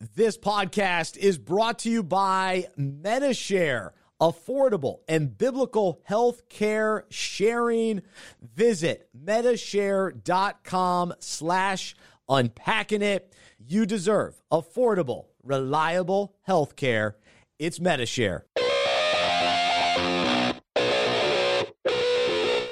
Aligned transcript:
This 0.00 0.38
podcast 0.38 1.16
is 1.16 1.38
brought 1.38 1.80
to 1.80 1.90
you 1.90 2.04
by 2.04 2.68
Medi-Share, 2.76 3.94
affordable 4.20 5.00
and 5.08 5.36
biblical 5.36 6.00
health 6.04 6.48
care 6.48 7.04
sharing. 7.10 8.02
Visit 8.40 9.08
medishare.com 9.20 11.14
slash 11.18 11.96
unpacking 12.28 13.02
it. 13.02 13.34
You 13.58 13.86
deserve 13.86 14.40
affordable, 14.52 15.24
reliable 15.42 16.36
health 16.42 16.76
care. 16.76 17.16
It's 17.58 17.80
Medi-Share. 17.80 18.46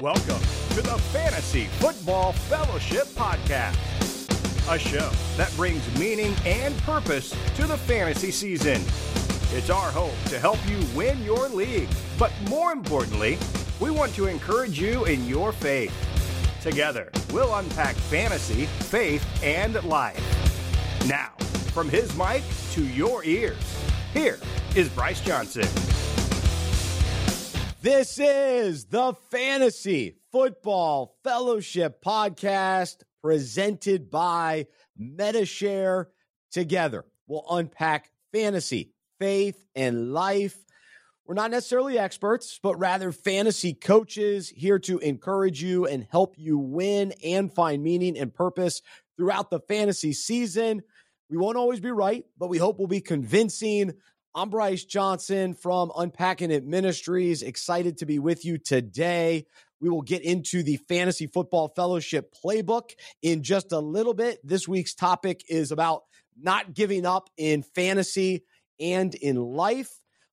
Welcome 0.01 0.43
to 0.77 0.83
the 0.83 0.97
Fantasy 1.13 1.65
Football 1.81 2.35
Fellowship 2.35 3.07
Podcast 3.17 3.96
a 4.69 4.79
show 4.79 5.11
that 5.37 5.55
brings 5.55 5.83
meaning 5.99 6.35
and 6.45 6.77
purpose 6.79 7.31
to 7.55 7.67
the 7.67 7.77
fantasy 7.77 8.33
season. 8.33 8.83
It's 9.57 9.71
our 9.71 9.91
hope 9.93 10.15
to 10.27 10.41
help 10.41 10.59
you 10.69 10.81
win 10.95 11.23
your 11.23 11.49
league, 11.49 11.89
but 12.19 12.33
more 12.49 12.73
importantly, 12.73 13.39
we 13.79 13.91
want 13.91 14.13
to 14.17 14.27
encourage 14.27 14.81
you 14.81 15.05
in 15.05 15.25
your 15.27 15.53
faith. 15.53 15.95
Together, 16.61 17.11
we'll 17.33 17.55
unpack 17.55 17.95
fantasy, 17.95 18.67
faith, 18.67 19.25
and 19.45 19.83
life. 19.85 20.21
Now, 21.07 21.31
from 21.73 21.89
his 21.89 22.17
mic 22.17 22.43
to 22.73 22.85
your 22.85 23.25
ears, 23.25 23.57
here 24.13 24.41
is 24.75 24.89
Bryce 24.89 25.21
Johnson. 25.21 25.69
This 27.83 28.19
is 28.19 28.87
the 28.87 29.15
Fantasy 29.31 30.17
Football 30.33 31.15
Fellowship 31.23 32.03
Podcast 32.05 33.05
presented 33.27 34.09
by 34.09 34.69
Medi-Share. 34.97 36.09
Together, 36.53 37.05
we'll 37.27 37.45
unpack 37.51 38.13
fantasy, 38.33 38.93
faith, 39.19 39.67
and 39.75 40.13
life. 40.13 40.57
We're 41.27 41.35
not 41.35 41.51
necessarily 41.51 41.99
experts, 41.99 42.61
but 42.63 42.77
rather 42.77 43.11
fantasy 43.11 43.75
coaches 43.75 44.49
here 44.49 44.79
to 44.79 44.99
encourage 45.01 45.61
you 45.61 45.87
and 45.87 46.07
help 46.09 46.37
you 46.39 46.57
win 46.57 47.15
and 47.25 47.53
find 47.53 47.83
meaning 47.83 48.17
and 48.17 48.33
purpose 48.33 48.81
throughout 49.17 49.51
the 49.51 49.59
fantasy 49.59 50.13
season. 50.13 50.85
We 51.29 51.37
won't 51.37 51.57
always 51.57 51.81
be 51.81 51.91
right, 51.91 52.25
but 52.39 52.47
we 52.47 52.59
hope 52.59 52.79
we'll 52.79 52.87
be 52.87 53.01
convincing. 53.01 53.95
I'm 54.37 54.51
Bryce 54.51 54.85
Johnson 54.85 55.55
from 55.55 55.91
Unpacking 55.97 56.53
It 56.53 56.65
Ministries. 56.65 57.43
Excited 57.43 57.99
to 57.99 58.07
be 58.07 58.21
with 58.21 58.45
you 58.45 58.57
today. 58.57 59.47
We 59.81 59.89
will 59.91 60.03
get 60.03 60.23
into 60.23 60.63
the 60.63 60.79
Fantasy 60.89 61.27
Football 61.27 61.73
Fellowship 61.77 62.35
playbook 62.45 62.91
in 63.23 63.43
just 63.43 63.73
a 63.73 63.79
little 63.79 64.15
bit. 64.15 64.39
This 64.43 64.67
week's 64.67 64.95
topic 64.95 65.45
is 65.49 65.71
about 65.71 66.03
not 66.39 66.75
giving 66.75 67.05
up 67.05 67.29
in 67.37 67.63
fantasy 67.63 68.45
and 68.81 69.15
in 69.15 69.37
life. 69.37 69.91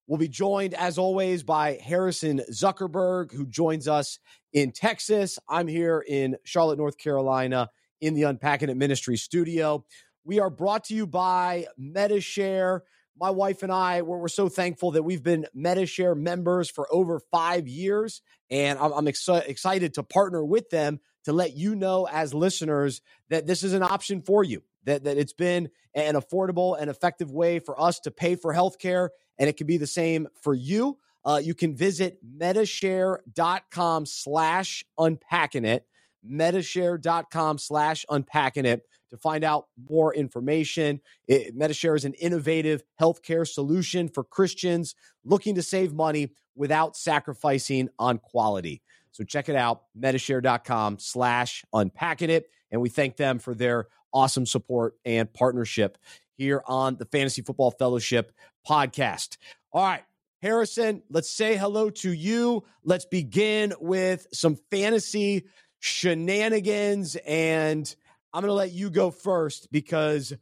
We'll 0.08 0.18
be 0.18 0.28
joined, 0.28 0.74
as 0.74 0.98
always, 0.98 1.44
by 1.44 1.80
Harrison 1.82 2.42
Zuckerberg, 2.52 3.32
who 3.34 3.46
joins 3.46 3.88
us 3.88 4.20
in 4.52 4.72
Texas. 4.72 5.40
I'm 5.48 5.68
here 5.68 6.04
in 6.06 6.36
Charlotte, 6.44 6.78
North 6.78 6.98
Carolina, 6.98 7.70
in 8.02 8.14
the 8.14 8.24
Unpacking 8.24 8.70
It 8.70 8.76
Ministry 8.76 9.16
studio. 9.16 9.86
We 10.26 10.40
are 10.40 10.50
brought 10.50 10.86
to 10.86 10.94
you 10.94 11.08
by 11.08 11.68
Medi-Share 11.78 12.84
my 13.20 13.30
wife 13.30 13.64
and 13.64 13.72
I, 13.72 14.02
we're, 14.02 14.18
we're, 14.18 14.28
so 14.28 14.50
thankful 14.50 14.92
that 14.92 15.04
we've 15.04 15.24
been 15.24 15.46
Medi-Share 15.54 16.16
members 16.16 16.70
for 16.70 16.88
over 16.92 17.20
five 17.32 17.68
years. 17.68 18.22
And 18.50 18.80
I'm, 18.80 18.92
I'm 18.92 19.08
ex- 19.08 19.28
excited 19.28 19.96
to 19.96 20.04
partner 20.04 20.44
with 20.44 20.70
them 20.70 21.00
to 21.26 21.34
let 21.34 21.56
you 21.56 21.76
know, 21.76 22.08
as 22.12 22.34
listeners, 22.34 23.02
that 23.30 23.48
this 23.48 23.64
is 23.64 23.74
an 23.74 23.84
option 23.84 24.22
for 24.22 24.44
you, 24.44 24.64
that, 24.86 25.04
that 25.06 25.18
it's 25.18 25.34
been 25.34 25.70
an 25.94 26.16
affordable 26.16 26.78
and 26.80 26.90
effective 26.90 27.32
way 27.32 27.60
for 27.60 27.80
us 27.80 28.00
to 28.02 28.12
pay 28.12 28.36
for 28.36 28.54
healthcare. 28.54 29.10
And 29.38 29.50
it 29.50 29.58
can 29.58 29.68
be 29.68 29.78
the 29.78 29.88
same 29.88 30.28
for 30.42 30.54
you. 30.54 30.98
Uh, 31.26 31.40
you 31.44 31.54
can 31.54 31.76
visit 31.76 32.20
medishare.com 32.38 34.06
slash 34.06 34.84
unpacking 34.98 35.66
it, 35.66 35.86
medishare.com 36.30 37.58
slash 37.58 38.06
unpacking 38.10 38.66
it 38.66 38.86
to 39.14 39.18
find 39.18 39.44
out 39.44 39.68
more 39.88 40.12
information. 40.12 41.00
It, 41.28 41.56
Medi-Share 41.56 41.94
is 41.94 42.04
an 42.04 42.16
innovative 42.16 42.82
healthcare 43.00 43.48
solution 43.48 44.10
for 44.10 44.24
Christians 44.24 44.96
looking 45.24 45.54
to 45.54 45.62
save 45.62 45.94
money 45.94 46.32
without 46.56 46.98
sacrificing 46.98 47.90
on 48.00 48.18
quality. 48.18 48.82
So 49.12 49.24
check 49.24 49.50
it 49.50 49.56
out, 49.56 49.84
medishare.com 49.96 50.98
slash 50.98 51.64
unpacking 51.72 52.32
it. 52.32 52.50
And 52.72 52.82
we 52.82 52.90
thank 52.90 53.16
them 53.16 53.38
for 53.38 53.54
their 53.54 53.86
awesome 54.12 54.48
support 54.48 54.96
and 55.06 55.32
partnership 55.32 56.00
here 56.36 56.64
on 56.66 56.96
the 56.96 57.06
Fantasy 57.06 57.44
Football 57.44 57.70
Fellowship 57.70 58.32
podcast. 58.68 59.38
All 59.72 59.84
right. 59.84 60.04
Harrison, 60.42 61.04
let's 61.12 61.30
say 61.30 61.56
hello 61.56 61.92
to 61.92 62.12
you. 62.12 62.64
Let's 62.84 63.06
begin 63.06 63.74
with 63.80 64.26
some 64.34 64.58
fantasy 64.72 65.46
shenanigans 65.80 67.16
and 67.16 67.96
I'm 68.34 68.42
going 68.42 68.50
to 68.50 68.54
let 68.54 68.72
you 68.72 68.90
go 68.90 69.12
first 69.12 69.72
because 69.72 70.34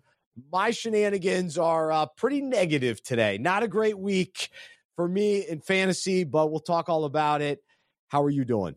my 0.51 0.71
shenanigans 0.71 1.57
are 1.57 1.91
uh, 1.91 2.05
pretty 2.17 2.41
negative 2.41 3.03
today. 3.03 3.37
Not 3.37 3.63
a 3.63 3.67
great 3.67 3.99
week 3.99 4.49
for 4.95 5.07
me 5.07 5.45
in 5.47 5.59
fantasy, 5.59 6.23
but 6.23 6.49
we'll 6.49 6.61
talk 6.61 6.87
all 6.87 7.03
about 7.03 7.41
it. 7.41 7.61
How 8.07 8.23
are 8.23 8.29
you 8.29 8.45
doing? 8.45 8.75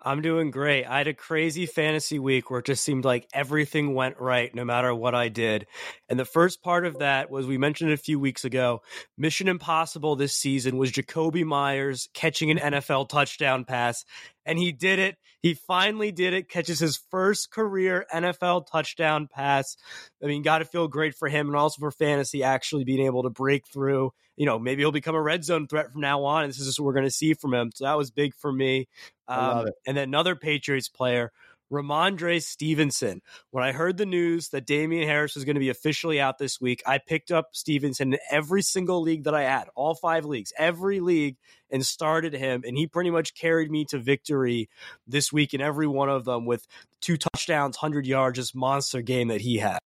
I'm 0.00 0.20
doing 0.20 0.50
great. 0.50 0.84
I 0.84 0.98
had 0.98 1.08
a 1.08 1.14
crazy 1.14 1.66
fantasy 1.66 2.18
week 2.18 2.50
where 2.50 2.60
it 2.60 2.66
just 2.66 2.84
seemed 2.84 3.04
like 3.04 3.26
everything 3.32 3.94
went 3.94 4.20
right 4.20 4.54
no 4.54 4.64
matter 4.64 4.94
what 4.94 5.14
I 5.14 5.28
did. 5.28 5.66
And 6.08 6.18
the 6.18 6.24
first 6.24 6.62
part 6.62 6.84
of 6.84 6.98
that 6.98 7.30
was 7.30 7.46
we 7.46 7.56
mentioned 7.56 7.92
a 7.92 7.96
few 7.96 8.20
weeks 8.20 8.44
ago. 8.44 8.82
Mission 9.16 9.48
Impossible 9.48 10.16
this 10.16 10.34
season 10.34 10.76
was 10.76 10.92
Jakobi 10.92 11.44
Meyers 11.44 12.08
catching 12.12 12.50
an 12.50 12.58
NFL 12.58 13.08
touchdown 13.08 13.64
pass. 13.64 14.04
And 14.46 14.58
he 14.58 14.72
did 14.72 14.98
it. 14.98 15.16
He 15.40 15.54
finally 15.54 16.10
did 16.10 16.32
it, 16.32 16.48
catches 16.48 16.78
his 16.78 16.96
first 17.10 17.50
career 17.50 18.06
NFL 18.12 18.66
touchdown 18.70 19.28
pass. 19.30 19.76
I 20.22 20.26
mean, 20.26 20.42
got 20.42 20.58
to 20.58 20.64
feel 20.64 20.88
great 20.88 21.14
for 21.14 21.28
him 21.28 21.48
and 21.48 21.56
also 21.56 21.80
for 21.80 21.90
fantasy 21.90 22.42
actually 22.42 22.84
being 22.84 23.04
able 23.04 23.24
to 23.24 23.30
break 23.30 23.66
through. 23.66 24.12
You 24.36 24.46
know, 24.46 24.58
maybe 24.58 24.82
he'll 24.82 24.90
become 24.90 25.14
a 25.14 25.22
red 25.22 25.44
zone 25.44 25.66
threat 25.66 25.92
from 25.92 26.00
now 26.00 26.24
on. 26.24 26.44
And 26.44 26.50
this 26.50 26.60
is 26.60 26.80
what 26.80 26.86
we're 26.86 26.94
going 26.94 27.04
to 27.04 27.10
see 27.10 27.34
from 27.34 27.52
him. 27.52 27.72
So 27.74 27.84
that 27.84 27.96
was 27.96 28.10
big 28.10 28.34
for 28.34 28.52
me. 28.52 28.88
Um, 29.28 29.66
and 29.86 29.96
then 29.96 30.04
another 30.04 30.34
Patriots 30.34 30.88
player, 30.88 31.30
Rhamondre 31.72 32.42
Stevenson. 32.42 33.20
When 33.50 33.64
I 33.64 33.72
heard 33.72 33.96
the 33.96 34.06
news 34.06 34.50
that 34.50 34.66
Damien 34.66 35.06
Harris 35.06 35.34
was 35.34 35.44
going 35.44 35.54
to 35.54 35.60
be 35.60 35.70
officially 35.70 36.20
out 36.20 36.38
this 36.38 36.60
week, 36.60 36.82
I 36.86 36.98
picked 36.98 37.30
up 37.30 37.50
Stevenson 37.52 38.14
in 38.14 38.18
every 38.30 38.62
single 38.62 39.00
league 39.00 39.24
that 39.24 39.34
I 39.34 39.42
had, 39.42 39.68
all 39.74 39.94
five 39.94 40.24
leagues, 40.24 40.52
every 40.58 41.00
league, 41.00 41.36
and 41.70 41.84
started 41.84 42.34
him. 42.34 42.62
And 42.66 42.76
he 42.76 42.86
pretty 42.86 43.10
much 43.10 43.34
carried 43.34 43.70
me 43.70 43.84
to 43.86 43.98
victory 43.98 44.68
this 45.06 45.32
week 45.32 45.54
in 45.54 45.60
every 45.60 45.86
one 45.86 46.08
of 46.08 46.24
them 46.24 46.46
with 46.46 46.66
two 47.00 47.16
touchdowns, 47.16 47.76
100 47.76 48.06
yards, 48.06 48.38
just 48.38 48.54
monster 48.54 49.02
game 49.02 49.28
that 49.28 49.40
he 49.40 49.58
had. 49.58 49.78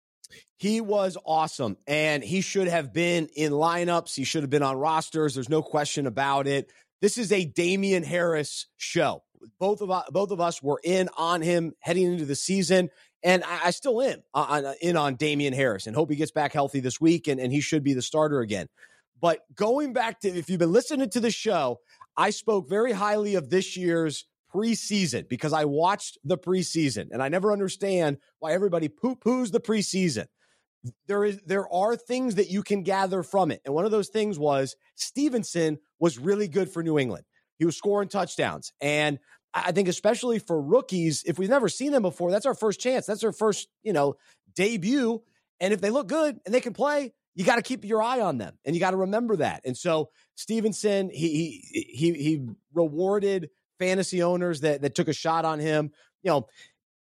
He 0.59 0.81
was 0.81 1.19
awesome, 1.25 1.77
and 1.87 2.25
he 2.25 2.41
should 2.41 2.69
have 2.69 2.93
been 2.93 3.29
in 3.37 3.53
lineups. 3.53 4.15
He 4.15 4.25
should 4.25 4.43
have 4.43 4.51
been 4.51 4.63
on 4.63 4.77
rosters. 4.77 5.35
There's 5.35 5.51
no 5.51 5.63
question 5.63 6.07
about 6.07 6.47
it. 6.47 6.71
This 7.03 7.19
is 7.19 7.31
a 7.31 7.45
Damien 7.45 8.03
Harris 8.03 8.67
show. 8.77 9.23
Both 9.59 9.81
of 9.81 9.91
us, 9.91 10.05
both 10.11 10.31
of 10.31 10.41
us 10.41 10.63
were 10.63 10.81
in 10.83 11.09
on 11.17 11.43
him 11.43 11.73
heading 11.81 12.13
into 12.13 12.25
the 12.25 12.35
season, 12.35 12.91
and 13.23 13.43
I, 13.45 13.67
I 13.67 13.71
still 13.71 14.01
am 14.03 14.23
uh, 14.35 14.47
on, 14.49 14.65
uh, 14.65 14.75
in 14.81 14.97
on 14.97 15.17
Damien 15.17 15.53
Harris 15.53 15.87
and 15.87 15.97
hope 15.97 16.11
he 16.11 16.17
gets 16.17 16.31
back 16.31 16.53
healthy 16.53 16.81
this 16.81 17.01
week 17.01 17.29
and, 17.29 17.41
and 17.41 17.53
he 17.53 17.61
should 17.61 17.83
be 17.83 17.95
the 17.95 18.03
starter 18.03 18.41
again. 18.41 18.69
But 19.21 19.41
going 19.55 19.93
back 19.93 20.21
to 20.21 20.29
if 20.29 20.51
you've 20.51 20.59
been 20.59 20.73
listening 20.73 21.11
to 21.11 21.21
the 21.21 21.31
show, 21.31 21.81
I 22.17 22.31
spoke 22.31 22.69
very 22.69 22.93
highly 22.93 23.35
of 23.35 23.51
this 23.51 23.77
year's 23.77 24.27
preseason 24.55 25.29
because 25.29 25.53
I 25.53 25.65
watched 25.65 26.19
the 26.25 26.39
preseason 26.39 27.09
and 27.11 27.23
I 27.23 27.29
never 27.29 27.53
understand 27.53 28.19
why 28.39 28.53
everybody 28.53 28.89
poo 28.89 29.17
poos 29.17 29.53
the 29.53 29.61
preseason 29.61 30.27
there 31.07 31.25
is 31.25 31.41
there 31.47 31.73
are 31.73 31.97
things 31.97 32.37
that 32.37 32.51
you 32.51 32.63
can 32.63 32.83
gather 32.83 33.23
from 33.23 33.51
it. 33.51 33.61
And 33.65 33.75
one 33.75 33.85
of 33.85 33.91
those 33.91 34.09
things 34.09 34.39
was 34.39 34.77
Stevenson 34.95 35.79
was 35.99 36.19
really 36.19 36.49
good 36.49 36.71
for 36.71 36.83
New 36.83 36.99
England. 36.99 37.25
He 37.59 37.65
was 37.65 37.77
scoring 37.77 38.09
touchdowns. 38.09 38.73
And 38.81 39.19
I 39.55 39.73
think 39.73 39.89
especially 39.89 40.39
for 40.39 40.61
rookies, 40.61 41.25
if 41.27 41.39
we've 41.39 41.49
never 41.49 41.69
seen 41.69 41.93
them 41.93 42.03
before, 42.03 42.31
that's 42.31 42.47
our 42.47 42.55
first 42.55 42.81
chance. 42.81 43.07
That's 43.07 43.25
our 43.25 43.33
first, 43.33 43.69
you 43.83 43.93
know, 43.93 44.17
debut. 44.55 45.23
And 45.61 45.73
if 45.73 45.81
they 45.81 45.91
look 45.91 46.09
good 46.09 46.39
and 46.45 46.55
they 46.55 46.61
can 46.61 46.75
play, 46.75 47.13
you 47.35 47.45
got 47.45 47.57
to 47.57 47.63
keep 47.63 47.85
your 47.85 48.03
eye 48.03 48.21
on 48.21 48.39
them 48.39 48.59
and 48.65 48.75
you 48.75 48.81
got 48.81 48.91
to 48.91 48.97
remember 48.99 49.37
that. 49.37 49.63
And 49.65 49.77
so 49.77 50.11
Stevenson, 50.35 51.11
he 51.11 51.63
he 51.73 51.81
he 51.91 52.13
he 52.13 52.47
rewarded 52.75 53.51
fantasy 53.79 54.23
owners 54.23 54.61
that 54.63 54.83
that 54.83 54.95
took 54.95 55.09
a 55.09 55.13
shot 55.13 55.45
on 55.45 55.59
him. 55.59 55.91
You 56.23 56.31
know, 56.31 56.49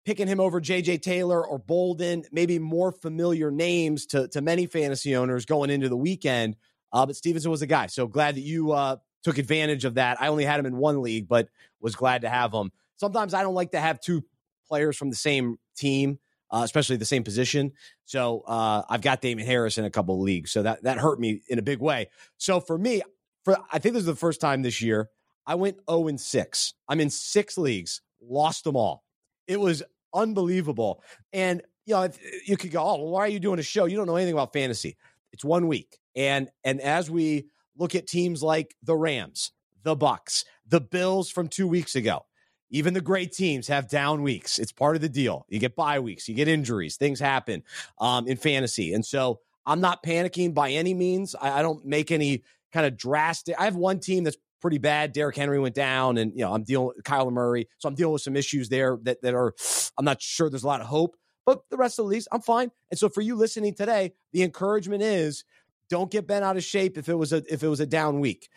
picking 0.05 0.27
him 0.27 0.39
over 0.39 0.61
JJ 0.61 1.01
Taylor 1.01 1.45
or 1.45 1.57
Bolden, 1.57 2.23
maybe 2.31 2.59
more 2.59 2.91
familiar 2.91 3.49
names 3.49 4.05
to, 4.07 4.27
to 4.29 4.41
many 4.41 4.67
fantasy 4.67 5.15
owners 5.15 5.45
going 5.45 5.69
into 5.71 5.89
the 5.89 5.97
weekend. 5.97 6.55
Uh, 6.93 7.05
but 7.05 7.15
Stevenson 7.15 7.51
was 7.51 7.63
a 7.63 7.67
guy. 7.67 7.87
So 7.87 8.07
glad 8.07 8.35
that 8.35 8.41
you 8.41 8.71
uh, 8.71 8.97
took 9.25 9.37
advantage 9.37 9.83
of 9.83 9.95
that. 9.95 10.21
I 10.21 10.29
only 10.29 10.45
had 10.45 10.59
him 10.59 10.65
in 10.65 10.77
one 10.77 11.01
league, 11.01 11.27
but 11.27 11.49
was 11.81 11.95
glad 11.95 12.21
to 12.21 12.29
have 12.29 12.53
him. 12.53 12.71
Sometimes 12.95 13.33
I 13.33 13.43
don't 13.43 13.53
like 13.53 13.71
to 13.71 13.79
have 13.79 13.99
two 13.99 14.23
players 14.67 14.95
from 14.95 15.09
the 15.09 15.15
same 15.17 15.57
team 15.75 16.19
uh, 16.51 16.61
especially 16.63 16.95
the 16.95 17.05
same 17.05 17.23
position. 17.23 17.73
So 18.05 18.41
uh, 18.47 18.83
I've 18.89 19.01
got 19.01 19.21
Damien 19.21 19.47
Harris 19.47 19.77
in 19.77 19.85
a 19.85 19.89
couple 19.89 20.21
leagues. 20.21 20.51
So 20.51 20.63
that 20.63 20.83
that 20.83 20.97
hurt 20.97 21.19
me 21.19 21.41
in 21.47 21.59
a 21.59 21.61
big 21.61 21.79
way. 21.79 22.09
So 22.37 22.59
for 22.59 22.77
me, 22.77 23.01
for 23.43 23.57
I 23.71 23.79
think 23.79 23.93
this 23.93 24.01
is 24.01 24.07
the 24.07 24.15
first 24.15 24.41
time 24.41 24.61
this 24.61 24.81
year 24.81 25.09
I 25.45 25.55
went 25.55 25.77
0 25.89 26.07
and 26.07 26.19
6. 26.19 26.73
I'm 26.87 26.99
in 27.01 27.09
six 27.09 27.57
leagues, 27.57 28.01
lost 28.21 28.63
them 28.63 28.75
all. 28.75 29.03
It 29.47 29.59
was 29.59 29.83
unbelievable. 30.13 31.03
And 31.33 31.61
you 31.85 31.95
know, 31.95 32.09
you 32.45 32.57
could 32.57 32.71
go, 32.71 32.81
oh, 32.81 32.95
well, 32.95 33.11
why 33.11 33.21
are 33.21 33.27
you 33.27 33.39
doing 33.39 33.59
a 33.59 33.63
show? 33.63 33.85
You 33.85 33.97
don't 33.97 34.07
know 34.07 34.15
anything 34.15 34.33
about 34.33 34.53
fantasy. 34.53 34.97
It's 35.31 35.43
one 35.43 35.67
week, 35.67 35.97
and 36.15 36.49
and 36.63 36.79
as 36.79 37.11
we 37.11 37.47
look 37.77 37.95
at 37.95 38.07
teams 38.07 38.41
like 38.41 38.75
the 38.83 38.95
Rams, 38.95 39.51
the 39.83 39.95
Bucks, 39.95 40.45
the 40.67 40.81
Bills 40.81 41.29
from 41.29 41.47
two 41.47 41.67
weeks 41.67 41.95
ago, 41.95 42.25
even 42.69 42.93
the 42.93 43.01
great 43.01 43.31
teams 43.31 43.67
have 43.67 43.89
down 43.89 44.23
weeks. 44.23 44.59
It's 44.59 44.71
part 44.71 44.95
of 44.95 45.01
the 45.01 45.09
deal. 45.09 45.45
You 45.49 45.59
get 45.59 45.75
bye 45.75 45.99
weeks, 45.99 46.27
you 46.27 46.35
get 46.35 46.47
injuries, 46.47 46.97
things 46.97 47.19
happen 47.19 47.63
um, 47.99 48.27
in 48.27 48.37
fantasy, 48.37 48.93
and 48.93 49.05
so 49.05 49.39
I'm 49.65 49.81
not 49.81 50.03
panicking 50.03 50.53
by 50.53 50.71
any 50.71 50.93
means. 50.93 51.35
I, 51.39 51.59
I 51.59 51.61
don't 51.61 51.85
make 51.85 52.11
any 52.11 52.43
kind 52.71 52.85
of 52.85 52.97
drastic. 52.97 53.55
I 53.59 53.65
have 53.65 53.75
one 53.75 53.99
team 53.99 54.23
that's 54.23 54.37
pretty 54.61 54.77
bad. 54.77 55.13
Derrick 55.13 55.35
Henry 55.35 55.59
went 55.59 55.75
down, 55.75 56.17
and 56.17 56.31
you 56.33 56.41
know 56.41 56.53
I'm 56.53 56.63
dealing 56.63 56.87
with 56.87 57.03
Kyler 57.03 57.31
Murray, 57.31 57.67
so 57.77 57.87
I'm 57.87 57.95
dealing 57.95 58.13
with 58.13 58.21
some 58.21 58.35
issues 58.35 58.69
there 58.69 58.97
that 59.03 59.21
that 59.21 59.33
are. 59.33 59.53
I'm 59.97 60.05
not 60.05 60.21
sure 60.21 60.49
there's 60.49 60.63
a 60.63 60.67
lot 60.67 60.81
of 60.81 60.87
hope, 60.87 61.15
but 61.45 61.61
the 61.69 61.77
rest 61.77 61.99
of 61.99 62.05
the 62.05 62.09
leagues, 62.09 62.27
I'm 62.31 62.41
fine. 62.41 62.71
And 62.89 62.99
so 62.99 63.07
for 63.09 63.21
you 63.21 63.35
listening 63.35 63.73
today, 63.75 64.13
the 64.33 64.43
encouragement 64.43 65.03
is 65.03 65.43
don't 65.89 66.11
get 66.11 66.27
bent 66.27 66.45
out 66.45 66.57
of 66.57 66.63
shape 66.63 66.97
if 66.97 67.09
it 67.09 67.15
was 67.15 67.33
a 67.33 67.43
if 67.51 67.63
it 67.63 67.67
was 67.67 67.79
a 67.79 67.85
down 67.85 68.19
week. 68.19 68.49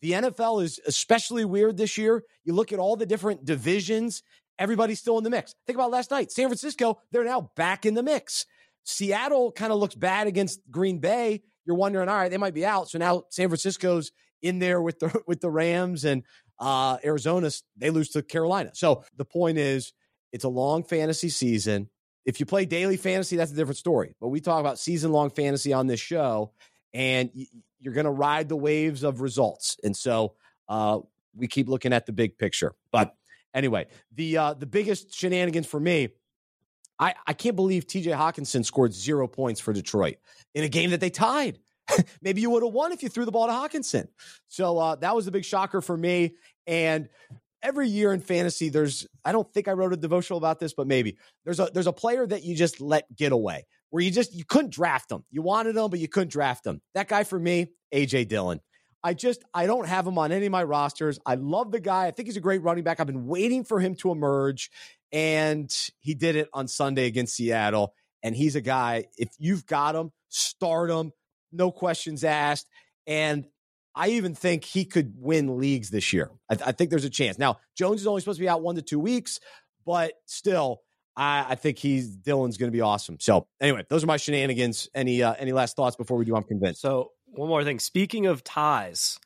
The 0.00 0.12
NFL 0.12 0.62
is 0.62 0.80
especially 0.86 1.44
weird 1.44 1.76
this 1.76 1.96
year. 1.96 2.24
You 2.44 2.52
look 2.52 2.72
at 2.72 2.78
all 2.78 2.96
the 2.96 3.06
different 3.06 3.44
divisions, 3.44 4.22
everybody's 4.58 5.00
still 5.00 5.16
in 5.18 5.24
the 5.24 5.30
mix. 5.30 5.54
Think 5.66 5.78
about 5.78 5.90
last 5.90 6.10
night. 6.10 6.30
San 6.30 6.48
Francisco, 6.48 7.00
they're 7.10 7.24
now 7.24 7.50
back 7.56 7.86
in 7.86 7.94
the 7.94 8.02
mix. 8.02 8.46
Seattle 8.84 9.50
kind 9.50 9.72
of 9.72 9.78
looks 9.78 9.94
bad 9.94 10.26
against 10.26 10.60
Green 10.70 10.98
Bay. 10.98 11.42
You're 11.64 11.76
wondering, 11.76 12.08
all 12.08 12.16
right, 12.16 12.30
they 12.30 12.36
might 12.36 12.54
be 12.54 12.66
out. 12.66 12.90
So 12.90 12.98
now 12.98 13.24
San 13.30 13.48
Francisco's 13.48 14.12
in 14.42 14.58
there 14.58 14.82
with 14.82 14.98
the 14.98 15.22
with 15.26 15.40
the 15.40 15.50
Rams 15.50 16.04
and 16.04 16.22
uh 16.58 16.98
Arizona, 17.04 17.50
they 17.76 17.90
lose 17.90 18.10
to 18.10 18.22
Carolina. 18.22 18.70
So 18.74 19.04
the 19.16 19.24
point 19.24 19.58
is 19.58 19.92
it's 20.32 20.44
a 20.44 20.48
long 20.48 20.84
fantasy 20.84 21.28
season. 21.28 21.88
If 22.24 22.40
you 22.40 22.46
play 22.46 22.64
daily 22.64 22.96
fantasy, 22.96 23.36
that's 23.36 23.52
a 23.52 23.54
different 23.54 23.76
story. 23.76 24.14
But 24.20 24.28
we 24.28 24.40
talk 24.40 24.60
about 24.60 24.78
season 24.78 25.12
long 25.12 25.30
fantasy 25.30 25.72
on 25.72 25.86
this 25.86 26.00
show, 26.00 26.52
and 26.94 27.30
you're 27.80 27.92
going 27.92 28.04
to 28.04 28.10
ride 28.10 28.48
the 28.48 28.56
waves 28.56 29.02
of 29.02 29.20
results. 29.20 29.76
And 29.84 29.94
so 29.94 30.34
uh, 30.68 31.00
we 31.36 31.48
keep 31.48 31.68
looking 31.68 31.92
at 31.92 32.06
the 32.06 32.12
big 32.12 32.38
picture. 32.38 32.74
But 32.92 33.14
anyway, 33.52 33.88
the 34.14 34.38
uh, 34.38 34.54
the 34.54 34.66
biggest 34.66 35.12
shenanigans 35.12 35.66
for 35.66 35.80
me, 35.80 36.08
I, 36.98 37.14
I 37.26 37.32
can't 37.34 37.56
believe 37.56 37.86
TJ 37.86 38.16
Hockenson 38.16 38.64
scored 38.64 38.94
zero 38.94 39.26
points 39.26 39.60
for 39.60 39.72
Detroit 39.72 40.16
in 40.54 40.64
a 40.64 40.68
game 40.68 40.90
that 40.90 41.00
they 41.00 41.10
tied. 41.10 41.58
Maybe 42.22 42.40
you 42.40 42.48
would 42.50 42.62
have 42.62 42.72
won 42.72 42.92
if 42.92 43.02
you 43.02 43.08
threw 43.08 43.26
the 43.26 43.32
ball 43.32 43.46
to 43.46 43.52
Hawkinson. 43.52 44.08
So 44.48 44.78
uh, 44.78 44.94
that 44.96 45.14
was 45.14 45.26
a 45.26 45.30
big 45.30 45.44
shocker 45.44 45.82
for 45.82 45.96
me. 45.96 46.36
And 46.66 47.10
every 47.62 47.88
year 47.88 48.12
in 48.12 48.20
fantasy, 48.20 48.68
there's 48.70 49.06
I 49.24 49.32
don't 49.32 49.52
think 49.52 49.68
I 49.68 49.72
wrote 49.72 49.92
a 49.92 49.96
devotional 49.96 50.38
about 50.38 50.60
this, 50.60 50.72
but 50.72 50.86
maybe 50.86 51.18
there's 51.44 51.60
a 51.60 51.68
there's 51.74 51.86
a 51.86 51.92
player 51.92 52.26
that 52.26 52.44
you 52.44 52.54
just 52.54 52.80
let 52.80 53.14
get 53.14 53.32
away 53.32 53.66
where 53.94 54.02
you 54.02 54.10
just 54.10 54.34
you 54.34 54.44
couldn't 54.44 54.72
draft 54.72 55.08
them. 55.08 55.24
You 55.30 55.40
wanted 55.40 55.76
them, 55.76 55.88
but 55.88 56.00
you 56.00 56.08
couldn't 56.08 56.32
draft 56.32 56.64
them. 56.64 56.82
That 56.94 57.06
guy 57.06 57.22
for 57.22 57.38
me, 57.38 57.68
AJ 57.94 58.26
Dillon. 58.26 58.58
I 59.04 59.14
just 59.14 59.44
I 59.54 59.66
don't 59.66 59.86
have 59.86 60.04
him 60.04 60.18
on 60.18 60.32
any 60.32 60.46
of 60.46 60.50
my 60.50 60.64
rosters. 60.64 61.20
I 61.24 61.36
love 61.36 61.70
the 61.70 61.78
guy. 61.78 62.08
I 62.08 62.10
think 62.10 62.26
he's 62.26 62.36
a 62.36 62.40
great 62.40 62.60
running 62.62 62.82
back. 62.82 62.98
I've 62.98 63.06
been 63.06 63.28
waiting 63.28 63.62
for 63.62 63.78
him 63.78 63.94
to 63.96 64.10
emerge, 64.10 64.72
and 65.12 65.72
he 66.00 66.14
did 66.14 66.34
it 66.34 66.48
on 66.52 66.66
Sunday 66.66 67.06
against 67.06 67.36
Seattle. 67.36 67.94
And 68.20 68.34
he's 68.34 68.56
a 68.56 68.60
guy. 68.60 69.04
If 69.16 69.28
you've 69.38 69.64
got 69.64 69.94
him, 69.94 70.10
start 70.28 70.90
him, 70.90 71.12
no 71.52 71.70
questions 71.70 72.24
asked. 72.24 72.68
And 73.06 73.46
I 73.94 74.08
even 74.08 74.34
think 74.34 74.64
he 74.64 74.86
could 74.86 75.14
win 75.16 75.56
leagues 75.56 75.90
this 75.90 76.12
year. 76.12 76.32
I, 76.50 76.56
I, 76.66 76.72
think 76.72 76.90
there's 76.90 77.04
a 77.04 77.10
chance. 77.10 77.38
Now, 77.38 77.58
Jones 77.76 78.00
is 78.00 78.08
only 78.08 78.22
supposed 78.22 78.38
to 78.38 78.44
be 78.44 78.48
out 78.48 78.60
one 78.60 78.74
to 78.74 78.82
two 78.82 78.98
weeks, 78.98 79.38
but 79.86 80.14
still, 80.26 80.80
I, 81.16 81.46
I 81.50 81.54
think 81.54 81.78
he's 81.78 82.16
Dillon's 82.16 82.56
going 82.56 82.70
to 82.70 82.76
be 82.76 82.80
awesome. 82.80 83.18
So, 83.20 83.46
anyway, 83.60 83.84
those 83.88 84.02
are 84.02 84.06
my 84.06 84.16
shenanigans. 84.16 84.88
Any 84.94 85.22
uh, 85.22 85.34
any 85.38 85.52
last 85.52 85.76
thoughts 85.76 85.96
before 85.96 86.16
we 86.16 86.24
do? 86.24 86.34
I'm 86.34 86.42
convinced. 86.42 86.80
So, 86.80 87.12
one 87.26 87.48
more 87.48 87.64
thing. 87.64 87.78
Speaking 87.78 88.26
of 88.26 88.42
ties, 88.42 89.18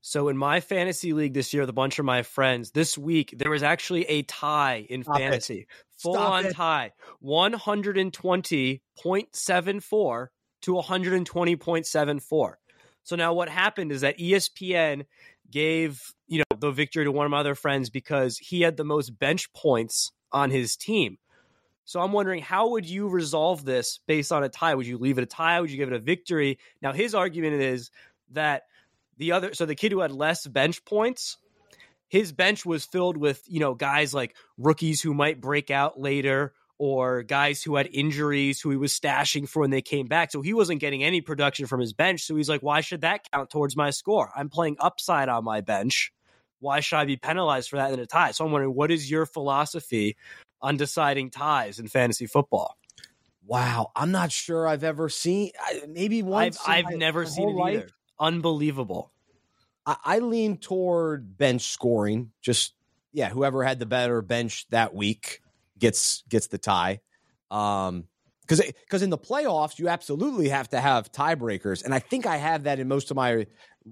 so 0.00 0.28
in 0.28 0.36
my 0.36 0.60
fantasy 0.60 1.12
league 1.12 1.34
this 1.34 1.52
year 1.52 1.62
with 1.62 1.70
a 1.70 1.74
bunch 1.74 1.98
of 1.98 2.04
my 2.04 2.22
friends, 2.22 2.70
this 2.72 2.96
week 2.96 3.34
there 3.36 3.50
was 3.50 3.62
actually 3.62 4.04
a 4.04 4.22
tie 4.22 4.86
in 4.88 5.02
Stop 5.02 5.18
fantasy, 5.18 5.60
it. 5.60 5.66
full 5.96 6.14
Stop 6.14 6.32
on 6.32 6.46
it. 6.46 6.54
tie, 6.54 6.92
one 7.20 7.52
hundred 7.52 7.98
and 7.98 8.12
twenty 8.12 8.82
point 9.00 9.34
seven 9.34 9.80
four 9.80 10.30
to 10.62 10.74
one 10.74 10.84
hundred 10.84 11.14
and 11.14 11.26
twenty 11.26 11.56
point 11.56 11.86
seven 11.86 12.20
four. 12.20 12.58
So 13.04 13.16
now 13.16 13.32
what 13.34 13.48
happened 13.48 13.90
is 13.90 14.02
that 14.02 14.18
ESPN 14.18 15.06
gave, 15.50 16.00
you 16.28 16.38
know, 16.38 16.56
the 16.58 16.70
victory 16.70 17.04
to 17.04 17.12
one 17.12 17.26
of 17.26 17.30
my 17.30 17.40
other 17.40 17.56
friends 17.56 17.90
because 17.90 18.38
he 18.38 18.60
had 18.60 18.76
the 18.76 18.84
most 18.84 19.18
bench 19.18 19.52
points 19.52 20.12
on 20.30 20.50
his 20.50 20.76
team. 20.76 21.18
So 21.84 22.00
I'm 22.00 22.12
wondering 22.12 22.42
how 22.42 22.70
would 22.70 22.86
you 22.86 23.08
resolve 23.08 23.64
this 23.64 23.98
based 24.06 24.32
on 24.32 24.44
a 24.44 24.48
tie? 24.48 24.74
Would 24.74 24.86
you 24.86 24.98
leave 24.98 25.18
it 25.18 25.22
a 25.22 25.26
tie? 25.26 25.60
Would 25.60 25.70
you 25.70 25.76
give 25.76 25.88
it 25.88 25.94
a 25.94 25.98
victory? 25.98 26.58
Now 26.80 26.92
his 26.92 27.14
argument 27.14 27.60
is 27.60 27.90
that 28.30 28.64
the 29.18 29.32
other 29.32 29.54
so 29.54 29.66
the 29.66 29.74
kid 29.74 29.92
who 29.92 30.00
had 30.00 30.12
less 30.12 30.46
bench 30.46 30.84
points 30.84 31.38
his 32.12 32.30
bench 32.30 32.66
was 32.66 32.84
filled 32.84 33.16
with, 33.16 33.42
you 33.46 33.58
know, 33.58 33.72
guys 33.74 34.12
like 34.12 34.36
rookies 34.58 35.00
who 35.00 35.14
might 35.14 35.40
break 35.40 35.70
out 35.70 35.98
later 35.98 36.52
or 36.76 37.22
guys 37.22 37.62
who 37.62 37.76
had 37.76 37.88
injuries 37.90 38.60
who 38.60 38.68
he 38.68 38.76
was 38.76 38.92
stashing 38.92 39.48
for 39.48 39.60
when 39.60 39.70
they 39.70 39.80
came 39.80 40.08
back. 40.08 40.30
So 40.30 40.42
he 40.42 40.52
wasn't 40.52 40.82
getting 40.82 41.02
any 41.02 41.22
production 41.22 41.64
from 41.66 41.80
his 41.80 41.94
bench. 41.94 42.24
So 42.24 42.36
he's 42.36 42.50
like, 42.50 42.60
why 42.60 42.82
should 42.82 43.00
that 43.00 43.30
count 43.32 43.48
towards 43.48 43.76
my 43.76 43.88
score? 43.88 44.30
I'm 44.36 44.50
playing 44.50 44.76
upside 44.78 45.30
on 45.30 45.42
my 45.42 45.62
bench. 45.62 46.12
Why 46.60 46.80
should 46.80 46.96
I 46.96 47.06
be 47.06 47.16
penalized 47.16 47.70
for 47.70 47.76
that 47.76 47.94
in 47.94 47.98
a 47.98 48.04
tie? 48.04 48.32
So 48.32 48.44
I'm 48.44 48.52
wondering, 48.52 48.74
what 48.74 48.90
is 48.90 49.10
your 49.10 49.24
philosophy 49.24 50.18
on 50.62 50.76
deciding 50.76 51.30
ties 51.30 51.78
in 51.78 51.88
fantasy 51.88 52.26
football? 52.26 52.76
Wow, 53.44 53.90
I'm 53.96 54.12
not 54.12 54.30
sure 54.30 54.68
I've 54.68 54.84
ever 54.84 55.08
seen. 55.08 55.50
Maybe 55.88 56.22
once. 56.22 56.58
I've, 56.66 56.86
I've 56.86 56.96
never 56.96 57.26
seen 57.26 57.48
it 57.48 57.52
life. 57.52 57.76
either. 57.78 57.88
Unbelievable. 58.20 59.12
I, 59.84 59.96
I 60.04 60.18
lean 60.20 60.58
toward 60.58 61.36
bench 61.36 61.62
scoring. 61.62 62.30
Just 62.40 62.74
yeah, 63.12 63.28
whoever 63.30 63.64
had 63.64 63.78
the 63.78 63.86
better 63.86 64.22
bench 64.22 64.66
that 64.70 64.94
week 64.94 65.42
gets 65.78 66.22
gets 66.28 66.46
the 66.46 66.58
tie. 66.58 67.00
Um, 67.50 68.04
because 68.42 68.60
because 68.60 69.02
in 69.02 69.10
the 69.10 69.18
playoffs 69.18 69.78
you 69.78 69.88
absolutely 69.88 70.48
have 70.48 70.68
to 70.70 70.80
have 70.80 71.10
tiebreakers, 71.10 71.84
and 71.84 71.94
I 71.94 71.98
think 71.98 72.26
I 72.26 72.36
have 72.36 72.64
that 72.64 72.78
in 72.78 72.88
most 72.88 73.10
of 73.10 73.16
my 73.16 73.46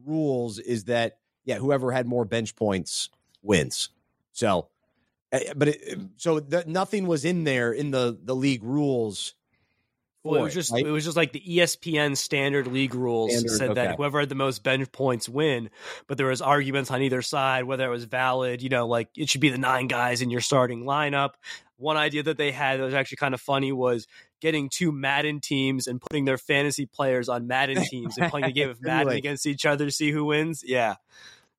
rules. 0.04 0.58
Is 0.58 0.84
that 0.84 1.18
yeah, 1.44 1.58
whoever 1.58 1.90
had 1.90 2.06
more 2.06 2.24
bench 2.24 2.54
points 2.54 3.10
wins. 3.42 3.88
So, 4.32 4.68
Eh, 5.32 5.38
eh, 5.46 5.52
but 5.56 5.68
it, 5.68 5.80
eh, 5.86 5.94
so 6.16 6.40
the, 6.40 6.64
nothing 6.66 7.06
was 7.06 7.24
in 7.24 7.44
there 7.44 7.72
in 7.72 7.90
the 7.90 8.18
the 8.22 8.34
league 8.34 8.64
rules 8.64 9.34
well, 10.22 10.40
it 10.40 10.44
was 10.44 10.54
just 10.54 10.72
right? 10.72 10.84
it 10.84 10.90
was 10.90 11.04
just 11.04 11.16
like 11.16 11.32
the 11.32 11.40
ESPN 11.40 12.14
standard 12.14 12.66
league 12.66 12.94
rules 12.94 13.32
standard, 13.32 13.56
said 13.56 13.70
okay. 13.70 13.86
that 13.86 13.96
whoever 13.96 14.20
had 14.20 14.28
the 14.28 14.34
most 14.34 14.62
bench 14.62 14.92
points 14.92 15.28
win, 15.28 15.70
but 16.06 16.18
there 16.18 16.26
was 16.26 16.42
arguments 16.42 16.90
on 16.90 17.00
either 17.00 17.22
side 17.22 17.64
whether 17.64 17.86
it 17.86 17.90
was 17.90 18.04
valid. 18.04 18.60
You 18.60 18.68
know, 18.68 18.86
like 18.86 19.08
it 19.16 19.30
should 19.30 19.40
be 19.40 19.48
the 19.48 19.58
nine 19.58 19.86
guys 19.86 20.20
in 20.20 20.28
your 20.28 20.42
starting 20.42 20.84
lineup. 20.84 21.30
One 21.78 21.96
idea 21.96 22.22
that 22.24 22.36
they 22.36 22.52
had 22.52 22.78
that 22.78 22.84
was 22.84 22.92
actually 22.92 23.16
kind 23.16 23.32
of 23.32 23.40
funny 23.40 23.72
was 23.72 24.06
getting 24.42 24.68
two 24.68 24.92
Madden 24.92 25.40
teams 25.40 25.86
and 25.86 25.98
putting 25.98 26.26
their 26.26 26.36
fantasy 26.36 26.84
players 26.84 27.30
on 27.30 27.46
Madden 27.46 27.82
teams 27.90 28.18
and 28.18 28.30
playing 28.30 28.44
a 28.44 28.52
game 28.52 28.68
of 28.68 28.82
Madden 28.82 29.14
against 29.14 29.46
each 29.46 29.64
other 29.64 29.86
to 29.86 29.90
see 29.90 30.10
who 30.10 30.26
wins. 30.26 30.62
Yeah, 30.66 30.96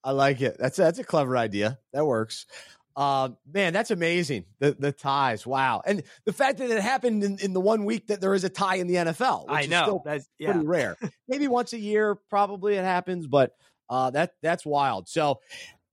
I 0.03 0.11
like 0.11 0.39
it. 0.39 0.57
That's 0.59 0.77
that's 0.77 0.99
a 0.99 1.03
clever 1.03 1.35
idea. 1.35 1.79
That 1.93 2.05
works. 2.05 2.45
Uh, 2.95 3.29
man, 3.51 3.73
that's 3.73 3.91
amazing. 3.91 4.45
The 4.59 4.75
the 4.77 4.91
ties, 4.91 5.47
wow, 5.47 5.81
and 5.85 6.03
the 6.25 6.33
fact 6.33 6.57
that 6.57 6.69
it 6.69 6.81
happened 6.81 7.23
in, 7.23 7.37
in 7.39 7.53
the 7.53 7.61
one 7.61 7.85
week 7.85 8.07
that 8.07 8.19
there 8.19 8.33
is 8.33 8.43
a 8.43 8.49
tie 8.49 8.75
in 8.75 8.87
the 8.87 8.95
NFL. 8.95 9.45
I 9.47 9.65
know 9.65 10.01
that's 10.03 10.27
yeah. 10.37 10.51
pretty 10.51 10.67
rare. 10.67 10.97
Maybe 11.27 11.47
once 11.47 11.73
a 11.73 11.79
year, 11.79 12.15
probably 12.29 12.75
it 12.75 12.83
happens, 12.83 13.27
but 13.27 13.55
uh, 13.89 14.09
that 14.11 14.33
that's 14.41 14.65
wild. 14.65 15.07
So 15.07 15.39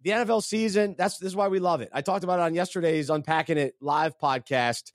the 0.02 0.10
NFL 0.10 0.42
season, 0.42 0.94
that's 0.98 1.18
this 1.18 1.28
is 1.28 1.36
why 1.36 1.48
we 1.48 1.58
love 1.58 1.80
it. 1.80 1.90
I 1.92 2.00
talked 2.00 2.24
about 2.24 2.40
it 2.40 2.42
on 2.42 2.54
yesterday's 2.54 3.10
Unpacking 3.10 3.58
It 3.58 3.74
live 3.80 4.18
podcast. 4.18 4.92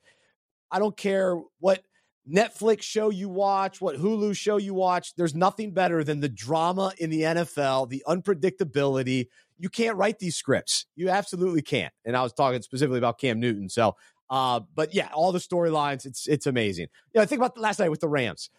I 0.71 0.79
don't 0.79 0.95
care 0.97 1.37
what 1.59 1.83
Netflix 2.29 2.83
show 2.83 3.09
you 3.09 3.29
watch, 3.29 3.81
what 3.81 3.97
Hulu 3.97 4.35
show 4.35 4.57
you 4.57 4.73
watch. 4.73 5.13
There's 5.15 5.35
nothing 5.35 5.71
better 5.71 6.03
than 6.03 6.19
the 6.19 6.29
drama 6.29 6.93
in 6.97 7.09
the 7.09 7.21
NFL, 7.21 7.89
the 7.89 8.03
unpredictability, 8.07 9.27
you 9.63 9.69
can't 9.69 9.95
write 9.95 10.19
these 10.19 10.35
scripts. 10.35 10.87
You 10.97 11.09
absolutely 11.09 11.61
can't. 11.61 11.93
And 12.03 12.17
I 12.17 12.21
was 12.21 12.33
talking 12.33 12.61
specifically 12.61 12.97
about 12.97 13.17
Cam 13.17 13.39
Newton. 13.39 13.69
So, 13.69 13.95
uh, 14.29 14.59
but 14.75 14.93
yeah, 14.93 15.07
all 15.13 15.31
the 15.31 15.39
storylines, 15.39 16.05
it's 16.05 16.27
it's 16.27 16.45
amazing. 16.47 16.89
You 17.13 17.19
know, 17.19 17.21
I 17.21 17.25
think 17.25 17.39
about 17.39 17.57
last 17.57 17.79
night 17.79 17.89
with 17.89 18.01
the 18.01 18.09
Rams. 18.09 18.49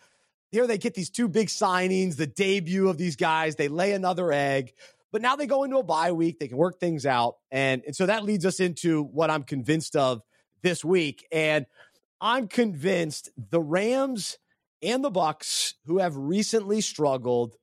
Here 0.51 0.67
they 0.67 0.79
get 0.79 0.95
these 0.95 1.11
two 1.11 1.29
big 1.29 1.49
signings, 1.49 2.17
the 2.17 2.27
debut 2.27 2.89
of 2.89 2.97
these 2.97 3.17
guys. 3.17 3.57
They 3.57 3.69
lay 3.69 3.93
another 3.93 4.33
egg, 4.33 4.73
but 5.13 5.21
now 5.21 5.37
they 5.37 5.47
go 5.47 5.65
into 5.65 5.77
a 5.77 5.83
bye 5.83 6.13
week. 6.13 6.39
They 6.39 6.49
can 6.49 6.57
work 6.57 6.81
things 6.81 7.05
out, 7.05 7.37
and 7.51 7.83
and 7.85 7.95
so 7.95 8.07
that 8.07 8.25
leads 8.25 8.47
us 8.47 8.59
into 8.59 9.03
what 9.03 9.29
I'm 9.29 9.43
convinced 9.43 9.97
of 9.97 10.23
this 10.63 10.83
week. 10.83 11.27
And 11.31 11.67
I'm 12.19 12.49
convinced 12.49 13.29
the 13.51 13.61
Rams 13.61 14.39
and 14.83 15.05
the 15.05 15.11
Bucks, 15.11 15.75
who 15.85 15.99
have 15.99 16.17
recently 16.17 16.81
struggled, 16.81 17.57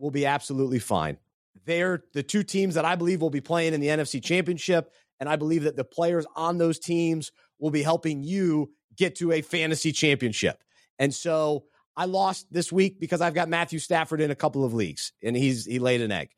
will 0.00 0.10
be 0.10 0.26
absolutely 0.26 0.80
fine. 0.80 1.18
They're 1.64 2.04
the 2.12 2.22
two 2.22 2.42
teams 2.42 2.74
that 2.74 2.84
I 2.84 2.96
believe 2.96 3.20
will 3.20 3.30
be 3.30 3.40
playing 3.40 3.74
in 3.74 3.80
the 3.80 3.88
NFC 3.88 4.22
Championship, 4.22 4.92
and 5.20 5.28
I 5.28 5.36
believe 5.36 5.64
that 5.64 5.76
the 5.76 5.84
players 5.84 6.26
on 6.36 6.58
those 6.58 6.78
teams 6.78 7.32
will 7.58 7.70
be 7.70 7.82
helping 7.82 8.22
you 8.22 8.70
get 8.96 9.16
to 9.16 9.32
a 9.32 9.42
fantasy 9.42 9.92
championship. 9.92 10.62
And 10.98 11.14
so 11.14 11.64
I 11.96 12.06
lost 12.06 12.46
this 12.52 12.72
week 12.72 13.00
because 13.00 13.20
I've 13.20 13.34
got 13.34 13.48
Matthew 13.48 13.78
Stafford 13.78 14.20
in 14.20 14.30
a 14.30 14.36
couple 14.36 14.64
of 14.64 14.74
leagues, 14.74 15.12
and 15.22 15.36
he's 15.36 15.64
he 15.64 15.78
laid 15.78 16.00
an 16.00 16.12
egg. 16.12 16.30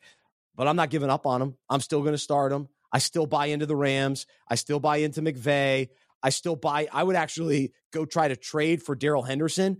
But 0.54 0.68
I'm 0.68 0.76
not 0.76 0.90
giving 0.90 1.10
up 1.10 1.26
on 1.26 1.42
him. 1.42 1.56
I'm 1.68 1.80
still 1.80 2.00
going 2.00 2.14
to 2.14 2.18
start 2.18 2.52
him. 2.52 2.68
I 2.92 2.98
still 2.98 3.26
buy 3.26 3.46
into 3.46 3.66
the 3.66 3.76
Rams. 3.76 4.26
I 4.48 4.54
still 4.54 4.80
buy 4.80 4.98
into 4.98 5.20
McVay. 5.20 5.88
I 6.22 6.30
still 6.30 6.56
buy. 6.56 6.88
I 6.92 7.02
would 7.02 7.16
actually 7.16 7.72
go 7.92 8.06
try 8.06 8.28
to 8.28 8.36
trade 8.36 8.82
for 8.82 8.94
Darrell 8.94 9.22
Henderson 9.22 9.78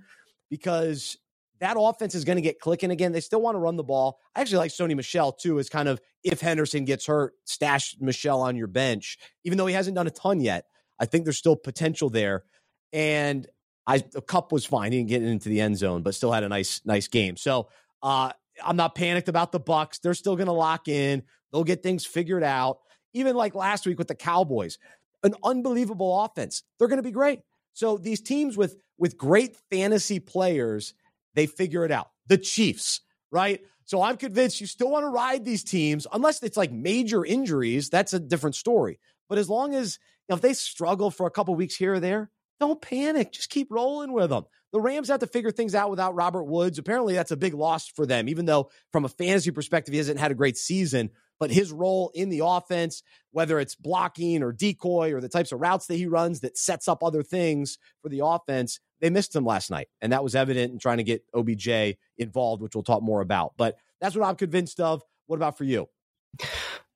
because 0.51 1.17
that 1.61 1.77
offense 1.79 2.15
is 2.15 2.25
going 2.25 2.37
to 2.37 2.43
get 2.43 2.61
clicking 2.61 2.91
again. 2.91 3.13
They 3.13 3.21
still 3.21 3.41
want 3.41 3.55
to 3.55 3.59
run 3.61 3.77
the 3.77 3.85
ball. 3.85 4.19
I 4.35 4.41
actually 4.41 4.59
like 4.59 4.71
Sony 4.71 4.95
Michel 4.95 5.33
too, 5.33 5.59
as 5.59 5.69
kind 5.69 5.89
of 5.89 6.01
if 6.23 6.41
Henderson 6.41 6.85
gets 6.85 7.07
hurt, 7.07 7.35
stash 7.45 7.97
Michel 8.01 8.41
on 8.43 8.57
your 8.57 8.67
bench, 8.67 9.19
even 9.45 9.59
though 9.59 9.67
he 9.67 9.75
hasn't 9.75 9.97
done 9.97 10.07
a 10.07 10.11
ton 10.11 10.41
yet. 10.41 10.67
I 10.99 11.07
think 11.07 11.25
there's 11.25 11.39
still 11.39 11.57
potential 11.57 12.11
there. 12.11 12.45
And 12.93 13.47
I 13.87 13.99
the 13.99 14.21
Kupp 14.21 14.53
was 14.53 14.65
fine. 14.65 14.93
He 14.93 14.99
didn't 14.99 15.09
get 15.09 15.23
into 15.23 15.49
the 15.49 15.61
end 15.61 15.79
zone, 15.79 16.03
but 16.03 16.15
still 16.15 16.33
had 16.33 16.45
a 16.45 16.49
nice, 16.49 16.81
nice 16.85 17.09
game. 17.09 17.37
So 17.37 17.69
uh, 18.03 18.33
I'm 18.65 18.77
not 18.77 18.95
panicked 18.95 19.29
about 19.29 19.53
the 19.53 19.61
Bucks. 19.61 19.99
They're 19.99 20.15
still 20.15 20.37
going 20.37 20.47
to 20.47 20.53
lock 20.53 20.89
in. 20.89 21.23
They'll 21.53 21.65
get 21.65 21.83
things 21.83 22.05
figured 22.05 22.45
out. 22.45 22.79
Even 23.13 23.35
like 23.37 23.55
last 23.55 23.87
week 23.87 23.99
with 23.99 24.09
the 24.09 24.15
Cowboys, 24.15 24.79
an 25.23 25.35
unbelievable 25.43 26.25
offense. 26.25 26.63
They're 26.79 26.89
going 26.89 26.99
to 26.99 27.03
be 27.03 27.13
great. 27.13 27.41
So 27.73 27.99
these 27.99 28.21
teams 28.21 28.57
with 28.57 28.77
with 28.99 29.17
great 29.17 29.57
fantasy 29.71 30.19
players, 30.19 30.95
they 31.37 31.47
figure 31.47 31.85
it 31.85 31.93
out. 31.93 32.11
The 32.27 32.39
Chiefs, 32.39 33.03
right? 33.31 33.61
So 33.85 34.03
I'm 34.03 34.17
convinced 34.17 34.61
you 34.61 34.67
still 34.67 34.91
want 34.91 35.05
to 35.05 35.11
ride 35.11 35.45
these 35.45 35.63
teams, 35.63 36.09
unless 36.13 36.43
it's 36.43 36.57
like 36.57 36.73
major 36.73 37.25
injuries. 37.25 37.89
That's 37.89 38.13
a 38.13 38.19
different 38.19 38.57
story. 38.57 38.99
But 39.29 39.39
as 39.39 39.49
long 39.49 39.75
as 39.75 39.99
you 40.29 40.33
know, 40.33 40.37
if 40.37 40.43
they 40.43 40.55
struggle 40.55 41.13
for 41.13 41.27
a 41.27 41.31
couple 41.31 41.55
weeks 41.55 41.77
here 41.77 41.95
or 41.95 42.01
there, 42.01 42.31
don't 42.59 42.81
panic. 42.81 43.33
Just 43.33 43.51
keep 43.51 43.71
rolling 43.71 44.13
with 44.13 44.31
them. 44.31 44.45
The 44.73 44.81
Rams 44.81 45.09
have 45.09 45.21
to 45.21 45.27
figure 45.27 45.51
things 45.51 45.75
out 45.75 45.91
without 45.91 46.15
Robert 46.15 46.45
Woods. 46.45 46.79
Apparently, 46.79 47.15
that's 47.15 47.31
a 47.31 47.37
big 47.37 47.55
loss 47.55 47.87
for 47.87 48.07
them, 48.07 48.29
even 48.29 48.45
though 48.45 48.71
from 48.93 49.05
a 49.05 49.09
fantasy 49.09 49.51
perspective, 49.51 49.93
he 49.93 49.99
hasn't 49.99 50.19
had 50.19 50.31
a 50.31 50.35
great 50.35 50.57
season. 50.57 51.11
But 51.39 51.51
his 51.51 51.71
role 51.71 52.11
in 52.15 52.31
the 52.31 52.41
offense, 52.45 53.03
whether 53.31 53.61
it's 53.61 53.75
blocking 53.75 54.43
or 54.43 54.53
decoy 54.53 55.13
or 55.13 55.21
the 55.21 55.29
types 55.29 55.53
of 55.53 55.61
routes 55.61 55.87
that 55.87 55.97
he 55.97 56.07
runs 56.07 56.41
that 56.41 56.57
sets 56.57 56.89
up 56.89 57.05
other 57.05 57.23
things 57.23 57.79
for 58.03 58.09
the 58.09 58.25
offense, 58.25 58.81
they 59.01 59.11
missed 59.11 59.35
him 59.35 59.45
last 59.45 59.71
night. 59.71 59.89
And 60.01 60.13
that 60.13 60.23
was 60.25 60.35
evident 60.35 60.73
in 60.73 60.79
trying 60.79 60.99
to 60.99 61.05
get 61.05 61.25
OBJ 61.35 61.97
involved, 62.19 62.63
which 62.63 62.75
we'll 62.75 62.85
talk 62.85 63.03
more 63.03 63.21
about. 63.21 63.55
But 63.57 63.77
that's 64.01 64.17
what 64.17 64.27
I'm 64.27 64.37
convinced 64.37 64.81
of. 64.81 65.03
What 65.27 65.37
about 65.37 65.59
for 65.59 65.65
you? 65.65 65.89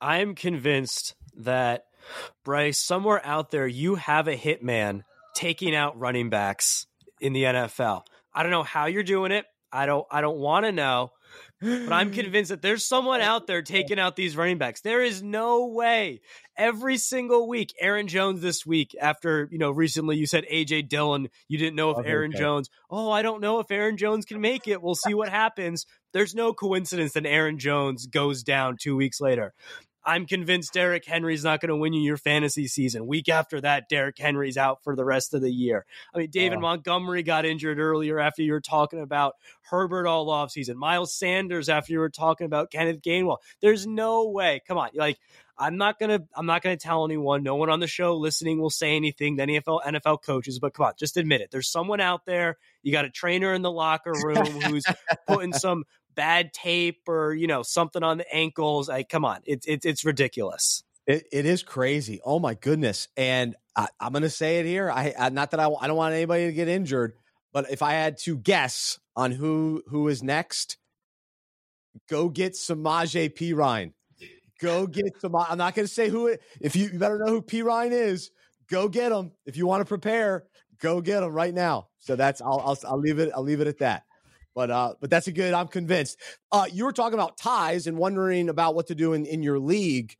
I 0.00 0.19
am 0.19 0.35
convinced 0.35 1.14
that, 1.38 1.85
Bryce, 2.45 2.78
somewhere 2.78 3.21
out 3.25 3.50
there, 3.50 3.66
you 3.66 3.97
have 3.97 4.28
a 4.28 4.37
hitman 4.37 5.02
taking 5.35 5.75
out 5.75 5.99
running 5.99 6.30
backs 6.30 6.87
in 7.21 7.33
the 7.33 7.45
NFL. 7.45 8.02
I 8.33 8.42
don't 8.42 8.52
know 8.52 8.62
how 8.62 8.87
you're 8.87 9.02
doing 9.02 9.33
it. 9.33 9.45
I 9.73 9.87
don't 9.87 10.07
I 10.11 10.21
don't 10.21 10.38
want 10.38 10.66
to 10.66 10.73
know. 10.73 11.12
But 11.61 11.93
I'm 11.93 12.11
convinced 12.11 12.51
that 12.51 12.63
there's 12.63 12.87
someone 12.87 13.21
out 13.21 13.47
there 13.47 13.63
taking 13.63 13.99
out 13.99 14.17
these 14.17 14.37
running 14.37 14.59
backs. 14.59 14.81
There 14.81 15.03
is 15.03 15.23
no 15.23 15.67
way. 15.67 16.21
Every 16.57 16.97
single 16.97 17.49
week, 17.49 17.75
Aaron 17.81 18.09
Jones 18.09 18.41
this 18.41 18.65
week, 18.65 18.95
after, 19.01 19.49
you 19.51 19.59
know, 19.59 19.71
recently 19.71 20.17
you 20.17 20.27
said 20.27 20.45
AJ 20.51 20.89
Dillon, 20.89 21.29
you 21.49 21.59
didn't 21.59 21.77
know 21.77 21.91
if 21.91 22.07
Aaron 22.07 22.33
Jones, 22.33 22.71
oh, 22.91 23.11
I 23.11 23.23
don't 23.23 23.41
know 23.41 23.61
if 23.61 23.71
Aaron 23.71 23.97
Jones 23.97 24.25
can 24.25 24.41
make 24.41 24.69
it. 24.69 24.83
We'll 24.83 24.95
see 24.95 25.15
what 25.15 25.29
happens. 25.29 25.87
There's 26.13 26.35
no 26.35 26.53
coincidence 26.53 27.13
that 27.13 27.27
Aaron 27.27 27.59
Jones 27.59 28.07
goes 28.07 28.43
down 28.43 28.77
two 28.81 28.97
weeks 28.97 29.21
later. 29.21 29.53
I'm 30.04 30.26
convinced 30.26 30.73
Derrick 30.73 31.04
Henry's 31.04 31.45
not 31.45 31.61
going 31.61 31.69
to 31.69 31.76
win 31.76 31.92
you 31.92 32.00
your 32.00 32.16
fantasy 32.16 32.66
season. 32.66 33.07
Week 33.07 33.28
after 33.28 33.61
that, 33.61 33.88
Derrick 33.88 34.19
Henry's 34.19 34.57
out 34.57 34.83
for 34.83 34.97
the 34.97 35.04
rest 35.04 35.35
of 35.35 35.42
the 35.42 35.50
year. 35.50 35.85
I 36.14 36.19
mean, 36.19 36.30
David 36.30 36.59
uh, 36.59 36.61
Montgomery 36.61 37.23
got 37.23 37.45
injured 37.45 37.78
earlier 37.78 38.19
after 38.19 38.42
you 38.42 38.52
were 38.52 38.61
talking 38.61 39.00
about 39.00 39.35
Herbert 39.62 40.07
all 40.07 40.26
offseason. 40.28 40.76
Miles 40.76 41.14
Sanders 41.14 41.69
after 41.69 41.92
you 41.92 41.99
were 41.99 42.11
talking 42.11 42.47
about 42.47 42.71
Kenneth 42.71 43.02
Gainwell. 43.02 43.38
There's 43.61 43.87
no 43.87 44.28
way. 44.28 44.62
Come 44.66 44.78
on. 44.78 44.90
Like, 44.95 45.19
I'm 45.61 45.76
not 45.76 45.99
gonna 45.99 46.21
I'm 46.35 46.47
not 46.47 46.62
gonna 46.62 46.78
tell 46.78 47.04
anyone. 47.04 47.42
No 47.42 47.54
one 47.54 47.69
on 47.69 47.80
the 47.80 47.87
show 47.87 48.16
listening 48.16 48.61
will 48.61 48.71
say 48.71 48.97
anything. 48.97 49.37
The 49.37 49.45
NFL 49.45 49.83
NFL 49.85 50.23
coaches, 50.23 50.59
but 50.59 50.73
come 50.73 50.87
on, 50.87 50.92
just 50.99 51.19
admit 51.19 51.42
it. 51.42 51.50
There's 51.50 51.69
someone 51.69 52.00
out 52.00 52.25
there. 52.25 52.57
You 52.83 52.92
got 52.92 53.04
a 53.04 53.11
trainer 53.11 53.52
in 53.52 53.61
the 53.61 53.71
locker 53.71 54.14
room 54.25 54.47
who's 54.47 54.85
putting 55.28 55.52
some 55.52 55.85
bad 56.21 56.53
tape 56.53 57.09
or 57.09 57.33
you 57.33 57.47
know 57.47 57.62
something 57.62 58.03
on 58.03 58.19
the 58.19 58.35
ankles. 58.35 58.91
I 58.91 59.05
come 59.05 59.25
on, 59.25 59.41
it's 59.47 59.67
it's 59.67 59.87
it's 59.87 60.05
ridiculous. 60.05 60.85
It, 61.07 61.25
it 61.33 61.47
is 61.47 61.62
crazy. 61.62 62.21
Oh 62.23 62.39
my 62.39 62.53
goodness! 62.53 63.09
And 63.17 63.57
I, 63.75 63.89
am 63.99 64.12
going 64.12 64.23
to 64.23 64.29
say 64.29 64.59
it 64.59 64.67
here. 64.67 64.91
I, 64.91 65.15
I 65.19 65.31
not 65.31 65.53
that 65.53 65.61
I, 65.61 65.71
I 65.81 65.87
don't 65.87 65.97
want 65.97 66.12
anybody 66.12 66.45
to 66.45 66.53
get 66.53 66.69
injured, 66.69 67.15
but 67.55 67.71
if 67.71 67.81
I 67.81 67.93
had 67.93 68.19
to 68.19 68.37
guess 68.37 68.99
on 69.17 69.33
who 69.33 69.83
who 69.87 70.09
is 70.09 70.23
next, 70.23 70.77
go 72.11 72.29
get 72.29 72.53
Samaje 72.53 73.35
Perine. 73.35 73.95
Go 74.61 74.87
get 74.87 75.19
some. 75.23 75.35
I'm 75.35 75.57
not 75.57 75.75
going 75.75 75.89
to 75.89 75.93
say 75.93 76.11
who. 76.11 76.27
It, 76.27 76.43
if 76.61 76.77
you, 76.77 76.91
you 76.93 76.99
better 76.99 77.19
know 77.19 77.33
who 77.33 77.41
Perine 77.41 77.93
is, 77.93 78.31
go 78.69 78.89
get 78.91 79.11
him. 79.11 79.33
If 79.47 79.57
you 79.57 79.67
want 79.67 79.81
to 79.81 79.87
prepare, 79.87 80.45
go 80.83 81.00
get 81.00 81.23
him 81.23 81.33
right 81.33 81.55
now. 81.55 81.89
So 81.99 82.15
that's 82.15 82.43
I'll, 82.43 82.61
I'll 82.61 82.79
I'll 82.87 82.99
leave 82.99 83.19
it. 83.19 83.31
I'll 83.35 83.43
leave 83.43 83.62
it 83.62 83.69
at 83.69 83.79
that. 83.79 84.05
But 84.54 84.71
uh, 84.71 84.95
but 85.00 85.11
that's 85.11 85.28
a 85.28 85.33
good. 85.33 85.54
I'm 85.54 85.69
convinced. 85.69 86.19
Uh, 86.50 86.66
you 86.71 86.85
were 86.85 86.92
talking 86.92 87.14
about 87.14 87.38
ties 87.38 87.87
and 87.87 87.97
wondering 87.97 88.49
about 88.49 88.75
what 88.75 88.88
to 88.88 88.95
do 88.95 89.12
in 89.12 89.26
in 89.26 89.42
your 89.42 89.59
league. 89.59 90.16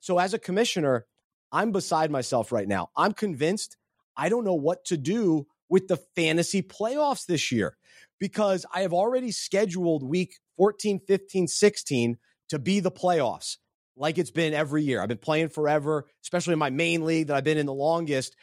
So 0.00 0.18
as 0.18 0.32
a 0.32 0.38
commissioner, 0.38 1.06
I'm 1.52 1.72
beside 1.72 2.10
myself 2.10 2.52
right 2.52 2.68
now. 2.68 2.90
I'm 2.96 3.12
convinced 3.12 3.76
I 4.16 4.28
don't 4.28 4.44
know 4.44 4.54
what 4.54 4.84
to 4.86 4.96
do 4.96 5.46
with 5.68 5.88
the 5.88 5.98
fantasy 6.16 6.62
playoffs 6.62 7.26
this 7.26 7.52
year 7.52 7.76
because 8.18 8.64
I 8.72 8.82
have 8.82 8.92
already 8.92 9.30
scheduled 9.30 10.02
week 10.02 10.38
14, 10.56 11.00
15, 11.06 11.46
16 11.46 12.18
to 12.48 12.58
be 12.58 12.80
the 12.80 12.90
playoffs 12.90 13.58
like 13.96 14.18
it's 14.18 14.30
been 14.30 14.54
every 14.54 14.82
year. 14.82 15.02
I've 15.02 15.08
been 15.08 15.18
playing 15.18 15.50
forever, 15.50 16.06
especially 16.22 16.54
in 16.54 16.58
my 16.58 16.70
main 16.70 17.04
league 17.04 17.26
that 17.28 17.36
I've 17.36 17.44
been 17.44 17.58
in 17.58 17.66
the 17.66 17.74
longest. 17.74 18.36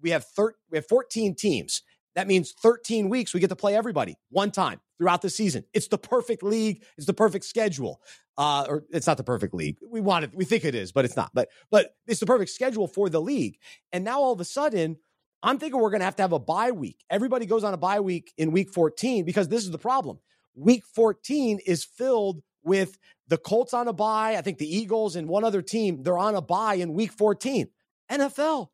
We 0.00 0.10
have 0.10 0.24
thir- 0.24 0.56
we 0.70 0.78
have 0.78 0.86
14 0.86 1.34
teams. 1.34 1.82
That 2.16 2.26
means 2.26 2.52
13 2.62 3.10
weeks 3.10 3.34
we 3.34 3.40
get 3.40 3.50
to 3.50 3.56
play 3.56 3.76
everybody 3.76 4.16
one 4.30 4.50
time 4.50 4.80
throughout 4.98 5.20
the 5.20 5.30
season. 5.30 5.64
It's 5.74 5.88
the 5.88 5.98
perfect 5.98 6.42
league. 6.42 6.82
It's 6.96 7.06
the 7.06 7.14
perfect 7.14 7.44
schedule. 7.44 8.00
Uh, 8.38 8.64
or 8.68 8.84
it's 8.90 9.06
not 9.06 9.18
the 9.18 9.24
perfect 9.24 9.54
league. 9.54 9.76
We 9.86 10.00
want 10.00 10.24
it. 10.24 10.30
We 10.34 10.44
think 10.44 10.64
it 10.64 10.74
is, 10.74 10.92
but 10.92 11.04
it's 11.04 11.16
not. 11.16 11.30
But 11.32 11.48
but 11.70 11.94
it's 12.06 12.20
the 12.20 12.26
perfect 12.26 12.50
schedule 12.50 12.88
for 12.88 13.08
the 13.08 13.20
league. 13.20 13.58
And 13.92 14.02
now 14.02 14.20
all 14.20 14.32
of 14.32 14.40
a 14.40 14.44
sudden, 14.44 14.96
I'm 15.42 15.58
thinking 15.58 15.80
we're 15.80 15.90
going 15.90 16.00
to 16.00 16.06
have 16.06 16.16
to 16.16 16.22
have 16.22 16.32
a 16.32 16.38
bye 16.38 16.70
week. 16.70 17.04
Everybody 17.10 17.46
goes 17.46 17.64
on 17.64 17.74
a 17.74 17.78
bye 17.78 18.00
week 18.00 18.32
in 18.36 18.50
week 18.50 18.70
14 18.70 19.24
because 19.24 19.48
this 19.48 19.64
is 19.64 19.70
the 19.70 19.78
problem. 19.78 20.18
Week 20.54 20.84
14 20.94 21.60
is 21.66 21.84
filled 21.84 22.42
with 22.64 22.98
the 23.28 23.38
Colts 23.38 23.74
on 23.74 23.88
a 23.88 23.92
bye. 23.92 24.36
I 24.36 24.42
think 24.42 24.58
the 24.58 24.74
Eagles 24.74 25.16
and 25.16 25.28
one 25.28 25.44
other 25.44 25.62
team, 25.62 26.02
they're 26.02 26.18
on 26.18 26.34
a 26.34 26.40
bye 26.40 26.74
in 26.74 26.94
week 26.94 27.12
14. 27.12 27.68
NFL, 28.10 28.68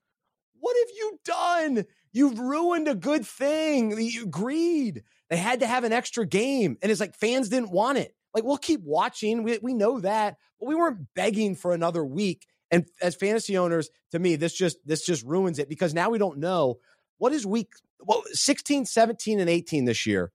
what 0.61 0.77
have 0.77 0.97
you 0.97 1.21
done? 1.25 1.85
You've 2.12 2.38
ruined 2.38 2.88
a 2.88 2.95
good 2.95 3.26
thing. 3.26 3.99
You 3.99 4.26
greed. 4.26 5.02
They 5.31 5.37
had 5.37 5.61
to 5.61 5.66
have 5.66 5.85
an 5.85 5.92
extra 5.92 6.26
game. 6.26 6.76
And 6.83 6.92
it's 6.92 7.00
like 7.00 7.14
fans 7.14 7.49
didn't 7.49 7.71
want 7.71 7.99
it. 7.99 8.14
Like, 8.35 8.45
we'll 8.45 8.59
keep 8.59 8.83
watching. 8.83 9.42
We, 9.42 9.59
we 9.62 9.75
know 9.75 10.00
that, 10.00 10.37
but 10.59 10.66
we 10.66 10.75
weren't 10.75 11.07
begging 11.14 11.54
for 11.54 11.73
another 11.73 12.04
week. 12.04 12.47
And 12.71 12.87
as 13.00 13.14
fantasy 13.14 13.59
owners, 13.59 13.90
to 14.12 14.19
me, 14.19 14.37
this 14.37 14.54
just 14.54 14.78
this 14.87 15.04
just 15.04 15.25
ruins 15.25 15.59
it 15.59 15.69
because 15.69 15.92
now 15.92 16.09
we 16.09 16.19
don't 16.19 16.38
know 16.38 16.78
what 17.19 17.33
is 17.33 17.45
week 17.45 17.73
well, 18.04 18.23
16, 18.33 18.87
17, 18.87 19.40
and 19.40 19.49
18 19.49 19.85
this 19.85 20.07
year. 20.07 20.33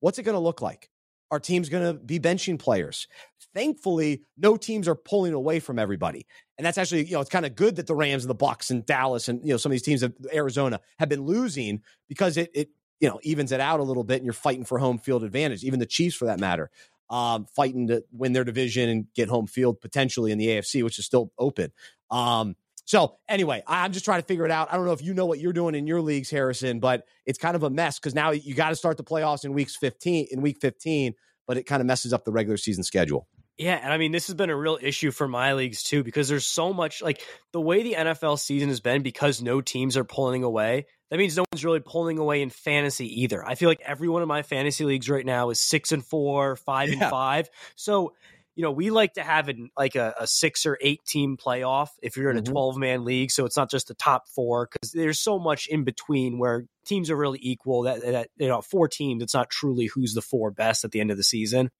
What's 0.00 0.18
it 0.18 0.22
going 0.22 0.34
to 0.36 0.40
look 0.40 0.62
like? 0.62 0.89
Our 1.30 1.40
team's 1.40 1.68
going 1.68 1.84
to 1.84 1.94
be 1.94 2.18
benching 2.18 2.58
players. 2.58 3.06
Thankfully, 3.54 4.22
no 4.36 4.56
teams 4.56 4.88
are 4.88 4.94
pulling 4.94 5.32
away 5.32 5.60
from 5.60 5.78
everybody. 5.78 6.26
And 6.56 6.66
that's 6.66 6.78
actually, 6.78 7.04
you 7.06 7.12
know, 7.12 7.20
it's 7.20 7.30
kind 7.30 7.46
of 7.46 7.54
good 7.54 7.76
that 7.76 7.86
the 7.86 7.94
Rams 7.94 8.24
and 8.24 8.30
the 8.30 8.34
Bucks 8.34 8.70
and 8.70 8.84
Dallas 8.84 9.28
and, 9.28 9.40
you 9.44 9.52
know, 9.52 9.56
some 9.56 9.70
of 9.70 9.74
these 9.74 9.82
teams 9.82 10.02
of 10.02 10.14
Arizona 10.32 10.80
have 10.98 11.08
been 11.08 11.22
losing 11.22 11.82
because 12.08 12.36
it, 12.36 12.50
it, 12.54 12.68
you 13.00 13.08
know, 13.08 13.18
evens 13.22 13.50
it 13.50 13.60
out 13.60 13.80
a 13.80 13.82
little 13.82 14.04
bit 14.04 14.16
and 14.16 14.24
you're 14.24 14.32
fighting 14.32 14.64
for 14.64 14.78
home 14.78 14.98
field 14.98 15.24
advantage. 15.24 15.64
Even 15.64 15.80
the 15.80 15.86
Chiefs, 15.86 16.16
for 16.16 16.26
that 16.26 16.38
matter, 16.38 16.70
um, 17.08 17.46
fighting 17.56 17.88
to 17.88 18.04
win 18.12 18.32
their 18.32 18.44
division 18.44 18.88
and 18.88 19.06
get 19.14 19.28
home 19.28 19.46
field 19.46 19.80
potentially 19.80 20.30
in 20.32 20.38
the 20.38 20.46
AFC, 20.46 20.84
which 20.84 20.98
is 20.98 21.06
still 21.06 21.32
open. 21.38 21.72
Um, 22.10 22.54
so 22.84 23.16
anyway, 23.28 23.62
I'm 23.66 23.92
just 23.92 24.04
trying 24.04 24.20
to 24.20 24.26
figure 24.26 24.44
it 24.44 24.50
out. 24.50 24.72
I 24.72 24.76
don't 24.76 24.84
know 24.84 24.92
if 24.92 25.02
you 25.02 25.14
know 25.14 25.26
what 25.26 25.38
you're 25.38 25.52
doing 25.52 25.74
in 25.74 25.86
your 25.86 26.00
leagues, 26.00 26.30
Harrison, 26.30 26.80
but 26.80 27.04
it's 27.26 27.38
kind 27.38 27.56
of 27.56 27.62
a 27.62 27.70
mess 27.70 27.98
because 27.98 28.14
now 28.14 28.30
you 28.30 28.54
got 28.54 28.70
to 28.70 28.76
start 28.76 28.96
the 28.96 29.04
playoffs 29.04 29.44
in 29.44 29.52
weeks 29.52 29.76
15 29.76 30.28
in 30.30 30.42
week 30.42 30.58
15, 30.60 31.14
but 31.46 31.56
it 31.56 31.64
kind 31.64 31.80
of 31.80 31.86
messes 31.86 32.12
up 32.12 32.24
the 32.24 32.32
regular 32.32 32.56
season 32.56 32.82
schedule. 32.82 33.28
Yeah, 33.60 33.78
and 33.82 33.92
I 33.92 33.98
mean 33.98 34.10
this 34.10 34.28
has 34.28 34.34
been 34.34 34.48
a 34.48 34.56
real 34.56 34.78
issue 34.80 35.10
for 35.10 35.28
my 35.28 35.52
leagues 35.52 35.82
too 35.82 36.02
because 36.02 36.30
there's 36.30 36.46
so 36.46 36.72
much 36.72 37.02
like 37.02 37.20
the 37.52 37.60
way 37.60 37.82
the 37.82 37.92
NFL 37.92 38.38
season 38.38 38.70
has 38.70 38.80
been 38.80 39.02
because 39.02 39.42
no 39.42 39.60
teams 39.60 39.98
are 39.98 40.04
pulling 40.04 40.44
away. 40.44 40.86
That 41.10 41.18
means 41.18 41.36
no 41.36 41.44
one's 41.52 41.64
really 41.64 41.80
pulling 41.80 42.16
away 42.18 42.40
in 42.40 42.48
fantasy 42.48 43.22
either. 43.22 43.44
I 43.46 43.56
feel 43.56 43.68
like 43.68 43.82
every 43.84 44.08
one 44.08 44.22
of 44.22 44.28
my 44.28 44.42
fantasy 44.42 44.86
leagues 44.86 45.10
right 45.10 45.26
now 45.26 45.50
is 45.50 45.60
6 45.60 45.92
and 45.92 46.04
4, 46.04 46.56
5 46.56 46.88
yeah. 46.88 46.94
and 46.94 47.10
5. 47.10 47.50
So 47.76 48.14
you 48.56 48.64
know, 48.64 48.72
we 48.72 48.90
like 48.90 49.14
to 49.14 49.22
have 49.22 49.48
an, 49.48 49.70
like 49.78 49.94
a, 49.94 50.14
a, 50.18 50.26
six 50.26 50.66
or 50.66 50.76
eight 50.80 51.00
team 51.06 51.36
playoff 51.36 51.88
if 52.02 52.16
you're 52.16 52.30
in 52.30 52.36
a 52.36 52.42
mm-hmm. 52.42 52.52
12 52.52 52.76
man 52.76 53.04
league. 53.04 53.30
So 53.30 53.44
it's 53.44 53.56
not 53.56 53.70
just 53.70 53.88
the 53.88 53.94
top 53.94 54.28
four 54.28 54.68
because 54.70 54.92
there's 54.92 55.20
so 55.20 55.38
much 55.38 55.66
in 55.68 55.84
between 55.84 56.38
where 56.38 56.66
teams 56.84 57.10
are 57.10 57.16
really 57.16 57.38
equal 57.42 57.82
that, 57.82 58.02
that, 58.02 58.28
you 58.36 58.48
know, 58.48 58.60
four 58.60 58.88
teams, 58.88 59.22
it's 59.22 59.34
not 59.34 59.50
truly 59.50 59.86
who's 59.86 60.14
the 60.14 60.22
four 60.22 60.50
best 60.50 60.84
at 60.84 60.90
the 60.90 61.00
end 61.00 61.10
of 61.10 61.16
the 61.16 61.24
season. 61.24 61.70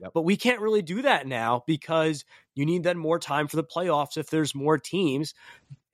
Yep. 0.00 0.10
But 0.14 0.22
we 0.22 0.36
can't 0.36 0.60
really 0.60 0.82
do 0.82 1.02
that 1.02 1.26
now 1.26 1.64
because 1.66 2.24
you 2.54 2.66
need 2.66 2.82
then 2.82 2.98
more 2.98 3.18
time 3.18 3.48
for 3.48 3.56
the 3.56 3.64
playoffs 3.64 4.16
if 4.16 4.28
there's 4.28 4.54
more 4.54 4.78
teams. 4.78 5.34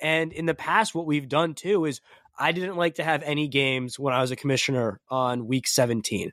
And 0.01 0.33
in 0.33 0.47
the 0.47 0.55
past, 0.55 0.95
what 0.95 1.07
we've 1.07 1.29
done 1.29 1.55
too 1.55 1.85
is 1.85 2.01
I 2.37 2.53
didn't 2.53 2.77
like 2.77 2.97
to 2.97 3.05
have 3.05 3.23
any 3.23 3.47
games 3.47 3.99
when 3.99 4.13
I 4.13 4.21
was 4.21 4.33
a 4.33 4.37
commissioner 4.37 5.01
on 5.09 5.47
week 5.47 5.69
17 5.69 6.33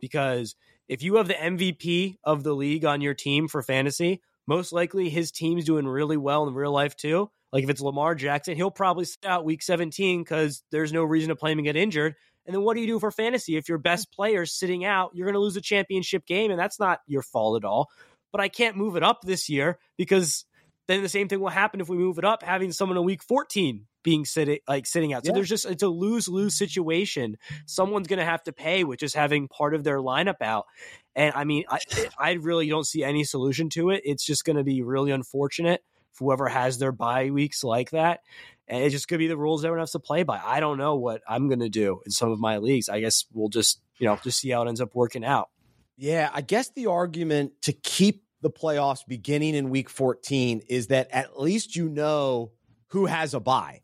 because– 0.00 0.54
if 0.90 1.04
you 1.04 1.14
have 1.14 1.28
the 1.28 1.34
MVP 1.34 2.16
of 2.24 2.42
the 2.42 2.52
league 2.52 2.84
on 2.84 3.00
your 3.00 3.14
team 3.14 3.46
for 3.46 3.62
fantasy, 3.62 4.20
most 4.48 4.72
likely 4.72 5.08
his 5.08 5.30
team's 5.30 5.64
doing 5.64 5.86
really 5.86 6.16
well 6.16 6.48
in 6.48 6.54
real 6.54 6.72
life 6.72 6.96
too. 6.96 7.30
Like 7.52 7.62
if 7.62 7.70
it's 7.70 7.80
Lamar 7.80 8.16
Jackson, 8.16 8.56
he'll 8.56 8.72
probably 8.72 9.04
sit 9.04 9.24
out 9.24 9.44
week 9.44 9.62
17 9.62 10.20
because 10.20 10.64
there's 10.72 10.92
no 10.92 11.04
reason 11.04 11.28
to 11.28 11.36
play 11.36 11.52
him 11.52 11.58
and 11.58 11.64
get 11.64 11.76
injured. 11.76 12.16
And 12.44 12.52
then 12.52 12.64
what 12.64 12.74
do 12.74 12.80
you 12.80 12.88
do 12.88 12.98
for 12.98 13.12
fantasy? 13.12 13.56
If 13.56 13.68
your 13.68 13.78
best 13.78 14.12
player's 14.12 14.52
sitting 14.52 14.84
out, 14.84 15.12
you're 15.14 15.26
going 15.26 15.34
to 15.34 15.40
lose 15.40 15.54
a 15.54 15.60
championship 15.60 16.26
game, 16.26 16.50
and 16.50 16.58
that's 16.58 16.80
not 16.80 16.98
your 17.06 17.22
fault 17.22 17.62
at 17.62 17.66
all. 17.66 17.88
But 18.32 18.40
I 18.40 18.48
can't 18.48 18.76
move 18.76 18.96
it 18.96 19.04
up 19.04 19.20
this 19.22 19.48
year 19.48 19.78
because 19.96 20.44
then 20.88 21.04
the 21.04 21.08
same 21.08 21.28
thing 21.28 21.38
will 21.38 21.50
happen 21.50 21.80
if 21.80 21.88
we 21.88 21.98
move 21.98 22.18
it 22.18 22.24
up, 22.24 22.42
having 22.42 22.72
someone 22.72 22.98
in 22.98 23.04
week 23.04 23.22
14 23.22 23.86
being 24.02 24.24
sitting 24.24 24.58
like 24.68 24.86
sitting 24.86 25.12
out. 25.12 25.24
So 25.24 25.30
yeah. 25.30 25.34
there's 25.34 25.48
just 25.48 25.66
it's 25.66 25.82
a 25.82 25.88
lose 25.88 26.28
lose 26.28 26.54
mm-hmm. 26.54 26.64
situation. 26.64 27.36
Someone's 27.66 28.08
going 28.08 28.18
to 28.18 28.24
have 28.24 28.42
to 28.44 28.52
pay 28.52 28.84
with 28.84 29.00
just 29.00 29.14
having 29.14 29.48
part 29.48 29.74
of 29.74 29.84
their 29.84 29.98
lineup 29.98 30.40
out. 30.40 30.66
And 31.14 31.34
I 31.34 31.44
mean, 31.44 31.64
I 31.68 31.80
I 32.18 32.32
really 32.32 32.68
don't 32.68 32.86
see 32.86 33.04
any 33.04 33.24
solution 33.24 33.68
to 33.70 33.90
it. 33.90 34.02
It's 34.04 34.24
just 34.24 34.44
going 34.44 34.56
to 34.56 34.64
be 34.64 34.82
really 34.82 35.10
unfortunate 35.10 35.82
for 36.12 36.24
whoever 36.24 36.48
has 36.48 36.78
their 36.78 36.92
bye 36.92 37.30
weeks 37.30 37.62
like 37.64 37.90
that. 37.90 38.20
And 38.68 38.84
it's 38.84 38.92
just 38.92 39.08
going 39.08 39.18
to 39.18 39.24
be 39.24 39.28
the 39.28 39.36
rules 39.36 39.64
everyone 39.64 39.80
has 39.80 39.92
to 39.92 39.98
play 39.98 40.22
by. 40.22 40.40
I 40.44 40.60
don't 40.60 40.78
know 40.78 40.96
what 40.96 41.22
I'm 41.28 41.48
going 41.48 41.60
to 41.60 41.68
do 41.68 42.02
in 42.06 42.12
some 42.12 42.30
of 42.30 42.38
my 42.38 42.58
leagues. 42.58 42.88
I 42.88 43.00
guess 43.00 43.24
we'll 43.32 43.48
just 43.48 43.80
you 43.98 44.06
know 44.06 44.18
just 44.22 44.38
see 44.38 44.50
how 44.50 44.62
it 44.62 44.68
ends 44.68 44.80
up 44.80 44.94
working 44.94 45.24
out. 45.24 45.48
Yeah, 45.96 46.30
I 46.32 46.40
guess 46.40 46.70
the 46.70 46.86
argument 46.86 47.52
to 47.62 47.72
keep 47.72 48.24
the 48.40 48.50
playoffs 48.50 49.06
beginning 49.06 49.54
in 49.54 49.68
week 49.70 49.90
14 49.90 50.62
is 50.68 50.86
that 50.86 51.08
at 51.10 51.38
least 51.38 51.76
you 51.76 51.88
know 51.88 52.52
who 52.90 53.06
has 53.06 53.34
a 53.34 53.40
bye. 53.40 53.80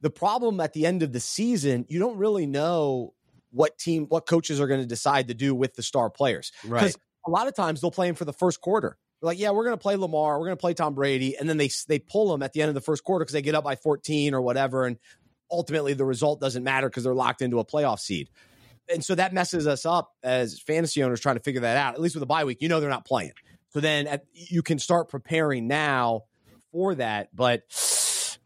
The 0.00 0.10
problem 0.10 0.60
at 0.60 0.72
the 0.72 0.86
end 0.86 1.02
of 1.02 1.12
the 1.12 1.20
season, 1.20 1.86
you 1.88 1.98
don't 1.98 2.18
really 2.18 2.46
know 2.46 3.14
what 3.50 3.78
team, 3.78 4.06
what 4.08 4.26
coaches 4.26 4.60
are 4.60 4.66
going 4.66 4.80
to 4.80 4.86
decide 4.86 5.28
to 5.28 5.34
do 5.34 5.54
with 5.54 5.74
the 5.74 5.82
star 5.82 6.10
players. 6.10 6.52
Because 6.62 6.98
a 7.26 7.30
lot 7.30 7.46
of 7.46 7.54
times 7.54 7.80
they'll 7.80 7.90
play 7.90 8.06
them 8.06 8.16
for 8.16 8.24
the 8.24 8.32
first 8.32 8.60
quarter. 8.60 8.98
They're 9.20 9.28
like, 9.28 9.38
yeah, 9.38 9.50
we're 9.50 9.64
going 9.64 9.76
to 9.76 9.82
play 9.82 9.96
Lamar, 9.96 10.38
we're 10.38 10.46
going 10.46 10.56
to 10.56 10.60
play 10.60 10.74
Tom 10.74 10.94
Brady, 10.94 11.36
and 11.36 11.48
then 11.48 11.56
they 11.56 11.70
they 11.88 11.98
pull 11.98 12.30
them 12.30 12.42
at 12.42 12.52
the 12.52 12.60
end 12.60 12.68
of 12.68 12.74
the 12.74 12.80
first 12.80 13.04
quarter 13.04 13.24
because 13.24 13.32
they 13.32 13.42
get 13.42 13.54
up 13.54 13.64
by 13.64 13.76
14 13.76 14.34
or 14.34 14.42
whatever, 14.42 14.84
and 14.84 14.98
ultimately 15.50 15.94
the 15.94 16.04
result 16.04 16.40
doesn't 16.40 16.64
matter 16.64 16.88
because 16.88 17.04
they're 17.04 17.14
locked 17.14 17.40
into 17.40 17.58
a 17.58 17.64
playoff 17.64 18.00
seed. 18.00 18.28
And 18.92 19.02
so 19.02 19.14
that 19.14 19.32
messes 19.32 19.66
us 19.66 19.86
up 19.86 20.12
as 20.22 20.60
fantasy 20.60 21.02
owners 21.02 21.20
trying 21.20 21.36
to 21.36 21.42
figure 21.42 21.62
that 21.62 21.76
out. 21.76 21.94
At 21.94 22.00
least 22.00 22.16
with 22.16 22.22
a 22.22 22.26
bye 22.26 22.44
week, 22.44 22.58
you 22.60 22.68
know 22.68 22.80
they're 22.80 22.90
not 22.90 23.06
playing. 23.06 23.32
So 23.70 23.80
then 23.80 24.06
at, 24.06 24.24
you 24.32 24.62
can 24.62 24.78
start 24.78 25.08
preparing 25.08 25.66
now 25.66 26.24
for 26.70 26.94
that. 26.96 27.28
But 27.34 27.62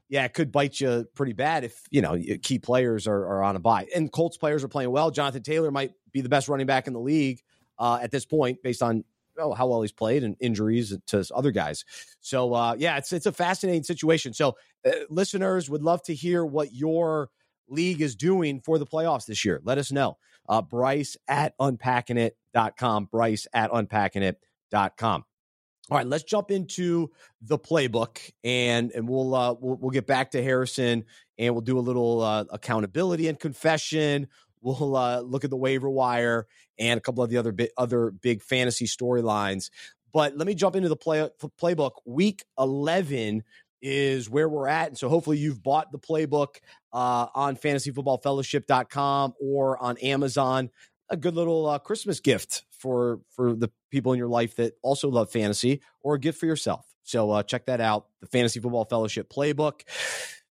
yeah, 0.08 0.24
it 0.24 0.34
could 0.34 0.50
bite 0.50 0.80
you 0.80 1.06
pretty 1.14 1.34
bad 1.34 1.64
if 1.64 1.82
you 1.90 2.00
know 2.00 2.18
key 2.42 2.58
players 2.58 3.06
are, 3.06 3.26
are 3.26 3.42
on 3.42 3.56
a 3.56 3.58
bye. 3.58 3.86
And 3.94 4.10
Colts 4.10 4.36
players 4.36 4.64
are 4.64 4.68
playing 4.68 4.90
well. 4.90 5.10
Jonathan 5.10 5.42
Taylor 5.42 5.70
might 5.70 5.92
be 6.12 6.20
the 6.20 6.28
best 6.28 6.48
running 6.48 6.66
back 6.66 6.86
in 6.86 6.92
the 6.92 7.00
league 7.00 7.42
uh, 7.78 7.98
at 8.02 8.10
this 8.10 8.24
point, 8.24 8.62
based 8.62 8.82
on 8.82 9.04
oh, 9.38 9.52
how 9.52 9.66
well 9.66 9.82
he's 9.82 9.92
played 9.92 10.24
and 10.24 10.36
injuries 10.40 10.96
to 11.06 11.24
other 11.34 11.50
guys. 11.50 11.84
So 12.20 12.54
uh, 12.54 12.74
yeah, 12.78 12.96
it's 12.96 13.12
it's 13.12 13.26
a 13.26 13.32
fascinating 13.32 13.84
situation. 13.84 14.32
So 14.32 14.56
uh, 14.86 14.90
listeners 15.10 15.68
would 15.68 15.82
love 15.82 16.02
to 16.04 16.14
hear 16.14 16.44
what 16.44 16.72
your 16.72 17.30
league 17.68 18.00
is 18.00 18.16
doing 18.16 18.60
for 18.60 18.78
the 18.78 18.86
playoffs 18.86 19.26
this 19.26 19.44
year. 19.44 19.60
Let 19.62 19.78
us 19.78 19.92
know. 19.92 20.16
Uh, 20.48 20.62
Bryce 20.62 21.16
at 21.28 21.56
unpackingit.com. 21.58 23.04
Bryce 23.06 23.46
at 23.52 23.70
unpackingit.com. 23.70 25.24
All 25.90 25.96
right, 25.96 26.06
let's 26.06 26.24
jump 26.24 26.50
into 26.50 27.10
the 27.40 27.58
playbook, 27.58 28.18
and 28.44 28.92
and 28.92 29.08
we'll 29.08 29.34
uh, 29.34 29.54
we'll, 29.54 29.76
we'll 29.76 29.90
get 29.90 30.06
back 30.06 30.32
to 30.32 30.42
Harrison, 30.42 31.04
and 31.38 31.54
we'll 31.54 31.62
do 31.62 31.78
a 31.78 31.80
little 31.80 32.20
uh, 32.20 32.44
accountability 32.50 33.26
and 33.28 33.40
confession. 33.40 34.28
We'll 34.60 34.96
uh, 34.96 35.20
look 35.20 35.44
at 35.44 35.50
the 35.50 35.56
waiver 35.56 35.88
wire 35.88 36.46
and 36.78 36.98
a 36.98 37.00
couple 37.00 37.24
of 37.24 37.30
the 37.30 37.38
other 37.38 37.52
bi- 37.52 37.70
other 37.78 38.10
big 38.10 38.42
fantasy 38.42 38.86
storylines. 38.86 39.70
But 40.12 40.36
let 40.36 40.46
me 40.46 40.54
jump 40.54 40.76
into 40.76 40.90
the 40.90 40.96
play 40.96 41.26
playbook. 41.60 41.92
Week 42.04 42.44
eleven 42.58 43.44
is 43.80 44.28
where 44.28 44.48
we're 44.48 44.68
at, 44.68 44.88
and 44.88 44.98
so 44.98 45.08
hopefully 45.08 45.38
you've 45.38 45.62
bought 45.62 45.90
the 45.90 45.98
playbook 45.98 46.56
uh, 46.92 47.28
on 47.34 47.56
FantasyFootballFellowship.com 47.56 49.34
or 49.40 49.82
on 49.82 49.96
Amazon 49.98 50.68
a 51.10 51.16
good 51.16 51.34
little 51.34 51.66
uh, 51.66 51.78
Christmas 51.78 52.20
gift 52.20 52.64
for 52.78 53.20
for 53.30 53.54
the 53.54 53.70
people 53.90 54.12
in 54.12 54.18
your 54.18 54.28
life 54.28 54.56
that 54.56 54.74
also 54.82 55.08
love 55.08 55.30
fantasy, 55.30 55.80
or 56.00 56.14
a 56.14 56.20
gift 56.20 56.38
for 56.38 56.46
yourself. 56.46 56.86
So 57.02 57.30
uh, 57.30 57.42
check 57.42 57.66
that 57.66 57.80
out, 57.80 58.06
the 58.20 58.26
Fantasy 58.26 58.60
Football 58.60 58.84
Fellowship 58.84 59.32
Playbook. 59.32 59.82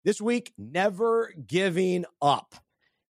This 0.03 0.21
week, 0.21 0.53
never 0.57 1.33
giving 1.45 2.05
up. 2.21 2.55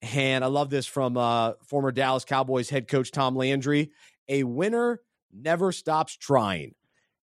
And 0.03 0.43
I 0.45 0.49
love 0.49 0.71
this 0.71 0.87
from 0.87 1.17
uh, 1.17 1.53
former 1.67 1.93
Dallas 1.93 2.25
Cowboys 2.25 2.71
head 2.71 2.89
coach 2.89 3.11
Tom 3.11 3.37
Landry. 3.37 3.93
A 4.29 4.45
winner 4.45 5.01
never 5.33 5.73
stops 5.73 6.17
trying. 6.17 6.75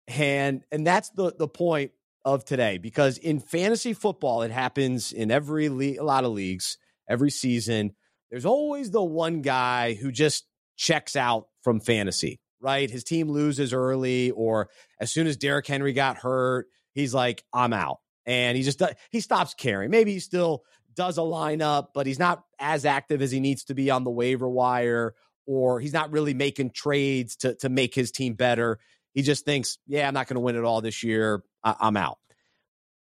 And 0.06 0.64
and 0.70 0.86
that's 0.86 1.10
the 1.10 1.32
the 1.36 1.48
point 1.48 1.92
of 2.24 2.44
today 2.44 2.78
because 2.78 3.18
in 3.18 3.38
fantasy 3.38 3.92
football 3.92 4.42
it 4.42 4.50
happens 4.50 5.12
in 5.12 5.30
every 5.30 5.68
league, 5.68 5.98
a 5.98 6.04
lot 6.04 6.24
of 6.24 6.32
leagues, 6.32 6.78
every 7.08 7.30
season 7.30 7.94
there's 8.34 8.46
always 8.46 8.90
the 8.90 9.00
one 9.00 9.42
guy 9.42 9.94
who 9.94 10.10
just 10.10 10.44
checks 10.76 11.16
out 11.16 11.48
from 11.62 11.80
fantasy, 11.80 12.40
right? 12.60 12.90
His 12.90 13.04
team 13.04 13.28
loses 13.28 13.72
early, 13.72 14.30
or 14.30 14.68
as 15.00 15.12
soon 15.12 15.26
as 15.26 15.36
Derrick 15.36 15.66
Henry 15.66 15.92
got 15.92 16.16
hurt, 16.18 16.66
he's 16.92 17.14
like, 17.14 17.44
I'm 17.52 17.72
out. 17.72 17.98
And 18.26 18.56
he 18.56 18.62
just 18.62 18.80
he 19.10 19.20
stops 19.20 19.54
caring. 19.54 19.90
Maybe 19.90 20.12
he 20.14 20.20
still 20.20 20.64
does 20.94 21.18
a 21.18 21.22
lineup, 21.22 21.88
but 21.94 22.06
he's 22.06 22.18
not 22.18 22.44
as 22.58 22.84
active 22.84 23.20
as 23.20 23.30
he 23.30 23.40
needs 23.40 23.64
to 23.64 23.74
be 23.74 23.90
on 23.90 24.04
the 24.04 24.10
waiver 24.10 24.48
wire, 24.48 25.14
or 25.46 25.80
he's 25.80 25.92
not 25.92 26.10
really 26.10 26.32
making 26.34 26.70
trades 26.70 27.36
to 27.36 27.54
to 27.56 27.68
make 27.68 27.94
his 27.94 28.10
team 28.10 28.34
better. 28.34 28.78
He 29.12 29.22
just 29.22 29.44
thinks, 29.44 29.78
yeah, 29.86 30.08
I'm 30.08 30.14
not 30.14 30.26
going 30.26 30.36
to 30.36 30.40
win 30.40 30.56
it 30.56 30.64
all 30.64 30.80
this 30.80 31.02
year. 31.02 31.44
I- 31.62 31.76
I'm 31.80 31.96
out. 31.96 32.18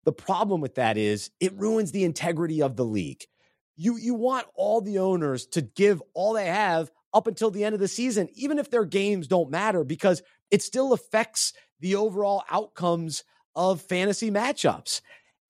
The 0.04 0.12
problem 0.12 0.60
with 0.60 0.74
that 0.74 0.96
is 0.98 1.30
it 1.38 1.52
ruins 1.54 1.92
the 1.92 2.04
integrity 2.04 2.62
of 2.62 2.76
the 2.76 2.84
league 2.84 3.24
you 3.76 3.96
you 3.96 4.14
want 4.14 4.46
all 4.54 4.80
the 4.80 4.98
owners 4.98 5.46
to 5.46 5.62
give 5.62 6.02
all 6.14 6.34
they 6.34 6.46
have 6.46 6.90
up 7.14 7.26
until 7.26 7.50
the 7.50 7.64
end 7.64 7.74
of 7.74 7.80
the 7.80 7.88
season, 7.88 8.28
even 8.34 8.58
if 8.58 8.70
their 8.70 8.84
games 8.84 9.26
don't 9.26 9.50
matter, 9.50 9.84
because 9.84 10.22
it 10.50 10.62
still 10.62 10.92
affects 10.92 11.52
the 11.80 11.96
overall 11.96 12.42
outcomes 12.50 13.24
of 13.54 13.82
fantasy 13.82 14.30
matchups. 14.30 15.00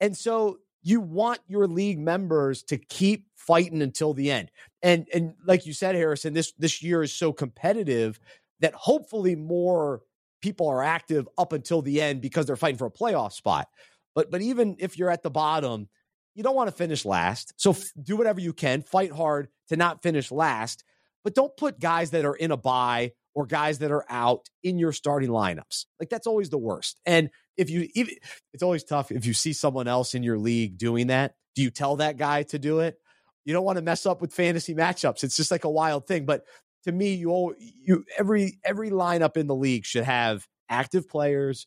And 0.01 0.17
so 0.17 0.59
you 0.83 1.01
want 1.01 1.41
your 1.47 1.67
league 1.67 1.99
members 1.99 2.63
to 2.65 2.77
keep 2.77 3.27
fighting 3.37 3.83
until 3.83 4.15
the 4.15 4.31
end. 4.31 4.51
And 4.83 5.07
and 5.15 5.35
like 5.47 5.67
you 5.67 5.73
said, 5.73 5.95
Harrison, 5.95 6.35
this 6.35 6.53
this 6.59 6.83
year 6.83 7.03
is 7.03 7.13
so 7.13 7.33
competitive 7.33 8.19
that 8.61 8.75
hopefully 8.75 9.37
more 9.37 10.03
people 10.41 10.69
are 10.69 10.83
active 10.83 11.29
up 11.39 11.53
until 11.53 11.83
the 11.83 12.01
end 12.01 12.21
because 12.21 12.47
they're 12.47 12.57
fighting 12.57 12.79
for 12.79 12.87
a 12.87 12.91
playoff 12.91 13.33
spot. 13.33 13.69
But 14.15 14.31
but 14.31 14.43
even 14.43 14.77
if 14.79 14.99
you're 14.99 15.11
at 15.11 15.23
the 15.23 15.31
bottom, 15.31 15.89
you 16.35 16.43
don't 16.43 16.57
want 16.57 16.69
to 16.69 16.77
finish 16.77 17.05
last. 17.05 17.53
So 17.57 17.71
f- 17.71 17.93
do 18.03 18.17
whatever 18.17 18.41
you 18.41 18.53
can, 18.53 18.83
fight 18.83 19.13
hard 19.13 19.49
to 19.69 19.77
not 19.77 20.03
finish 20.03 20.31
last, 20.31 20.85
but 21.25 21.35
don't 21.35 21.57
put 21.57 21.81
guys 21.81 22.11
that 22.11 22.25
are 22.25 22.35
in 22.35 22.51
a 22.51 22.57
bye 22.57 23.13
or 23.35 23.47
guys 23.47 23.79
that 23.79 23.91
are 23.91 24.05
out 24.09 24.49
in 24.63 24.79
your 24.79 24.93
starting 24.93 25.31
lineups. 25.31 25.87
Like 25.99 26.11
that's 26.11 26.27
always 26.27 26.51
the 26.51 26.59
worst. 26.59 27.01
And 27.07 27.31
if 27.57 27.71
you 27.71 27.89
even 27.95 28.15
it's 28.53 28.63
always 28.63 28.85
tough 28.85 29.11
if 29.11 29.27
you 29.27 29.33
see 29.33 29.53
someone 29.53 29.89
else 29.89 30.15
in 30.15 30.23
your 30.23 30.39
league 30.39 30.79
doing 30.79 31.09
that, 31.09 31.35
do 31.55 31.63
you 31.63 31.71
tell 31.71 31.97
that 31.97 32.17
guy 32.17 32.43
to 32.45 32.59
do 32.59 32.81
it? 32.81 32.97
You 33.45 33.53
don't 33.53 33.65
want 33.65 33.77
to 33.77 33.83
mess 33.83 34.07
up 34.07 34.21
with 34.21 34.33
fantasy 34.33 34.75
matchups. 34.75 35.25
It's 35.25 35.37
just 35.37 35.51
like 35.51 35.65
a 35.65 35.71
wild 35.71 36.07
thing, 36.07 36.25
but 36.25 36.45
to 36.85 36.93
me 36.93 37.15
you 37.15 37.31
all 37.31 37.55
you 37.59 38.05
every 38.19 38.59
every 38.65 38.91
lineup 38.91 39.37
in 39.37 39.47
the 39.47 39.55
league 39.55 39.85
should 39.85 40.05
have 40.05 40.47
active 40.69 41.09
players 41.09 41.67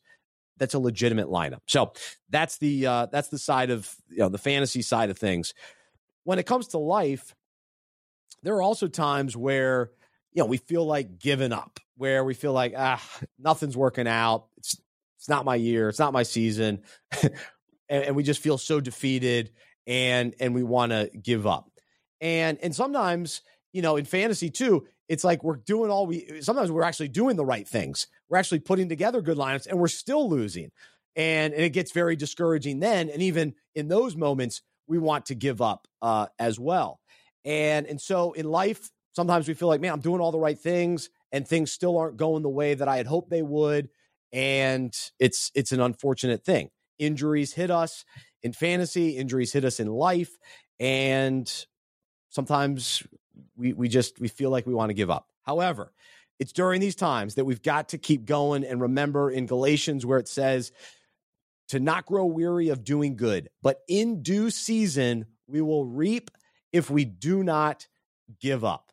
that's 0.58 0.74
a 0.74 0.78
legitimate 0.78 1.28
lineup. 1.28 1.60
So 1.66 1.92
that's 2.30 2.58
the 2.58 2.86
uh, 2.86 3.06
that's 3.12 3.28
the 3.28 3.38
side 3.38 3.70
of 3.70 3.94
you 4.08 4.18
know 4.18 4.28
the 4.28 4.38
fantasy 4.38 4.82
side 4.82 5.10
of 5.10 5.18
things. 5.18 5.54
When 6.24 6.38
it 6.38 6.46
comes 6.46 6.68
to 6.68 6.78
life, 6.78 7.34
there 8.46 8.54
are 8.54 8.62
also 8.62 8.86
times 8.86 9.36
where 9.36 9.90
you 10.32 10.42
know 10.42 10.46
we 10.46 10.56
feel 10.58 10.86
like 10.86 11.18
giving 11.18 11.52
up, 11.52 11.80
where 11.96 12.24
we 12.24 12.34
feel 12.34 12.52
like 12.52 12.74
ah 12.76 13.02
nothing's 13.38 13.76
working 13.76 14.06
out. 14.06 14.46
It's 14.56 14.80
it's 15.18 15.28
not 15.28 15.44
my 15.44 15.56
year. 15.56 15.88
It's 15.88 15.98
not 15.98 16.12
my 16.12 16.22
season, 16.22 16.82
and, 17.22 17.32
and 17.88 18.16
we 18.16 18.22
just 18.22 18.40
feel 18.40 18.58
so 18.58 18.80
defeated 18.80 19.50
and 19.86 20.34
and 20.40 20.54
we 20.54 20.62
want 20.62 20.92
to 20.92 21.10
give 21.20 21.46
up. 21.46 21.70
And 22.20 22.58
and 22.62 22.74
sometimes 22.74 23.42
you 23.72 23.82
know 23.82 23.96
in 23.96 24.04
fantasy 24.04 24.50
too, 24.50 24.86
it's 25.08 25.24
like 25.24 25.42
we're 25.42 25.56
doing 25.56 25.90
all 25.90 26.06
we. 26.06 26.40
Sometimes 26.40 26.70
we're 26.70 26.82
actually 26.82 27.08
doing 27.08 27.36
the 27.36 27.44
right 27.44 27.66
things. 27.66 28.06
We're 28.28 28.38
actually 28.38 28.60
putting 28.60 28.88
together 28.88 29.20
good 29.20 29.38
lineups, 29.38 29.66
and 29.66 29.78
we're 29.78 29.88
still 29.88 30.28
losing. 30.28 30.70
And, 31.14 31.54
and 31.54 31.62
it 31.62 31.70
gets 31.70 31.92
very 31.92 32.14
discouraging 32.14 32.80
then. 32.80 33.08
And 33.08 33.22
even 33.22 33.54
in 33.74 33.88
those 33.88 34.14
moments, 34.14 34.60
we 34.86 34.98
want 34.98 35.26
to 35.26 35.34
give 35.34 35.62
up 35.62 35.88
uh, 36.02 36.26
as 36.38 36.60
well. 36.60 37.00
And 37.46 37.86
and 37.86 38.00
so 38.00 38.32
in 38.32 38.50
life, 38.50 38.90
sometimes 39.12 39.48
we 39.48 39.54
feel 39.54 39.68
like, 39.68 39.80
man, 39.80 39.92
I'm 39.92 40.00
doing 40.00 40.20
all 40.20 40.32
the 40.32 40.38
right 40.38 40.58
things, 40.58 41.08
and 41.32 41.46
things 41.46 41.72
still 41.72 41.96
aren't 41.96 42.16
going 42.16 42.42
the 42.42 42.50
way 42.50 42.74
that 42.74 42.88
I 42.88 42.96
had 42.98 43.06
hoped 43.06 43.30
they 43.30 43.42
would. 43.42 43.88
And 44.32 44.92
it's 45.20 45.52
it's 45.54 45.72
an 45.72 45.80
unfortunate 45.80 46.44
thing. 46.44 46.70
Injuries 46.98 47.52
hit 47.52 47.70
us 47.70 48.04
in 48.42 48.52
fantasy, 48.52 49.16
injuries 49.16 49.52
hit 49.52 49.64
us 49.64 49.80
in 49.80 49.86
life, 49.86 50.36
and 50.80 51.50
sometimes 52.30 53.04
we 53.56 53.72
we 53.72 53.88
just 53.88 54.20
we 54.20 54.28
feel 54.28 54.50
like 54.50 54.66
we 54.66 54.74
want 54.74 54.90
to 54.90 54.94
give 54.94 55.10
up. 55.10 55.28
However, 55.42 55.92
it's 56.40 56.52
during 56.52 56.80
these 56.80 56.96
times 56.96 57.36
that 57.36 57.44
we've 57.44 57.62
got 57.62 57.90
to 57.90 57.98
keep 57.98 58.24
going 58.24 58.64
and 58.64 58.80
remember 58.80 59.30
in 59.30 59.46
Galatians 59.46 60.04
where 60.04 60.18
it 60.18 60.28
says 60.28 60.72
to 61.68 61.80
not 61.80 62.06
grow 62.06 62.26
weary 62.26 62.68
of 62.68 62.84
doing 62.84 63.16
good, 63.16 63.48
but 63.62 63.80
in 63.88 64.22
due 64.22 64.50
season 64.50 65.26
we 65.46 65.60
will 65.60 65.84
reap 65.84 66.30
if 66.76 66.90
we 66.90 67.04
do 67.04 67.42
not 67.42 67.86
give 68.40 68.64
up. 68.64 68.92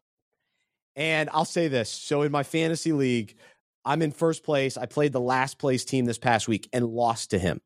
And 0.96 1.30
I'll 1.34 1.46
say 1.46 1.68
this. 1.68 1.90
So 1.90 2.22
in 2.22 2.32
my 2.32 2.44
fantasy 2.44 2.94
league, 2.94 3.36
I'm 3.84 4.02
in 4.02 4.12
first 4.12 4.44
place. 4.44 4.78
I 4.78 4.86
played 4.86 5.12
the 5.12 5.20
last 5.20 5.58
place 5.58 5.84
team 5.84 6.06
this 6.06 6.18
past 6.18 6.48
week 6.48 6.70
and 6.72 6.86
lost 6.86 7.32
to 7.32 7.40
him. 7.40 7.62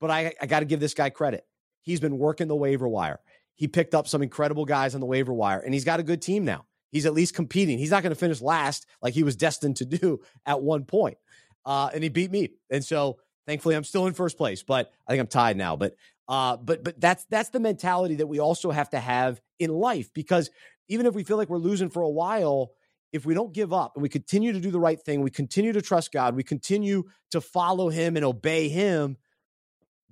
But 0.00 0.10
I, 0.10 0.34
I 0.40 0.46
got 0.46 0.60
to 0.60 0.66
give 0.66 0.80
this 0.80 0.94
guy 0.94 1.10
credit. 1.10 1.46
He's 1.82 2.00
been 2.00 2.18
working 2.18 2.48
the 2.48 2.56
waiver 2.56 2.88
wire. 2.88 3.20
He 3.54 3.68
picked 3.68 3.94
up 3.94 4.08
some 4.08 4.22
incredible 4.22 4.64
guys 4.64 4.94
on 4.94 5.00
the 5.00 5.06
waiver 5.06 5.32
wire, 5.32 5.60
and 5.60 5.72
he's 5.72 5.84
got 5.84 6.00
a 6.00 6.02
good 6.02 6.20
team 6.20 6.44
now. 6.44 6.64
He's 6.90 7.06
at 7.06 7.14
least 7.14 7.34
competing. 7.34 7.78
He's 7.78 7.90
not 7.90 8.02
going 8.02 8.12
to 8.12 8.18
finish 8.18 8.40
last 8.40 8.86
like 9.02 9.14
he 9.14 9.22
was 9.22 9.36
destined 9.36 9.76
to 9.76 9.84
do 9.84 10.20
at 10.46 10.62
one 10.62 10.84
point. 10.84 11.18
Uh, 11.64 11.90
and 11.94 12.02
he 12.02 12.08
beat 12.08 12.30
me. 12.30 12.50
And 12.70 12.84
so 12.84 13.18
thankfully 13.46 13.74
I'm 13.74 13.84
still 13.84 14.06
in 14.06 14.14
first 14.14 14.36
place, 14.36 14.62
but 14.62 14.92
I 15.06 15.12
think 15.12 15.20
I'm 15.20 15.26
tied 15.26 15.56
now. 15.56 15.76
But 15.76 15.94
uh, 16.28 16.56
but 16.56 16.82
but 16.82 17.00
that's 17.00 17.24
that's 17.26 17.50
the 17.50 17.60
mentality 17.60 18.16
that 18.16 18.26
we 18.26 18.38
also 18.38 18.70
have 18.70 18.90
to 18.90 18.98
have 18.98 19.40
in 19.58 19.70
life 19.70 20.12
because 20.14 20.50
even 20.88 21.06
if 21.06 21.14
we 21.14 21.24
feel 21.24 21.36
like 21.36 21.48
we're 21.48 21.58
losing 21.58 21.90
for 21.90 22.02
a 22.02 22.08
while, 22.08 22.72
if 23.12 23.24
we 23.24 23.34
don't 23.34 23.52
give 23.52 23.72
up 23.72 23.92
and 23.94 24.02
we 24.02 24.08
continue 24.08 24.52
to 24.52 24.60
do 24.60 24.70
the 24.70 24.80
right 24.80 25.00
thing, 25.00 25.20
we 25.20 25.30
continue 25.30 25.72
to 25.72 25.82
trust 25.82 26.12
God, 26.12 26.34
we 26.34 26.42
continue 26.42 27.04
to 27.30 27.40
follow 27.40 27.88
Him 27.88 28.16
and 28.16 28.24
obey 28.24 28.68
Him, 28.68 29.16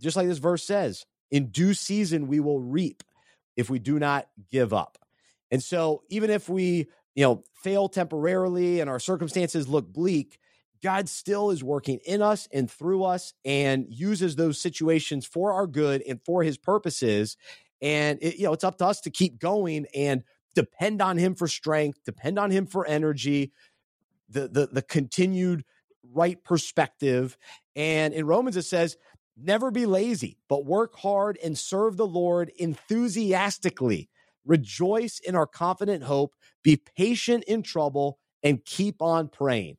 just 0.00 0.16
like 0.16 0.28
this 0.28 0.38
verse 0.38 0.64
says, 0.64 1.04
in 1.30 1.48
due 1.48 1.74
season 1.74 2.28
we 2.28 2.40
will 2.40 2.60
reap 2.60 3.02
if 3.56 3.68
we 3.68 3.78
do 3.78 3.98
not 3.98 4.28
give 4.50 4.72
up. 4.72 4.98
And 5.50 5.62
so 5.62 6.02
even 6.08 6.30
if 6.30 6.48
we, 6.48 6.88
you 7.14 7.24
know, 7.24 7.44
fail 7.54 7.88
temporarily 7.88 8.80
and 8.80 8.88
our 8.88 9.00
circumstances 9.00 9.68
look 9.68 9.92
bleak, 9.92 10.38
God 10.82 11.08
still 11.08 11.50
is 11.50 11.62
working 11.62 12.00
in 12.04 12.22
us 12.22 12.48
and 12.52 12.70
through 12.70 13.04
us 13.04 13.34
and 13.44 13.86
uses 13.88 14.36
those 14.36 14.60
situations 14.60 15.24
for 15.26 15.52
our 15.52 15.66
good 15.66 16.02
and 16.08 16.20
for 16.24 16.42
his 16.42 16.58
purposes. 16.58 17.36
And 17.80 18.18
it, 18.20 18.36
you 18.36 18.44
know, 18.44 18.52
it's 18.52 18.64
up 18.64 18.78
to 18.78 18.86
us 18.86 19.00
to 19.02 19.10
keep 19.10 19.38
going 19.38 19.86
and 19.94 20.22
depend 20.54 21.00
on 21.00 21.18
him 21.18 21.34
for 21.34 21.48
strength, 21.48 22.00
depend 22.04 22.38
on 22.38 22.50
him 22.50 22.66
for 22.66 22.86
energy, 22.86 23.52
the 24.28 24.48
the 24.48 24.68
the 24.72 24.82
continued 24.82 25.64
right 26.12 26.42
perspective. 26.42 27.36
And 27.76 28.12
in 28.12 28.26
Romans 28.26 28.56
it 28.56 28.62
says, 28.62 28.96
never 29.36 29.70
be 29.70 29.86
lazy, 29.86 30.38
but 30.48 30.66
work 30.66 30.96
hard 30.96 31.38
and 31.42 31.56
serve 31.56 31.96
the 31.96 32.06
Lord 32.06 32.50
enthusiastically. 32.58 34.10
Rejoice 34.44 35.20
in 35.20 35.36
our 35.36 35.46
confident 35.46 36.02
hope, 36.02 36.34
be 36.62 36.76
patient 36.76 37.44
in 37.44 37.62
trouble, 37.62 38.18
and 38.42 38.64
keep 38.64 39.00
on 39.00 39.28
praying. 39.28 39.76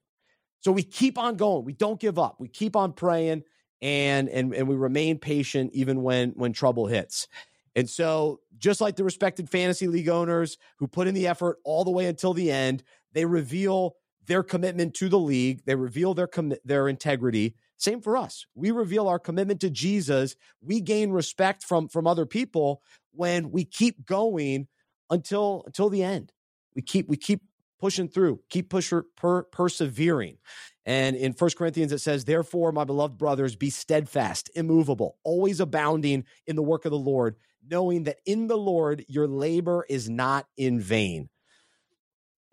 So 0.64 0.72
we 0.72 0.84
keep 0.84 1.18
on 1.18 1.36
going. 1.36 1.66
We 1.66 1.74
don't 1.74 2.00
give 2.00 2.18
up. 2.18 2.38
We 2.40 2.48
keep 2.48 2.76
on 2.76 2.94
praying 2.94 3.44
and 3.82 4.30
and 4.30 4.56
and 4.56 4.68
we 4.68 4.76
remain 4.76 5.20
patient 5.20 5.72
even 5.74 6.04
when 6.04 6.32
when 6.32 6.54
trouble 6.54 6.88
hits. 6.88 7.28
And 7.76 7.90
so 7.90 8.40
just 8.58 8.80
like 8.80 8.96
the 8.96 9.04
respected 9.04 9.50
fantasy 9.50 9.88
league 9.88 10.08
owners 10.08 10.58
who 10.78 10.88
put 10.88 11.08
in 11.08 11.16
the 11.16 11.28
effort 11.28 11.58
all 11.66 11.84
the 11.84 11.92
way 11.92 12.06
until 12.06 12.34
the 12.34 12.50
end, 12.50 12.84
they 13.12 13.26
reveal 13.26 13.98
their 14.26 14.42
commitment 14.42 14.94
to 14.94 15.10
the 15.10 15.20
league, 15.20 15.66
they 15.66 15.76
reveal 15.76 16.14
their 16.14 16.28
com- 16.28 16.54
their 16.64 16.88
integrity. 16.88 17.56
Same 17.76 18.00
for 18.00 18.16
us. 18.16 18.46
We 18.56 18.72
reveal 18.72 19.10
our 19.10 19.20
commitment 19.20 19.60
to 19.62 19.70
Jesus. 19.70 20.38
We 20.62 20.80
gain 20.80 21.12
respect 21.12 21.62
from 21.64 21.90
from 21.90 22.08
other 22.08 22.26
people 22.26 22.82
when 23.12 23.52
we 23.52 23.66
keep 23.66 24.06
going 24.06 24.68
until 25.10 25.64
until 25.66 25.90
the 25.90 26.04
end. 26.04 26.32
We 26.74 26.82
keep 26.82 27.10
we 27.10 27.18
keep 27.18 27.42
pushing 27.84 28.08
through, 28.08 28.40
keep 28.50 28.70
push, 28.70 28.94
per, 29.18 29.44
persevering. 29.44 30.38
And 30.86 31.18
in 31.18 31.34
First 31.34 31.58
Corinthians, 31.58 31.92
it 31.92 31.98
says, 31.98 32.24
Therefore, 32.24 32.72
my 32.72 32.86
beloved 32.86 33.18
brothers, 33.18 33.58
be 33.58 33.70
steadfast, 33.70 34.50
immovable, 34.56 35.18
always 35.26 35.60
abounding 35.60 36.24
in 36.48 36.56
the 36.56 36.64
work 36.64 36.86
of 36.86 36.92
the 36.92 36.98
Lord, 36.98 37.36
knowing 37.70 38.04
that 38.04 38.20
in 38.26 38.48
the 38.48 38.58
Lord 38.58 39.04
your 39.10 39.28
labor 39.28 39.86
is 39.90 40.10
not 40.10 40.48
in 40.56 40.80
vain. 40.80 41.28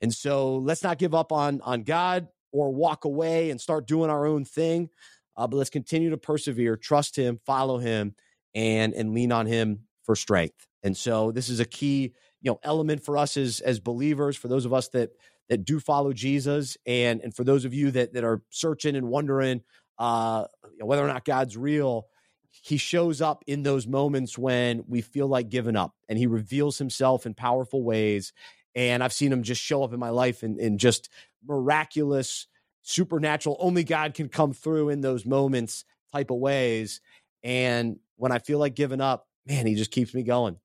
And 0.01 0.13
so 0.13 0.57
let's 0.57 0.83
not 0.83 0.99
give 0.99 1.15
up 1.15 1.31
on, 1.31 1.61
on 1.61 1.85
God 1.85 2.27
or 2.51 2.75
walk 2.75 3.05
away 3.05 3.51
and 3.51 3.61
start 3.61 3.87
doing 3.87 4.11
our 4.11 4.27
own 4.27 4.45
thing. 4.45 4.91
Uh, 5.37 5.47
but 5.47 5.59
let's 5.59 5.71
continue 5.71 6.11
to 6.11 6.19
persevere, 6.19 6.77
trust 6.77 7.15
Him, 7.15 7.39
follow 7.47 7.79
Him, 7.79 8.17
and, 8.53 8.95
and 8.95 9.15
lean 9.15 9.31
on 9.31 9.47
Him 9.47 9.83
for 10.03 10.17
strength. 10.17 10.67
And 10.83 10.97
so 10.97 11.31
this 11.31 11.49
is 11.49 11.61
a 11.61 11.65
key 11.65 12.15
you 12.43 12.51
know 12.51 12.59
element 12.63 13.05
for 13.05 13.17
us 13.17 13.37
as 13.37 13.61
as 13.61 13.81
believers 13.81 14.37
for 14.37 14.49
those 14.49 14.65
of 14.65 14.73
us 14.73 14.89
that 14.89 15.11
that 15.49 15.65
do 15.65 15.81
follow 15.81 16.13
jesus 16.13 16.77
and 16.87 17.21
and 17.21 17.35
for 17.35 17.45
those 17.45 17.65
of 17.65 17.75
you 17.75 17.91
that 17.91 18.13
that 18.13 18.25
are 18.25 18.43
searching 18.51 18.97
and 18.97 19.09
wondering 19.09 19.63
uh 19.99 20.45
you 20.73 20.79
know, 20.79 20.87
whether 20.87 21.05
or 21.05 21.09
not 21.09 21.25
god's 21.25 21.57
real 21.57 22.07
he 22.51 22.77
shows 22.77 23.21
up 23.21 23.45
in 23.47 23.63
those 23.63 23.87
moments 23.87 24.37
when 24.37 24.83
we 24.89 25.01
feel 25.01 25.29
like 25.29 25.49
giving 25.49 25.77
up 25.77 25.95
and 26.09 26.19
he 26.19 26.27
reveals 26.27 26.79
himself 26.79 27.27
in 27.27 27.35
powerful 27.35 27.83
ways 27.83 28.33
and 28.75 29.03
i've 29.03 29.13
seen 29.13 29.33
him 29.33 29.43
just 29.43 29.61
show 29.61 29.83
up 29.83 29.93
in 29.93 30.01
my 30.01 30.11
life 30.11 30.43
in, 30.43 30.59
in 30.59 30.79
just 30.79 31.09
miraculous 31.47 32.47
supernatural 32.83 33.57
only 33.61 33.85
god 33.85 34.15
can 34.15 34.29
come 34.29 34.53
through 34.53 34.89
in 34.89 35.01
those 35.01 35.27
moments 35.27 35.85
type 36.13 36.31
of 36.31 36.39
ways 36.39 37.01
and 37.43 37.99
when 38.17 38.33
i 38.33 38.39
feel 38.39 38.59
like 38.59 38.75
giving 38.75 39.01
up 39.01 39.29
man 39.47 39.67
he 39.67 39.75
just 39.75 39.91
keeps 39.91 40.15
me 40.15 40.23
going 40.23 40.57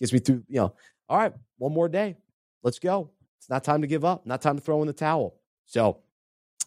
gets 0.00 0.12
me 0.12 0.18
through 0.18 0.42
you 0.48 0.56
know 0.60 0.74
all 1.10 1.18
right, 1.18 1.32
one 1.58 1.72
more 1.72 1.88
day. 1.88 2.16
Let's 2.62 2.78
go. 2.78 3.10
It's 3.38 3.50
not 3.50 3.64
time 3.64 3.82
to 3.82 3.88
give 3.88 4.04
up, 4.04 4.26
not 4.26 4.40
time 4.40 4.56
to 4.56 4.62
throw 4.62 4.80
in 4.80 4.86
the 4.86 4.92
towel. 4.92 5.34
So, 5.66 5.98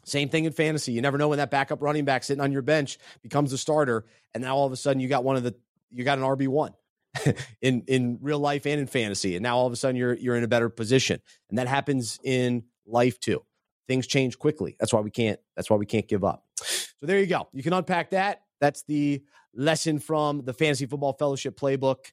same 0.03 0.27
thing 0.27 0.43
in 0.43 0.51
fantasy. 0.51 0.91
You 0.91 1.01
never 1.01 1.17
know 1.17 1.29
when 1.29 1.37
that 1.37 1.49
backup 1.49 1.81
running 1.81 2.03
back 2.03 2.25
sitting 2.25 2.41
on 2.41 2.51
your 2.51 2.61
bench 2.61 2.97
becomes 3.21 3.53
a 3.53 3.57
starter, 3.57 4.05
and 4.33 4.43
now 4.43 4.57
all 4.57 4.65
of 4.65 4.73
a 4.73 4.75
sudden 4.75 4.99
you 4.99 5.07
got 5.07 5.23
one 5.23 5.37
of 5.37 5.43
the 5.43 5.55
you 5.91 6.03
got 6.03 6.17
an 6.17 6.25
RB 6.25 6.49
one 6.49 6.73
in 7.61 7.83
in 7.87 8.19
real 8.21 8.39
life 8.39 8.65
and 8.65 8.81
in 8.81 8.87
fantasy, 8.87 9.37
and 9.37 9.43
now 9.43 9.57
all 9.57 9.65
of 9.65 9.71
a 9.71 9.77
sudden 9.77 9.95
you're 9.95 10.13
you're 10.13 10.35
in 10.35 10.43
a 10.43 10.47
better 10.47 10.67
position, 10.67 11.21
and 11.49 11.57
that 11.57 11.67
happens 11.67 12.19
in 12.23 12.63
life 12.85 13.19
too. 13.21 13.41
Things 13.87 14.07
change 14.07 14.37
quickly. 14.37 14.75
That's 14.77 14.91
why 14.91 14.99
we 14.99 15.11
can't. 15.11 15.39
That's 15.55 15.69
why 15.69 15.77
we 15.77 15.85
can't 15.85 16.07
give 16.07 16.25
up. 16.25 16.43
So 16.57 17.05
there 17.05 17.19
you 17.19 17.27
go. 17.27 17.47
You 17.53 17.63
can 17.63 17.71
unpack 17.71 18.09
that. 18.09 18.41
That's 18.59 18.83
the 18.83 19.23
lesson 19.53 19.99
from 19.99 20.43
the 20.43 20.53
Fantasy 20.53 20.85
Football 20.85 21.13
Fellowship 21.13 21.57
playbook 21.57 22.11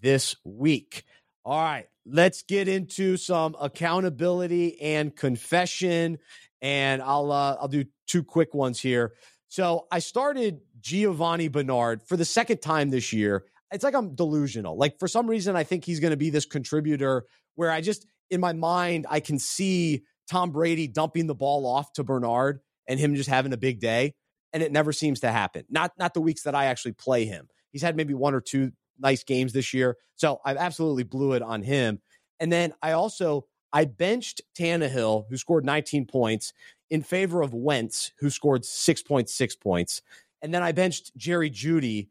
this 0.00 0.36
week. 0.44 1.04
All 1.48 1.62
right, 1.62 1.86
let's 2.04 2.42
get 2.42 2.68
into 2.68 3.16
some 3.16 3.56
accountability 3.58 4.78
and 4.82 5.16
confession, 5.16 6.18
and 6.60 7.00
I'll 7.00 7.32
uh, 7.32 7.56
I'll 7.58 7.68
do 7.68 7.86
two 8.06 8.22
quick 8.22 8.52
ones 8.52 8.78
here. 8.78 9.14
So 9.46 9.86
I 9.90 10.00
started 10.00 10.60
Giovanni 10.78 11.48
Bernard 11.48 12.02
for 12.02 12.18
the 12.18 12.26
second 12.26 12.58
time 12.60 12.90
this 12.90 13.14
year. 13.14 13.46
It's 13.72 13.82
like 13.82 13.94
I'm 13.94 14.14
delusional. 14.14 14.76
Like 14.76 14.98
for 14.98 15.08
some 15.08 15.26
reason, 15.26 15.56
I 15.56 15.64
think 15.64 15.86
he's 15.86 16.00
going 16.00 16.10
to 16.10 16.18
be 16.18 16.28
this 16.28 16.44
contributor 16.44 17.24
where 17.54 17.70
I 17.70 17.80
just 17.80 18.04
in 18.28 18.42
my 18.42 18.52
mind 18.52 19.06
I 19.08 19.20
can 19.20 19.38
see 19.38 20.02
Tom 20.30 20.50
Brady 20.50 20.86
dumping 20.86 21.28
the 21.28 21.34
ball 21.34 21.64
off 21.64 21.94
to 21.94 22.04
Bernard 22.04 22.60
and 22.86 23.00
him 23.00 23.14
just 23.14 23.30
having 23.30 23.54
a 23.54 23.56
big 23.56 23.80
day, 23.80 24.12
and 24.52 24.62
it 24.62 24.70
never 24.70 24.92
seems 24.92 25.20
to 25.20 25.32
happen. 25.32 25.64
Not 25.70 25.92
not 25.98 26.12
the 26.12 26.20
weeks 26.20 26.42
that 26.42 26.54
I 26.54 26.66
actually 26.66 26.92
play 26.92 27.24
him. 27.24 27.48
He's 27.72 27.80
had 27.80 27.96
maybe 27.96 28.12
one 28.12 28.34
or 28.34 28.42
two 28.42 28.72
nice 28.98 29.24
games 29.24 29.52
this 29.52 29.72
year. 29.72 29.96
So 30.16 30.40
I 30.44 30.54
absolutely 30.56 31.04
blew 31.04 31.32
it 31.32 31.42
on 31.42 31.62
him. 31.62 32.00
And 32.40 32.52
then 32.52 32.72
I 32.82 32.92
also 32.92 33.46
I 33.72 33.84
benched 33.84 34.40
Tannehill, 34.58 35.26
who 35.28 35.36
scored 35.36 35.64
19 35.64 36.06
points, 36.06 36.52
in 36.90 37.02
favor 37.02 37.42
of 37.42 37.52
Wentz, 37.52 38.12
who 38.18 38.30
scored 38.30 38.62
6.6 38.62 39.60
points. 39.60 40.02
And 40.40 40.54
then 40.54 40.62
I 40.62 40.72
benched 40.72 41.16
Jerry 41.16 41.50
Jeudy, 41.50 42.08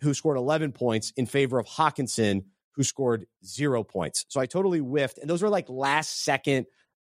who 0.00 0.12
scored 0.12 0.36
11 0.36 0.72
points, 0.72 1.12
in 1.16 1.26
favor 1.26 1.58
of 1.58 1.66
Hockenson, 1.66 2.44
who 2.72 2.82
scored 2.82 3.26
zero 3.44 3.82
points. 3.84 4.26
So 4.28 4.40
I 4.40 4.46
totally 4.46 4.80
whiffed. 4.80 5.18
And 5.18 5.30
those 5.30 5.42
were 5.42 5.48
like 5.48 5.68
last 5.68 6.24
second 6.24 6.66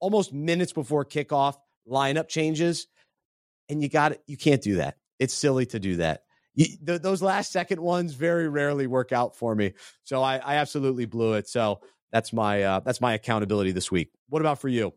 almost 0.00 0.32
minutes 0.32 0.72
before 0.72 1.04
kickoff 1.04 1.56
lineup 1.88 2.28
changes, 2.28 2.88
and 3.68 3.82
you 3.82 3.88
got 3.88 4.12
it. 4.12 4.22
You 4.26 4.36
can't 4.36 4.62
do 4.62 4.76
that. 4.76 4.96
It's 5.18 5.34
silly 5.34 5.66
to 5.66 5.78
do 5.78 5.96
that. 5.96 6.24
Those 6.82 7.22
last 7.22 7.52
second 7.52 7.80
ones 7.80 8.14
very 8.14 8.48
rarely 8.48 8.86
work 8.86 9.12
out 9.12 9.36
for 9.36 9.54
me. 9.54 9.72
So 10.04 10.22
I, 10.22 10.36
I 10.36 10.56
absolutely 10.56 11.06
blew 11.06 11.34
it. 11.34 11.48
So 11.48 11.80
that's 12.10 12.32
my 12.32 12.62
uh, 12.62 12.80
that's 12.80 13.00
my 13.00 13.14
accountability 13.14 13.72
this 13.72 13.90
week. 13.90 14.10
What 14.28 14.42
about 14.42 14.60
for 14.60 14.68
you? 14.68 14.92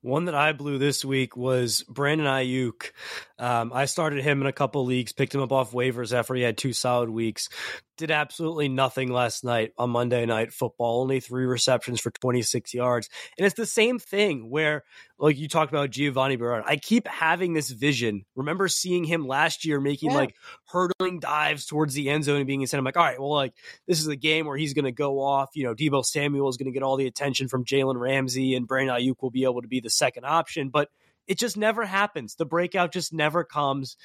One 0.00 0.24
that 0.24 0.34
I 0.34 0.52
blew 0.52 0.78
this 0.78 1.04
week 1.04 1.36
was 1.36 1.84
Brandon 1.88 2.26
Aiyuk. 2.26 2.90
Um, 3.36 3.72
I 3.74 3.86
started 3.86 4.22
him 4.22 4.40
in 4.40 4.46
a 4.46 4.52
couple 4.52 4.84
leagues, 4.84 5.12
picked 5.12 5.34
him 5.34 5.42
up 5.42 5.50
off 5.50 5.72
waivers 5.72 6.12
after 6.12 6.34
he 6.34 6.42
had 6.42 6.56
two 6.56 6.72
solid 6.72 7.10
weeks. 7.10 7.48
Did 7.96 8.10
absolutely 8.10 8.68
nothing 8.68 9.12
last 9.12 9.44
night 9.44 9.72
on 9.76 9.90
Monday 9.90 10.24
Night 10.26 10.52
Football. 10.52 11.02
Only 11.02 11.20
three 11.20 11.44
receptions 11.44 12.00
for 12.00 12.10
26 12.10 12.74
yards. 12.74 13.08
And 13.36 13.44
it's 13.44 13.56
the 13.56 13.66
same 13.66 13.98
thing 13.98 14.50
where, 14.50 14.84
like 15.18 15.36
you 15.36 15.48
talked 15.48 15.72
about 15.72 15.90
Giovanni 15.90 16.36
Bernard. 16.36 16.64
I 16.66 16.76
keep 16.76 17.08
having 17.08 17.54
this 17.54 17.70
vision. 17.70 18.24
Remember 18.36 18.68
seeing 18.68 19.04
him 19.04 19.26
last 19.26 19.64
year 19.64 19.80
making 19.80 20.10
yeah. 20.10 20.16
like 20.16 20.34
hurdling 20.66 21.20
dives 21.20 21.66
towards 21.66 21.94
the 21.94 22.10
end 22.10 22.24
zone 22.24 22.38
and 22.38 22.46
being 22.46 22.60
insane. 22.60 22.78
I'm 22.78 22.84
like, 22.84 22.96
all 22.96 23.04
right, 23.04 23.20
well, 23.20 23.32
like 23.32 23.54
this 23.86 24.00
is 24.00 24.06
a 24.06 24.16
game 24.16 24.46
where 24.46 24.56
he's 24.56 24.74
going 24.74 24.84
to 24.84 24.92
go 24.92 25.20
off. 25.20 25.50
You 25.54 25.64
know, 25.64 25.74
Deebo 25.74 26.04
Samuel 26.04 26.48
is 26.48 26.56
going 26.56 26.66
to 26.66 26.72
get 26.72 26.84
all 26.84 26.96
the 26.96 27.06
attention 27.06 27.48
from 27.48 27.64
Jalen 27.64 27.98
Ramsey, 27.98 28.54
and 28.54 28.66
Brandon 28.66 28.96
Aiyuk 28.96 29.22
will 29.22 29.30
be 29.30 29.44
able 29.44 29.62
to 29.62 29.68
be 29.68 29.80
the 29.80 29.90
second 29.90 30.24
option. 30.24 30.68
But 30.68 30.88
it 31.26 31.38
just 31.38 31.56
never 31.56 31.84
happens. 31.84 32.34
The 32.34 32.46
breakout 32.46 32.92
just 32.92 33.12
never 33.12 33.44
comes. 33.44 33.96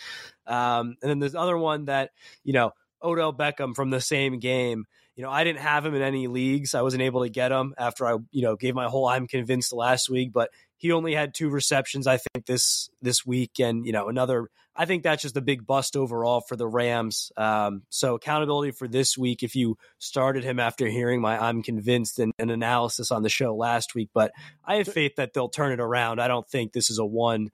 Um, 0.48 0.96
and 1.02 1.10
then 1.10 1.20
there's 1.20 1.36
other 1.36 1.58
one 1.58 1.86
that, 1.86 2.12
you 2.44 2.54
know, 2.54 2.72
Odell 3.02 3.34
Beckham 3.34 3.76
from 3.76 3.90
the 3.90 4.02
same 4.02 4.40
game. 4.40 4.86
You 5.16 5.24
know, 5.24 5.32
I 5.32 5.44
didn't 5.44 5.60
have 5.60 5.86
him 5.86 5.96
in 5.96 6.02
any 6.02 6.28
leagues. 6.28 6.74
I 6.74 6.82
wasn't 6.82 7.04
able 7.04 7.24
to 7.24 7.30
get 7.30 7.52
him 7.52 7.74
after 7.78 8.08
I, 8.08 8.18
you 8.32 8.42
know, 8.42 8.56
gave 8.56 8.74
my 8.74 8.88
whole 8.88 9.08
I'm 9.08 9.28
convinced 9.28 9.74
last 9.74 10.10
week, 10.10 10.32
but 10.34 10.50
he 10.80 10.94
only 10.94 11.14
had 11.14 11.34
two 11.34 11.50
receptions, 11.50 12.08
I 12.08 12.18
think, 12.18 12.46
this 12.46 12.90
this 13.02 13.26
week, 13.26 13.60
and 13.60 13.86
you 13.86 13.92
know, 13.92 14.08
another. 14.08 14.50
I 14.76 14.86
think 14.86 15.04
that's 15.04 15.22
just 15.22 15.36
a 15.36 15.42
big 15.42 15.68
bust 15.68 15.98
overall 15.98 16.40
for 16.40 16.56
the 16.56 16.66
Rams. 16.66 17.34
Um, 17.36 17.84
so 17.90 18.16
accountability 18.16 18.72
for 18.72 18.88
this 18.88 19.18
week. 19.18 19.44
If 19.44 19.58
you 19.58 19.78
started 19.98 20.46
him 20.46 20.58
after 20.58 20.88
hearing 20.88 21.20
my 21.20 21.38
I'm 21.38 21.62
convinced 21.64 22.18
and 22.18 22.32
an 22.40 22.50
analysis 22.50 23.12
on 23.12 23.24
the 23.24 23.30
show 23.30 23.54
last 23.54 23.94
week, 23.94 24.10
but 24.14 24.32
I 24.64 24.76
have 24.76 24.88
faith 24.88 25.18
that 25.18 25.34
they'll 25.34 25.50
turn 25.50 25.74
it 25.74 25.82
around. 25.82 26.22
I 26.22 26.30
don't 26.30 26.48
think 26.48 26.72
this 26.72 26.90
is 26.90 26.98
a 26.98 27.06
one. 27.06 27.52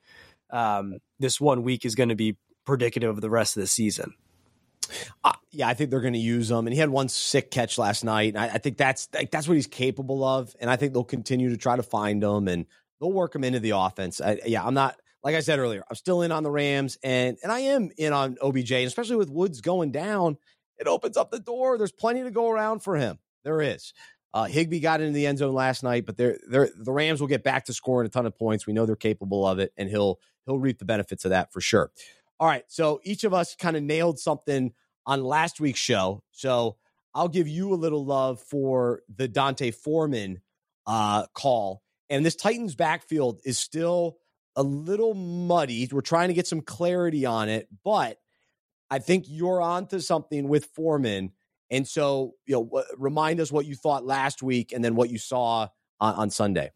Um, 0.52 1.00
this 1.20 1.42
one 1.42 1.64
week 1.64 1.84
is 1.84 1.96
going 1.96 2.10
to 2.10 2.16
be 2.16 2.38
predictive 2.64 3.10
of 3.10 3.22
the 3.22 3.30
rest 3.32 3.58
of 3.58 3.62
the 3.62 3.68
season. 3.68 4.14
Uh, 5.24 5.34
yeah, 5.50 5.68
I 5.68 5.74
think 5.74 5.90
they're 5.90 6.02
going 6.02 6.14
to 6.14 6.20
use 6.20 6.52
him, 6.52 6.68
and 6.68 6.74
he 6.74 6.80
had 6.80 6.90
one 6.90 7.10
sick 7.10 7.50
catch 7.50 7.80
last 7.80 8.04
night. 8.04 8.38
I, 8.38 8.50
I, 8.50 8.58
think 8.60 8.78
that's 8.78 9.10
like, 9.16 9.32
that's 9.32 9.48
what 9.48 9.56
he's 9.56 9.66
capable 9.66 10.24
of, 10.24 10.56
and 10.60 10.70
I 10.70 10.76
think 10.76 10.94
they'll 10.94 11.04
continue 11.04 11.50
to 11.50 11.58
try 11.58 11.76
to 11.76 11.82
find 11.82 12.24
him 12.24 12.48
and 12.48 12.68
they'll 13.00 13.12
work 13.12 13.36
him 13.36 13.44
into 13.44 13.60
the 13.60 13.72
offense. 13.72 14.22
I, 14.22 14.40
yeah, 14.46 14.66
I'm 14.66 14.74
not 14.74 14.96
like 15.24 15.36
I 15.36 15.40
said 15.40 15.60
earlier. 15.60 15.84
I'm 15.90 15.96
still 15.96 16.22
in 16.22 16.32
on 16.32 16.44
the 16.44 16.52
Rams, 16.52 16.98
and 17.04 17.38
and 17.44 17.52
I 17.52 17.60
am 17.60 17.90
in 17.98 18.14
on 18.14 18.38
OBJ, 18.42 18.72
especially 18.72 19.18
with 19.18 19.30
Woods 19.30 19.62
going 19.62 19.92
down. 19.92 20.38
It 20.78 20.88
opens 20.88 21.18
up 21.18 21.32
the 21.32 21.40
door. 21.40 21.78
There's 21.78 21.92
plenty 21.92 22.24
to 22.24 22.32
go 22.32 22.50
around 22.50 22.80
for 22.80 22.96
him. 22.96 23.20
There 23.44 23.62
is. 23.62 23.94
Uh, 24.34 24.44
Higbee 24.44 24.82
got 24.82 25.00
into 25.00 25.14
the 25.14 25.28
end 25.28 25.38
zone 25.38 25.54
last 25.54 25.82
night, 25.82 26.06
but 26.06 26.18
they're, 26.18 26.38
they're, 26.50 26.70
the 26.78 26.92
Rams 26.92 27.22
will 27.22 27.30
get 27.30 27.42
back 27.42 27.64
to 27.68 27.74
scoring 27.74 28.06
a 28.06 28.10
ton 28.10 28.26
of 28.26 28.38
points. 28.38 28.68
We 28.68 28.74
know 28.74 28.86
they're 28.86 28.98
capable 28.98 29.48
of 29.48 29.60
it, 29.60 29.72
and 29.78 29.90
he'll 29.90 30.20
he'll 30.46 30.60
reap 30.60 30.78
the 30.78 30.86
benefits 30.86 31.24
of 31.24 31.30
that 31.30 31.54
for 31.54 31.62
sure. 31.62 31.92
All 32.38 32.48
right, 32.48 32.64
so 32.68 33.00
each 33.06 33.24
of 33.24 33.34
us 33.34 33.56
kind 33.56 33.78
of 33.78 33.84
nailed 33.84 34.20
something 34.20 34.74
on 35.06 35.24
last 35.24 35.62
week's 35.62 35.80
show. 35.80 36.22
So 36.32 36.76
I'll 37.14 37.30
give 37.30 37.48
you 37.48 37.74
a 37.74 37.76
little 37.76 38.06
love 38.06 38.42
for 38.42 39.02
the 39.16 39.30
D'Onta 39.30 39.74
Foreman 39.74 40.42
uh, 40.86 41.28
call. 41.34 41.82
And 42.10 42.26
this 42.26 42.36
Titans 42.36 42.76
backfield 42.76 43.40
is 43.46 43.58
still 43.58 44.18
a 44.56 44.64
little 44.64 45.14
muddy. 45.14 45.88
We're 45.92 46.02
trying 46.02 46.30
to 46.30 46.34
get 46.34 46.48
some 46.48 46.62
clarity 46.62 47.26
on 47.26 47.50
it, 47.50 47.68
but 47.84 48.18
I 48.90 49.00
think 49.00 49.26
you're 49.28 49.62
onto 49.62 50.00
something 50.00 50.48
with 50.48 50.66
Foreman. 50.66 51.32
And 51.72 51.88
so, 51.88 52.34
you 52.46 52.56
know, 52.56 52.84
remind 52.98 53.40
us 53.40 53.52
what 53.52 53.66
you 53.66 53.76
thought 53.76 54.06
last 54.06 54.44
week 54.44 54.72
and 54.72 54.84
then 54.84 54.96
what 54.96 55.10
you 55.10 55.18
saw 55.18 55.68
on, 56.00 56.16
on 56.16 56.30
Sunday. 56.30 56.72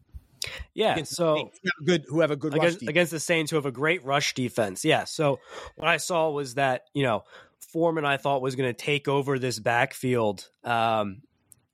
Yeah, 0.74 0.92
against 0.92 1.16
so 1.16 1.50
good 1.84 2.04
who 2.08 2.20
have 2.20 2.30
a 2.30 2.36
good 2.36 2.54
against, 2.54 2.82
against, 2.82 3.12
the 3.12 3.20
Saints 3.20 3.50
who 3.50 3.56
have 3.56 3.66
a 3.66 3.72
great 3.72 4.04
rush 4.04 4.34
defense. 4.34 4.84
Yeah, 4.84 5.04
so 5.04 5.38
what 5.76 5.88
I 5.88 5.98
saw 5.98 6.30
was 6.30 6.54
that 6.54 6.84
you 6.94 7.02
know 7.02 7.24
Foreman 7.72 8.06
I 8.06 8.16
thought 8.16 8.40
was 8.40 8.56
going 8.56 8.72
to 8.72 8.72
take 8.72 9.06
over 9.06 9.38
this 9.38 9.58
backfield 9.58 10.48
um, 10.64 11.20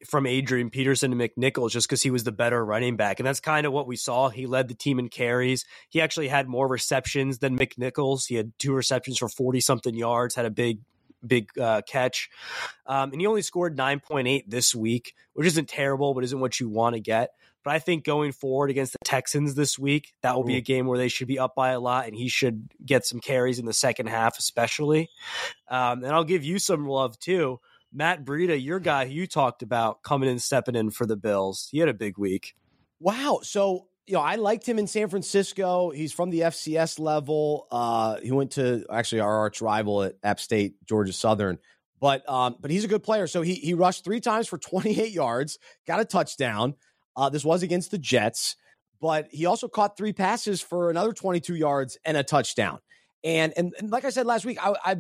from 0.05 0.27
Adrian 0.27 0.71
Peterson 0.71 1.11
to 1.11 1.17
McNichols 1.17 1.71
just 1.71 1.89
because 1.89 2.03
he 2.03 2.11
was 2.11 2.25
the 2.25 2.33
better 2.33 2.65
running 2.65 2.97
back. 2.97 3.19
And 3.19 3.27
that's 3.27 3.41
kind 3.41 3.67
of 3.67 3.73
what 3.73 3.87
we 3.87 3.97
saw. 3.97 4.29
He 4.29 4.47
led 4.47 4.69
the 4.69 4.75
team 4.75 4.99
in 4.99 5.09
carries. 5.09 5.65
He 5.89 6.01
actually 6.01 6.29
had 6.29 6.49
more 6.49 6.69
receptions 6.69 7.39
than 7.39 7.59
McNichols. 7.59 8.27
He 8.27 8.35
had 8.35 8.53
two 8.59 8.75
receptions 8.75 9.19
for 9.19 9.29
40 9.29 9.61
something 9.61 9.95
yards, 9.95 10.35
had 10.35 10.47
a 10.47 10.51
big 10.51 10.81
big 11.27 11.49
uh, 11.59 11.83
catch. 11.89 12.29
Um, 12.87 13.13
and 13.13 13.21
he 13.21 13.27
only 13.27 13.43
scored 13.43 13.77
9.8 13.77 14.45
this 14.47 14.75
week, 14.75 15.15
which 15.33 15.47
isn't 15.47 15.69
terrible, 15.69 16.15
but 16.15 16.25
isn't 16.25 16.39
what 16.39 16.61
you 16.61 16.69
want 16.69 16.95
to 16.95 17.01
get. 17.01 17.31
But 17.65 17.75
I 17.75 17.79
think 17.81 18.05
going 18.05 18.31
forward 18.31 18.71
against 18.71 18.93
the 18.93 18.99
Texans 19.05 19.57
this 19.57 19.77
week, 19.77 20.13
that 20.23 20.37
will 20.37 20.45
be 20.45 20.57
a 20.57 20.61
game 20.61 20.87
where 20.87 20.99
they 20.99 21.09
should 21.09 21.27
be 21.27 21.41
up 21.41 21.57
by 21.57 21.71
a 21.71 21.81
lot, 21.81 22.07
and 22.07 22.15
he 22.15 22.29
should 22.29 22.69
get 22.85 23.05
some 23.05 23.19
carries 23.19 23.59
in 23.59 23.65
the 23.67 23.73
second 23.73 24.07
half, 24.07 24.39
especially. 24.39 25.11
Um, 25.69 26.05
and 26.05 26.13
I'll 26.13 26.23
give 26.23 26.45
you 26.45 26.61
some 26.61 26.87
love 26.87 27.19
too. 27.19 27.59
Matt 27.97 28.27
Breida, 28.27 28.63
your 28.63 28.79
guy 28.79 29.05
you 29.05 29.27
talked 29.27 29.63
about 29.63 30.03
coming 30.03 30.29
in, 30.29 30.39
stepping 30.39 30.77
in 30.77 30.91
for 30.91 31.07
the 31.07 31.17
Bills. 31.17 31.69
He 31.73 31.79
had 31.79 31.89
a 31.89 31.95
big 31.95 32.19
week. 32.19 32.55
Wow. 33.01 33.41
So, 33.43 33.87
you 34.07 34.13
know, 34.13 34.21
I 34.21 34.35
liked 34.35 34.69
him 34.69 34.79
in 34.79 34.87
San 34.87 35.09
Francisco. 35.09 35.89
He's 35.89 36.13
from 36.13 36.29
the 36.29 36.41
FCS 36.41 36.99
level. 37.01 37.67
Uh, 37.71 38.17
he 38.23 38.33
went 38.33 38.53
to 38.53 38.85
actually 38.93 39.21
our 39.21 39.39
arch 39.39 39.63
rival 39.63 40.03
at 40.03 40.17
App 40.23 40.41
State, 40.41 40.75
Georgia 40.87 41.15
Southern. 41.15 41.59
But 41.99 42.29
um, 42.29 42.57
but 42.61 42.71
he's 42.71 42.85
a 42.85 42.89
good 42.89 43.03
player. 43.03 43.27
So 43.27 43.41
he 43.41 43.55
he 43.55 43.73
rushed 43.73 44.05
three 44.05 44.21
times 44.21 44.47
for 44.47 44.59
28 44.59 45.11
yards, 45.11 45.59
got 45.87 45.99
a 45.99 46.05
touchdown. 46.05 46.75
Uh, 47.17 47.31
this 47.31 47.47
was 47.47 47.63
against 47.63 47.91
the 47.91 47.99
Jets, 47.99 48.57
but 49.01 49.29
he 49.31 49.47
also 49.47 49.69
caught 49.69 49.97
three 49.97 50.13
passes 50.13 50.61
for 50.61 50.91
another 50.91 51.15
22 51.15 51.55
yards 51.55 51.97
and 52.05 52.19
a 52.19 52.23
touchdown. 52.23 52.81
And 53.25 53.55
and, 53.57 53.75
and 53.79 53.91
like 53.91 54.05
I 54.05 54.11
said 54.11 54.27
last 54.27 54.45
week, 54.45 54.59
I, 54.63 54.75
I 54.85 54.97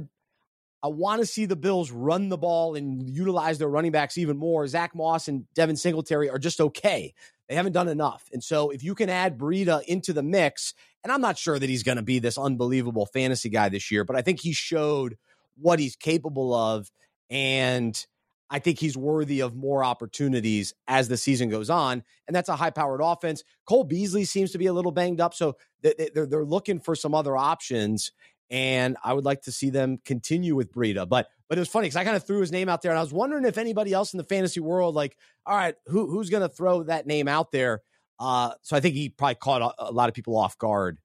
I 0.82 0.88
want 0.88 1.20
to 1.20 1.26
see 1.26 1.46
the 1.46 1.56
Bills 1.56 1.90
run 1.90 2.28
the 2.28 2.36
ball 2.36 2.74
and 2.74 3.08
utilize 3.08 3.58
their 3.58 3.68
running 3.68 3.92
backs 3.92 4.18
even 4.18 4.36
more. 4.36 4.66
Zach 4.68 4.94
Moss 4.94 5.28
and 5.28 5.44
Devin 5.54 5.76
Singletary 5.76 6.30
are 6.30 6.38
just 6.38 6.60
okay. 6.60 7.14
They 7.48 7.54
haven't 7.54 7.72
done 7.72 7.88
enough. 7.88 8.24
And 8.32 8.42
so 8.42 8.70
if 8.70 8.82
you 8.82 8.94
can 8.94 9.08
add 9.08 9.38
Breida 9.38 9.82
into 9.84 10.12
the 10.12 10.22
mix, 10.22 10.74
and 11.02 11.12
I'm 11.12 11.20
not 11.20 11.38
sure 11.38 11.58
that 11.58 11.68
he's 11.68 11.82
going 11.82 11.96
to 11.96 12.02
be 12.02 12.18
this 12.18 12.38
unbelievable 12.38 13.06
fantasy 13.06 13.48
guy 13.48 13.68
this 13.68 13.90
year, 13.90 14.04
but 14.04 14.16
I 14.16 14.22
think 14.22 14.40
he 14.40 14.52
showed 14.52 15.16
what 15.56 15.78
he's 15.78 15.96
capable 15.96 16.52
of. 16.54 16.90
And 17.30 18.06
I 18.50 18.58
think 18.58 18.78
he's 18.78 18.96
worthy 18.96 19.40
of 19.40 19.56
more 19.56 19.82
opportunities 19.82 20.74
as 20.86 21.08
the 21.08 21.16
season 21.16 21.48
goes 21.48 21.70
on. 21.70 22.04
And 22.26 22.34
that's 22.34 22.48
a 22.48 22.56
high 22.56 22.70
powered 22.70 23.00
offense. 23.02 23.42
Cole 23.64 23.84
Beasley 23.84 24.24
seems 24.24 24.52
to 24.52 24.58
be 24.58 24.66
a 24.66 24.72
little 24.72 24.92
banged 24.92 25.20
up. 25.20 25.34
So 25.34 25.56
they're, 25.82 26.26
they're 26.26 26.44
looking 26.44 26.80
for 26.80 26.94
some 26.94 27.14
other 27.14 27.36
options 27.36 28.12
and 28.50 28.96
I 29.02 29.12
would 29.12 29.24
like 29.24 29.42
to 29.42 29.52
see 29.52 29.70
them 29.70 29.98
continue 30.04 30.54
with 30.54 30.72
Breida. 30.72 31.08
But 31.08 31.28
but 31.48 31.58
it 31.58 31.60
was 31.60 31.68
funny 31.68 31.86
because 31.86 31.96
I 31.96 32.04
kind 32.04 32.16
of 32.16 32.26
threw 32.26 32.40
his 32.40 32.52
name 32.52 32.68
out 32.68 32.82
there, 32.82 32.90
and 32.90 32.98
I 32.98 33.02
was 33.02 33.12
wondering 33.12 33.44
if 33.44 33.58
anybody 33.58 33.92
else 33.92 34.12
in 34.12 34.18
the 34.18 34.24
fantasy 34.24 34.60
world, 34.60 34.94
like, 34.94 35.16
all 35.44 35.56
right, 35.56 35.74
who 35.86 36.08
who's 36.08 36.30
going 36.30 36.42
to 36.42 36.48
throw 36.48 36.84
that 36.84 37.06
name 37.06 37.28
out 37.28 37.52
there? 37.52 37.82
Uh, 38.18 38.52
so 38.62 38.76
I 38.76 38.80
think 38.80 38.94
he 38.94 39.08
probably 39.08 39.34
caught 39.36 39.62
a, 39.62 39.90
a, 39.90 39.92
lot 39.92 40.08
of 40.08 40.14
people 40.14 40.38
off 40.38 40.56
guard, 40.56 40.98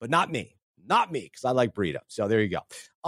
but 0.00 0.10
not 0.10 0.32
me, 0.32 0.56
not 0.84 1.12
me, 1.12 1.20
because 1.20 1.44
I 1.44 1.52
like 1.52 1.74
Breida. 1.74 2.00
So 2.08 2.26
there 2.26 2.42
you 2.42 2.48
go. 2.48 2.58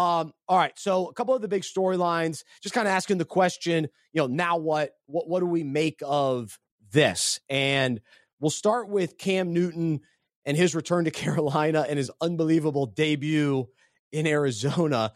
Um, 0.00 0.32
all 0.48 0.56
right, 0.56 0.78
so 0.78 1.08
a 1.08 1.12
couple 1.12 1.34
of 1.34 1.42
the 1.42 1.48
big 1.48 1.62
storylines, 1.62 2.44
just 2.62 2.74
kind 2.74 2.86
of 2.86 2.92
asking 2.92 3.18
the 3.18 3.24
question, 3.24 3.88
you 4.12 4.22
know, 4.22 4.28
now 4.28 4.58
what? 4.58 4.92
What 5.06 5.28
what 5.28 5.40
do 5.40 5.46
we 5.46 5.64
make 5.64 6.00
of 6.04 6.58
this? 6.92 7.40
And 7.48 8.00
we'll 8.40 8.50
start 8.50 8.88
with 8.88 9.18
Cam 9.18 9.52
Newton 9.52 10.00
and 10.46 10.56
his 10.56 10.74
return 10.74 11.04
to 11.04 11.10
Carolina 11.12 11.84
and 11.88 11.98
his 11.98 12.10
unbelievable 12.20 12.86
debut 12.86 13.68
in 14.12 14.26
Arizona. 14.26 15.12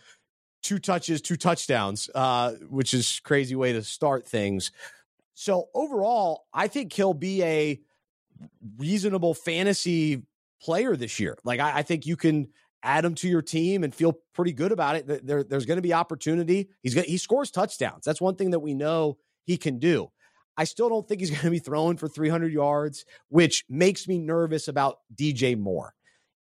Two 0.63 0.79
touches, 0.79 1.21
two 1.21 1.37
touchdowns, 1.37 2.09
uh, 2.15 2.53
which 2.69 2.95
is 2.95 3.21
crazy 3.25 3.57
way 3.57 3.73
to 3.73 3.83
start 3.83 4.29
things. 4.29 4.71
So 5.35 5.69
overall, 5.75 6.45
I 6.55 6.69
think 6.69 6.93
he'll 6.93 7.15
be 7.15 7.43
a 7.43 7.81
reasonable 8.77 9.35
fantasy 9.35 10.23
player 10.61 10.97
this 10.97 11.19
year. 11.19 11.37
Like 11.45 11.61
I, 11.61 11.79
I 11.79 11.83
think 11.83 12.07
you 12.07 12.17
can 12.17 12.49
add 12.83 13.05
him 13.05 13.15
to 13.17 13.29
your 13.29 13.43
team 13.43 13.85
and 13.85 13.95
feel 13.95 14.19
pretty 14.35 14.53
good 14.53 14.73
about 14.73 14.97
it. 14.97 15.27
There, 15.27 15.43
there's 15.43 15.67
going 15.67 15.79
to 15.79 15.83
be 15.83 15.93
opportunity. 15.93 16.69
He's 16.83 16.95
he 16.95 17.19
scores 17.19 17.51
touchdowns. 17.51 18.05
That's 18.05 18.21
one 18.21 18.37
thing 18.37 18.51
that 18.51 18.61
we 18.61 18.75
know 18.75 19.19
he 19.45 19.57
can 19.57 19.79
do. 19.79 20.11
I 20.57 20.65
still 20.65 20.89
don't 20.89 21.07
think 21.09 21.21
he's 21.21 21.31
going 21.33 21.43
to 21.43 21.51
be 21.51 21.59
throwing 21.59 21.97
for 21.97 22.09
300 22.09 22.53
yards, 22.53 23.05
which 23.29 23.65
makes 23.69 24.07
me 24.07 24.19
nervous 24.19 24.69
about 24.69 24.99
DJ 25.15 25.59
Moore. 25.59 25.95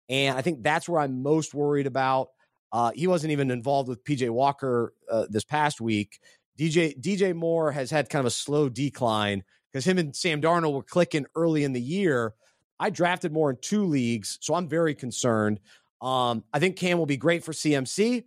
And 0.08 0.36
I 0.36 0.42
think 0.42 0.62
that's 0.62 0.88
where 0.88 1.00
I'm 1.00 1.22
most 1.22 1.54
worried 1.54 1.86
about. 1.86 2.28
Uh, 2.72 2.90
he 2.94 3.06
wasn't 3.06 3.32
even 3.32 3.50
involved 3.50 3.88
with 3.88 4.02
PJ 4.04 4.30
Walker 4.30 4.94
uh, 5.10 5.26
this 5.28 5.44
past 5.44 5.80
week. 5.80 6.18
DJ 6.58 6.98
DJ 6.98 7.34
Moore 7.34 7.72
has 7.72 7.90
had 7.90 8.08
kind 8.08 8.20
of 8.20 8.26
a 8.26 8.30
slow 8.30 8.68
decline 8.68 9.42
because 9.70 9.84
him 9.84 9.98
and 9.98 10.14
Sam 10.14 10.40
Darnold 10.40 10.74
were 10.74 10.82
clicking 10.82 11.26
early 11.34 11.64
in 11.64 11.72
the 11.72 11.80
year. 11.80 12.34
I 12.78 12.90
drafted 12.90 13.32
Moore 13.32 13.50
in 13.50 13.58
two 13.60 13.84
leagues, 13.84 14.38
so 14.40 14.54
I'm 14.54 14.68
very 14.68 14.94
concerned. 14.94 15.60
Um, 16.00 16.44
I 16.52 16.58
think 16.58 16.76
Cam 16.76 16.98
will 16.98 17.06
be 17.06 17.16
great 17.16 17.44
for 17.44 17.52
CMC, 17.52 18.24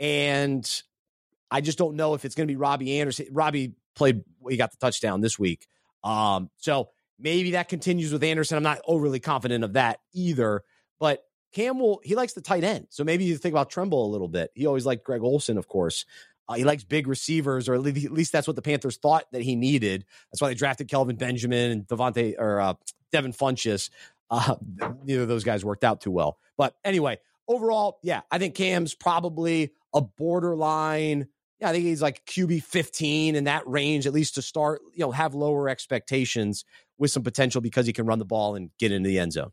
and 0.00 0.82
I 1.50 1.60
just 1.60 1.78
don't 1.78 1.94
know 1.94 2.14
if 2.14 2.24
it's 2.24 2.34
going 2.34 2.48
to 2.48 2.52
be 2.52 2.56
Robbie 2.56 2.98
Anderson. 2.98 3.26
Robbie 3.30 3.74
played, 3.94 4.24
he 4.48 4.56
got 4.56 4.72
the 4.72 4.78
touchdown 4.78 5.20
this 5.20 5.38
week. 5.38 5.66
Um, 6.02 6.50
so 6.56 6.88
maybe 7.18 7.52
that 7.52 7.68
continues 7.68 8.12
with 8.12 8.24
Anderson. 8.24 8.56
I'm 8.56 8.62
not 8.62 8.80
overly 8.86 9.20
confident 9.20 9.62
of 9.62 9.74
that 9.74 10.00
either, 10.12 10.62
but 10.98 11.22
Cam 11.52 11.78
will, 11.78 12.00
he 12.02 12.14
likes 12.14 12.32
the 12.32 12.40
tight 12.40 12.64
end. 12.64 12.86
So 12.90 13.04
maybe 13.04 13.24
you 13.24 13.36
think 13.36 13.52
about 13.52 13.70
Tremble 13.70 14.06
a 14.06 14.10
little 14.10 14.28
bit. 14.28 14.50
He 14.54 14.66
always 14.66 14.86
liked 14.86 15.04
Greg 15.04 15.22
Olsen, 15.22 15.58
of 15.58 15.68
course. 15.68 16.04
Uh, 16.48 16.54
he 16.54 16.64
likes 16.64 16.84
big 16.84 17.06
receivers, 17.06 17.68
or 17.68 17.74
at 17.74 17.82
least 17.82 18.32
that's 18.32 18.46
what 18.46 18.56
the 18.56 18.62
Panthers 18.62 18.96
thought 18.96 19.24
that 19.32 19.42
he 19.42 19.54
needed. 19.54 20.04
That's 20.30 20.42
why 20.42 20.48
they 20.48 20.54
drafted 20.54 20.88
Kelvin 20.88 21.16
Benjamin 21.16 21.70
and 21.70 21.86
Devontae 21.86 22.34
or 22.38 22.60
uh, 22.60 22.74
Devin 23.12 23.32
Funchess. 23.32 23.90
Uh, 24.30 24.56
neither 25.04 25.22
of 25.22 25.28
those 25.28 25.44
guys 25.44 25.64
worked 25.64 25.84
out 25.84 26.00
too 26.00 26.10
well. 26.10 26.38
But 26.56 26.74
anyway, 26.84 27.18
overall, 27.48 27.98
yeah, 28.02 28.22
I 28.30 28.38
think 28.38 28.54
Cam's 28.54 28.94
probably 28.94 29.72
a 29.94 30.00
borderline. 30.00 31.28
Yeah, 31.60 31.68
I 31.68 31.72
think 31.72 31.84
he's 31.84 32.02
like 32.02 32.24
QB 32.26 32.64
15 32.64 33.36
in 33.36 33.44
that 33.44 33.66
range, 33.68 34.06
at 34.06 34.12
least 34.12 34.34
to 34.34 34.42
start, 34.42 34.80
you 34.94 35.04
know, 35.04 35.12
have 35.12 35.34
lower 35.34 35.68
expectations 35.68 36.64
with 36.98 37.10
some 37.10 37.22
potential 37.22 37.60
because 37.60 37.86
he 37.86 37.92
can 37.92 38.06
run 38.06 38.18
the 38.18 38.24
ball 38.24 38.56
and 38.56 38.70
get 38.78 38.90
into 38.90 39.08
the 39.08 39.18
end 39.18 39.32
zone. 39.32 39.52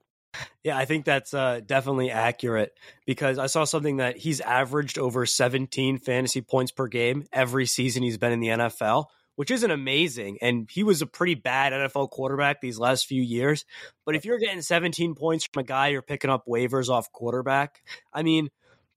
Yeah, 0.63 0.77
I 0.77 0.85
think 0.85 1.05
that's 1.05 1.33
uh, 1.33 1.61
definitely 1.65 2.11
accurate 2.11 2.73
because 3.05 3.39
I 3.39 3.47
saw 3.47 3.63
something 3.63 3.97
that 3.97 4.17
he's 4.17 4.41
averaged 4.41 4.97
over 4.97 5.25
17 5.25 5.97
fantasy 5.99 6.41
points 6.41 6.71
per 6.71 6.87
game 6.87 7.25
every 7.33 7.65
season 7.65 8.03
he's 8.03 8.17
been 8.17 8.31
in 8.31 8.39
the 8.39 8.47
NFL, 8.49 9.05
which 9.35 9.51
isn't 9.51 9.71
amazing. 9.71 10.37
And 10.41 10.69
he 10.69 10.83
was 10.83 11.01
a 11.01 11.07
pretty 11.07 11.35
bad 11.35 11.73
NFL 11.73 12.11
quarterback 12.11 12.61
these 12.61 12.77
last 12.77 13.07
few 13.07 13.21
years. 13.21 13.65
But 14.05 14.15
if 14.15 14.25
you're 14.25 14.37
getting 14.37 14.61
17 14.61 15.15
points 15.15 15.47
from 15.51 15.61
a 15.61 15.65
guy 15.65 15.87
you're 15.87 16.01
picking 16.01 16.29
up 16.29 16.45
waivers 16.45 16.89
off 16.89 17.11
quarterback, 17.11 17.81
I 18.13 18.23
mean, 18.23 18.49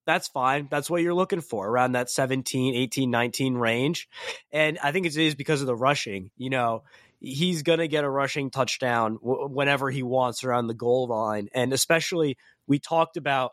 that's 0.04 0.28
fine. 0.28 0.68
That's 0.70 0.90
what 0.90 1.02
you're 1.02 1.14
looking 1.14 1.40
for 1.40 1.66
around 1.66 1.92
that 1.92 2.10
17, 2.10 2.74
18, 2.74 3.10
19 3.10 3.54
range. 3.54 4.08
And 4.50 4.78
I 4.82 4.92
think 4.92 5.06
it 5.06 5.16
is 5.16 5.34
because 5.34 5.60
of 5.60 5.66
the 5.66 5.76
rushing. 5.76 6.30
You 6.36 6.50
know, 6.50 6.82
he's 7.22 7.62
going 7.62 7.78
to 7.78 7.88
get 7.88 8.04
a 8.04 8.10
rushing 8.10 8.50
touchdown 8.50 9.16
w- 9.22 9.48
whenever 9.48 9.90
he 9.90 10.02
wants 10.02 10.42
around 10.42 10.66
the 10.66 10.74
goal 10.74 11.06
line. 11.06 11.48
And 11.54 11.72
especially, 11.72 12.36
we 12.66 12.78
talked 12.78 13.16
about, 13.16 13.52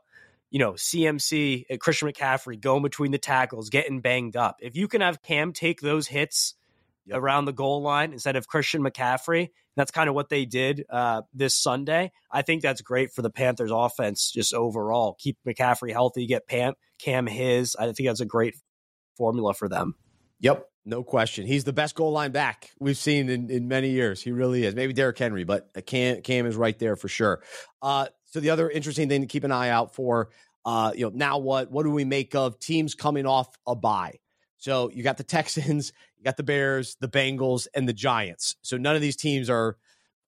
you 0.50 0.60
know, 0.60 0.74
CMC, 0.74 1.66
uh, 1.72 1.78
Christian 1.78 2.10
McCaffrey 2.10 2.60
going 2.60 2.82
between 2.82 3.12
the 3.12 3.18
tackles, 3.18 3.70
getting 3.70 4.02
banged 4.02 4.36
up. 4.36 4.58
If 4.60 4.76
you 4.76 4.88
can 4.88 5.02
have 5.02 5.22
Cam 5.22 5.54
take 5.54 5.82
those 5.82 6.08
hits 6.08 6.56
yep. 7.06 7.20
around 7.20 7.46
the 7.46 7.54
goal 7.54 7.82
line 7.84 8.12
instead 8.12 8.36
of 8.36 8.48
Christian 8.48 8.82
McCaffrey, 8.84 9.50
that's 9.76 9.92
kind 9.92 10.10
of 10.10 10.16
what 10.16 10.30
they 10.30 10.46
did 10.46 10.84
uh, 10.90 11.22
this 11.34 11.56
Sunday. 11.56 12.12
I 12.32 12.42
think 12.42 12.64
that's 12.64 12.82
great 12.82 13.14
for 13.14 13.22
the 13.22 13.30
Panthers 13.30 13.72
offense 13.72 14.32
just 14.32 14.54
overall. 14.54 15.16
Keep 15.20 15.38
McCaffrey 15.48 15.92
healthy, 15.92 16.26
get 16.26 16.48
Pam, 16.48 16.74
Cam 16.98 17.28
his. 17.28 17.76
I 17.80 17.86
think 17.92 18.10
that's 18.10 18.20
a 18.20 18.26
great 18.26 18.56
formula 19.16 19.54
for 19.54 19.70
them. 19.70 19.96
Yep. 20.40 20.66
No 20.86 21.04
question. 21.04 21.46
He's 21.46 21.66
the 21.66 21.74
best 21.74 21.94
goal 21.94 22.12
line 22.12 22.32
back 22.32 22.72
we've 22.80 22.98
seen 22.98 23.30
in, 23.30 23.50
in 23.50 23.68
many 23.68 23.90
years. 23.90 24.22
He 24.24 24.32
really 24.32 24.66
is. 24.66 24.74
Maybe 24.74 24.94
Derrick 24.94 25.18
Henry, 25.18 25.44
but 25.44 25.70
Cam, 25.86 26.22
Cam 26.22 26.46
is 26.46 26.56
right 26.56 26.78
there 26.80 26.96
for 26.96 27.08
sure. 27.08 27.44
Uh, 27.82 28.08
so 28.26 28.40
the 28.40 28.50
other 28.50 28.70
interesting 28.70 29.10
thing 29.10 29.22
to 29.22 29.28
keep 29.28 29.44
an 29.44 29.52
eye 29.52 29.70
out 29.70 29.94
for, 29.94 30.30
uh, 30.66 30.92
you 30.96 31.06
know, 31.06 31.12
now 31.14 31.38
what? 31.38 31.70
What 31.70 31.84
do 31.84 31.92
we 31.92 32.06
make 32.06 32.34
of 32.34 32.60
teams 32.60 32.96
coming 32.96 33.26
off 33.26 33.56
a 33.68 33.76
bye? 33.76 34.20
So 34.58 34.90
you 34.90 35.04
got 35.04 35.18
the 35.18 35.24
Texans, 35.24 35.94
you 36.18 36.24
got 36.24 36.38
the 36.38 36.44
Bears, 36.44 36.98
the 37.00 37.08
Bengals, 37.08 37.68
and 37.76 37.88
the 37.88 37.94
Giants. 37.94 38.56
So 38.62 38.78
none 38.78 38.96
of 38.96 39.02
these 39.02 39.16
teams 39.16 39.50
are 39.50 39.78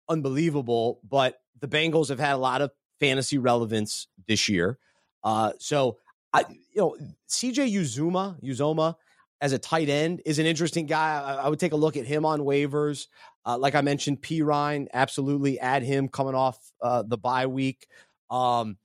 unbelievable, 0.09 0.99
but 1.07 1.41
the 1.59 1.67
Bengals 1.67 2.09
have 2.09 2.19
had 2.19 2.33
a 2.33 2.37
lot 2.37 2.61
of 2.61 2.71
fantasy 2.99 3.37
relevance 3.37 4.07
this 4.27 4.47
year. 4.47 4.77
Uh, 5.23 5.53
so 5.59 5.97
I, 6.33 6.45
you 6.49 6.81
know, 6.81 6.97
CJ 7.29 7.73
Uzomah, 7.73 8.41
Uzomah 8.43 8.95
as 9.41 9.53
a 9.53 9.59
tight 9.59 9.89
end 9.89 10.21
is 10.25 10.39
an 10.39 10.45
interesting 10.45 10.85
guy. 10.85 11.19
I, 11.19 11.33
I 11.45 11.49
would 11.49 11.59
take 11.59 11.73
a 11.73 11.77
look 11.77 11.97
at 11.97 12.05
him 12.05 12.25
on 12.25 12.41
waivers. 12.41 13.07
Uh, 13.45 13.57
like 13.57 13.73
I 13.73 13.81
mentioned, 13.81 14.21
Perine, 14.21 14.87
absolutely 14.93 15.59
add 15.59 15.81
him 15.81 16.07
coming 16.07 16.35
off 16.35 16.57
uh, 16.81 17.01
the 17.01 17.17
bye 17.17 17.47
week. 17.47 17.87
Um, 18.29 18.77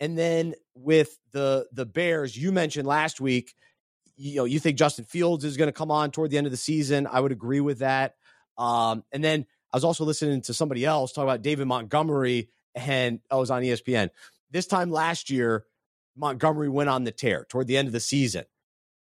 and 0.00 0.18
then 0.18 0.54
with 0.74 1.16
the 1.30 1.66
the 1.72 1.86
Bears, 1.86 2.36
you 2.36 2.50
mentioned 2.50 2.86
last 2.86 3.20
week, 3.20 3.54
you 4.16 4.36
know, 4.36 4.44
you 4.44 4.58
think 4.58 4.76
Justin 4.76 5.04
Fields 5.04 5.44
is 5.44 5.56
going 5.56 5.68
to 5.68 5.72
come 5.72 5.92
on 5.92 6.10
toward 6.10 6.30
the 6.30 6.38
end 6.38 6.48
of 6.48 6.50
the 6.50 6.56
season. 6.56 7.06
I 7.06 7.20
would 7.20 7.32
agree 7.32 7.60
with 7.60 7.78
that. 7.78 8.16
Um, 8.58 9.04
and 9.12 9.22
then 9.22 9.46
I 9.72 9.76
was 9.76 9.84
also 9.84 10.04
listening 10.04 10.42
to 10.42 10.54
somebody 10.54 10.84
else 10.84 11.12
talk 11.12 11.22
about 11.22 11.42
David 11.42 11.66
Montgomery, 11.66 12.50
and 12.74 13.20
I 13.30 13.36
was 13.36 13.50
on 13.50 13.62
ESPN. 13.62 14.10
This 14.50 14.66
time 14.66 14.90
last 14.90 15.30
year, 15.30 15.64
Montgomery 16.16 16.68
went 16.68 16.90
on 16.90 17.04
the 17.04 17.12
tear 17.12 17.46
toward 17.48 17.68
the 17.68 17.76
end 17.76 17.86
of 17.86 17.92
the 17.92 18.00
season. 18.00 18.44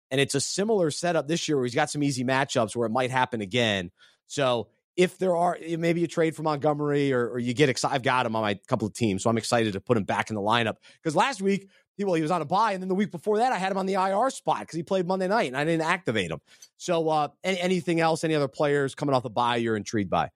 And 0.09 0.21
it's 0.21 0.35
a 0.35 0.41
similar 0.41 0.91
setup 0.91 1.27
this 1.27 1.47
year 1.47 1.57
where 1.57 1.65
he's 1.65 1.75
got 1.75 1.89
some 1.89 2.03
easy 2.03 2.23
matchups 2.23 2.75
where 2.75 2.85
it 2.85 2.91
might 2.91 3.11
happen 3.11 3.41
again. 3.41 3.91
So 4.27 4.69
if 4.95 5.17
there 5.19 5.35
are 5.35 5.57
maybe 5.77 6.03
a 6.03 6.07
trade 6.07 6.35
for 6.35 6.43
Montgomery 6.43 7.13
or, 7.13 7.29
or 7.29 7.39
you 7.39 7.53
get 7.53 7.69
excited, 7.69 7.93
I've 7.93 8.03
got 8.03 8.25
him 8.25 8.35
on 8.35 8.41
my 8.41 8.55
couple 8.67 8.87
of 8.87 8.93
teams, 8.93 9.23
so 9.23 9.29
I'm 9.29 9.37
excited 9.37 9.73
to 9.73 9.79
put 9.79 9.95
him 9.95 10.03
back 10.03 10.29
in 10.29 10.35
the 10.35 10.41
lineup 10.41 10.77
because 11.01 11.15
last 11.15 11.41
week 11.41 11.69
he 11.95 12.03
well 12.03 12.15
he 12.15 12.21
was 12.21 12.31
on 12.31 12.41
a 12.41 12.45
bye, 12.45 12.73
and 12.73 12.81
then 12.81 12.89
the 12.89 12.95
week 12.95 13.11
before 13.11 13.37
that 13.37 13.51
I 13.51 13.57
had 13.57 13.71
him 13.71 13.77
on 13.77 13.85
the 13.85 13.93
IR 13.93 14.29
spot 14.31 14.61
because 14.61 14.75
he 14.75 14.83
played 14.83 15.07
Monday 15.07 15.27
night 15.27 15.47
and 15.47 15.55
I 15.55 15.63
didn't 15.63 15.85
activate 15.85 16.31
him. 16.31 16.39
So 16.77 17.07
uh, 17.09 17.27
any, 17.43 17.59
anything 17.59 17.99
else? 17.99 18.23
Any 18.23 18.35
other 18.35 18.47
players 18.47 18.95
coming 18.95 19.13
off 19.13 19.23
the 19.23 19.29
bye 19.29 19.57
you're 19.57 19.77
intrigued 19.77 20.09
by? 20.09 20.31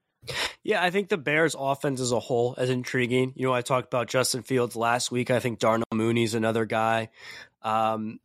Yeah, 0.64 0.84
I 0.84 0.92
think 0.92 1.10
the 1.10 1.18
Bears 1.18 1.56
offense 1.58 2.00
as 2.00 2.12
a 2.12 2.20
whole 2.20 2.54
is 2.56 2.70
intriguing. 2.70 3.34
You 3.36 3.48
know, 3.48 3.54
I 3.54 3.62
talked 3.62 3.88
about 3.88 4.08
Justin 4.08 4.44
Fields 4.44 4.76
last 4.76 5.12
week. 5.12 5.32
I 5.32 5.40
think 5.40 5.58
Darnell 5.58 5.86
Mooney's 5.92 6.36
another 6.36 6.66
guy. 6.66 7.10
Um, 7.64 8.20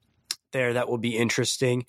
there 0.52 0.74
that 0.74 0.88
will 0.88 0.98
be 0.98 1.16
interesting. 1.16 1.86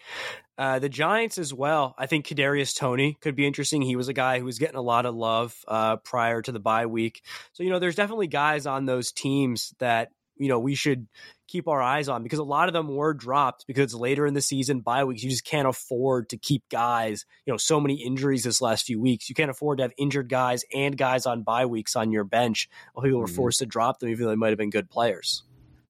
Uh, 0.57 0.79
the 0.79 0.89
Giants 0.89 1.37
as 1.37 1.53
well. 1.53 1.93
I 1.97 2.07
think 2.07 2.25
Kadarius 2.25 2.75
Toney 2.75 3.17
could 3.21 3.35
be 3.35 3.45
interesting. 3.45 3.81
He 3.81 3.95
was 3.95 4.07
a 4.07 4.13
guy 4.13 4.39
who 4.39 4.45
was 4.45 4.57
getting 4.57 4.75
a 4.75 4.81
lot 4.81 5.05
of 5.05 5.13
love 5.13 5.55
uh, 5.67 5.97
prior 5.97 6.41
to 6.41 6.51
the 6.51 6.59
bye 6.59 6.87
week. 6.87 7.21
So 7.53 7.63
you 7.63 7.69
know, 7.69 7.79
there's 7.79 7.95
definitely 7.95 8.27
guys 8.27 8.65
on 8.65 8.85
those 8.85 9.11
teams 9.11 9.75
that 9.79 10.09
you 10.37 10.47
know 10.47 10.59
we 10.59 10.75
should 10.75 11.07
keep 11.47 11.67
our 11.67 11.81
eyes 11.81 12.09
on 12.09 12.23
because 12.23 12.39
a 12.39 12.43
lot 12.43 12.67
of 12.67 12.73
them 12.73 12.93
were 12.93 13.13
dropped 13.13 13.65
because 13.67 13.93
later 13.93 14.25
in 14.25 14.33
the 14.33 14.41
season 14.41 14.81
bye 14.81 15.03
weeks 15.03 15.23
you 15.23 15.29
just 15.29 15.45
can't 15.45 15.67
afford 15.67 16.29
to 16.29 16.37
keep 16.37 16.63
guys 16.69 17.25
you 17.45 17.53
know 17.53 17.57
so 17.57 17.79
many 17.79 17.95
injuries 18.05 18.43
this 18.43 18.61
last 18.61 18.85
few 18.85 18.99
weeks 18.99 19.29
you 19.29 19.35
can't 19.35 19.49
afford 19.49 19.77
to 19.77 19.83
have 19.83 19.93
injured 19.97 20.29
guys 20.29 20.63
and 20.73 20.97
guys 20.97 21.25
on 21.25 21.43
bye 21.43 21.65
weeks 21.65 21.95
on 21.95 22.11
your 22.11 22.23
bench 22.23 22.69
while 22.93 23.03
people 23.03 23.19
were 23.19 23.25
mm-hmm. 23.25 23.35
forced 23.35 23.59
to 23.59 23.65
drop 23.65 23.99
them 23.99 24.09
even 24.09 24.25
though 24.25 24.29
they 24.29 24.35
might 24.35 24.49
have 24.49 24.57
been 24.57 24.69
good 24.69 24.89
players 24.89 25.43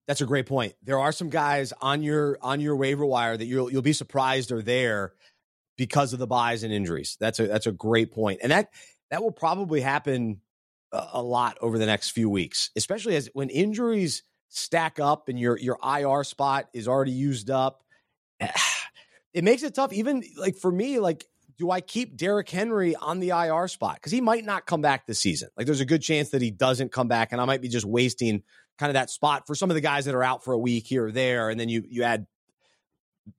that's 0.07 0.21
a 0.21 0.25
great 0.25 0.45
point. 0.45 0.73
There 0.81 0.99
are 0.99 1.11
some 1.11 1.29
guys 1.29 1.73
on 1.81 2.01
your 2.01 2.37
on 2.41 2.61
your 2.61 2.75
waiver 2.75 3.05
wire 3.05 3.35
that 3.35 3.45
you'll 3.45 3.71
you'll 3.71 3.81
be 3.81 3.93
surprised 3.93 4.51
are 4.51 4.61
there 4.61 5.13
because 5.77 6.13
of 6.13 6.19
the 6.19 6.27
byes 6.27 6.63
and 6.63 6.73
injuries. 6.73 7.17
That's 7.19 7.39
a 7.39 7.47
that's 7.47 7.67
a 7.67 7.71
great 7.71 8.13
point, 8.13 8.39
and 8.41 8.51
that 8.51 8.69
that 9.11 9.21
will 9.21 9.31
probably 9.31 9.81
happen 9.81 10.41
a, 10.91 11.07
a 11.13 11.21
lot 11.21 11.57
over 11.61 11.77
the 11.77 11.85
next 11.85 12.11
few 12.11 12.29
weeks, 12.29 12.71
especially 12.75 13.15
as 13.15 13.29
when 13.33 13.49
injuries 13.49 14.23
stack 14.49 14.99
up 14.99 15.27
and 15.27 15.37
your 15.37 15.57
your 15.57 15.77
IR 15.83 16.23
spot 16.23 16.69
is 16.73 16.87
already 16.87 17.11
used 17.11 17.49
up. 17.49 17.83
It 19.33 19.43
makes 19.43 19.61
it 19.61 19.75
tough. 19.75 19.93
Even 19.93 20.23
like 20.35 20.55
for 20.55 20.71
me, 20.71 20.97
like 20.97 21.27
do 21.59 21.69
I 21.69 21.81
keep 21.81 22.17
Derrick 22.17 22.49
Henry 22.49 22.95
on 22.95 23.19
the 23.19 23.29
IR 23.29 23.67
spot? 23.67 23.95
Because 23.95 24.11
he 24.11 24.21
might 24.21 24.45
not 24.45 24.65
come 24.65 24.81
back 24.81 25.05
this 25.05 25.19
season. 25.19 25.49
Like 25.55 25.67
there's 25.67 25.81
a 25.81 25.85
good 25.85 26.01
chance 26.01 26.29
that 26.29 26.41
he 26.41 26.49
doesn't 26.49 26.91
come 26.91 27.07
back, 27.07 27.31
and 27.31 27.41
I 27.41 27.45
might 27.45 27.61
be 27.61 27.67
just 27.67 27.85
wasting 27.85 28.41
kind 28.77 28.89
of 28.89 28.95
that 28.95 29.09
spot 29.09 29.47
for 29.47 29.55
some 29.55 29.69
of 29.69 29.75
the 29.75 29.81
guys 29.81 30.05
that 30.05 30.15
are 30.15 30.23
out 30.23 30.43
for 30.43 30.53
a 30.53 30.57
week 30.57 30.87
here 30.87 31.07
or 31.07 31.11
there, 31.11 31.49
and 31.49 31.59
then 31.59 31.69
you 31.69 31.83
you 31.87 32.03
add 32.03 32.27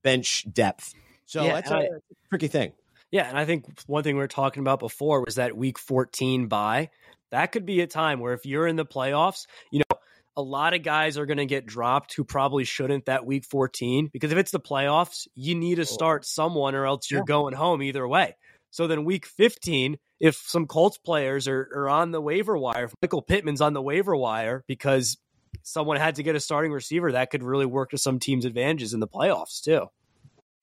bench 0.02 0.44
depth. 0.52 0.94
So 1.26 1.44
yeah, 1.44 1.54
that's 1.54 1.70
a, 1.70 1.76
I, 1.76 1.88
tricky 2.30 2.48
thing. 2.48 2.72
Yeah, 3.10 3.28
and 3.28 3.38
I 3.38 3.44
think 3.44 3.66
one 3.86 4.02
thing 4.02 4.16
we 4.16 4.20
were 4.20 4.28
talking 4.28 4.60
about 4.60 4.80
before 4.80 5.24
was 5.24 5.36
that 5.36 5.56
week 5.56 5.78
14 5.78 6.46
bye. 6.46 6.90
That 7.30 7.52
could 7.52 7.66
be 7.66 7.80
a 7.80 7.86
time 7.86 8.20
where 8.20 8.32
if 8.32 8.46
you're 8.46 8.66
in 8.66 8.76
the 8.76 8.86
playoffs, 8.86 9.46
you 9.70 9.80
know, 9.80 9.98
a 10.36 10.42
lot 10.42 10.72
of 10.72 10.82
guys 10.82 11.18
are 11.18 11.26
going 11.26 11.38
to 11.38 11.46
get 11.46 11.66
dropped 11.66 12.14
who 12.14 12.24
probably 12.24 12.64
shouldn't 12.64 13.06
that 13.06 13.26
week 13.26 13.44
14 13.44 14.08
because 14.12 14.30
if 14.30 14.38
it's 14.38 14.52
the 14.52 14.60
playoffs, 14.60 15.26
you 15.34 15.54
need 15.54 15.76
to 15.76 15.84
start 15.84 16.24
someone 16.24 16.74
or 16.74 16.86
else 16.86 17.10
you're 17.10 17.20
yeah. 17.20 17.24
going 17.26 17.54
home 17.54 17.82
either 17.82 18.06
way. 18.06 18.36
So 18.70 18.86
then 18.86 19.04
week 19.04 19.26
15, 19.26 19.98
if 20.20 20.36
some 20.36 20.66
Colts 20.66 20.98
players 20.98 21.48
are, 21.48 21.68
are 21.74 21.88
on 21.88 22.12
the 22.12 22.20
waiver 22.20 22.56
wire, 22.56 22.84
if 22.84 22.94
Michael 23.02 23.22
Pittman's 23.22 23.60
on 23.60 23.72
the 23.72 23.82
waiver 23.82 24.14
wire 24.14 24.62
because 24.68 25.18
someone 25.62 25.96
had 25.96 26.16
to 26.16 26.22
get 26.22 26.36
a 26.36 26.40
starting 26.40 26.72
receiver, 26.72 27.12
that 27.12 27.30
could 27.30 27.42
really 27.42 27.66
work 27.66 27.90
to 27.90 27.98
some 27.98 28.18
teams' 28.18 28.44
advantages 28.44 28.94
in 28.94 29.00
the 29.00 29.08
playoffs 29.08 29.62
too. 29.62 29.86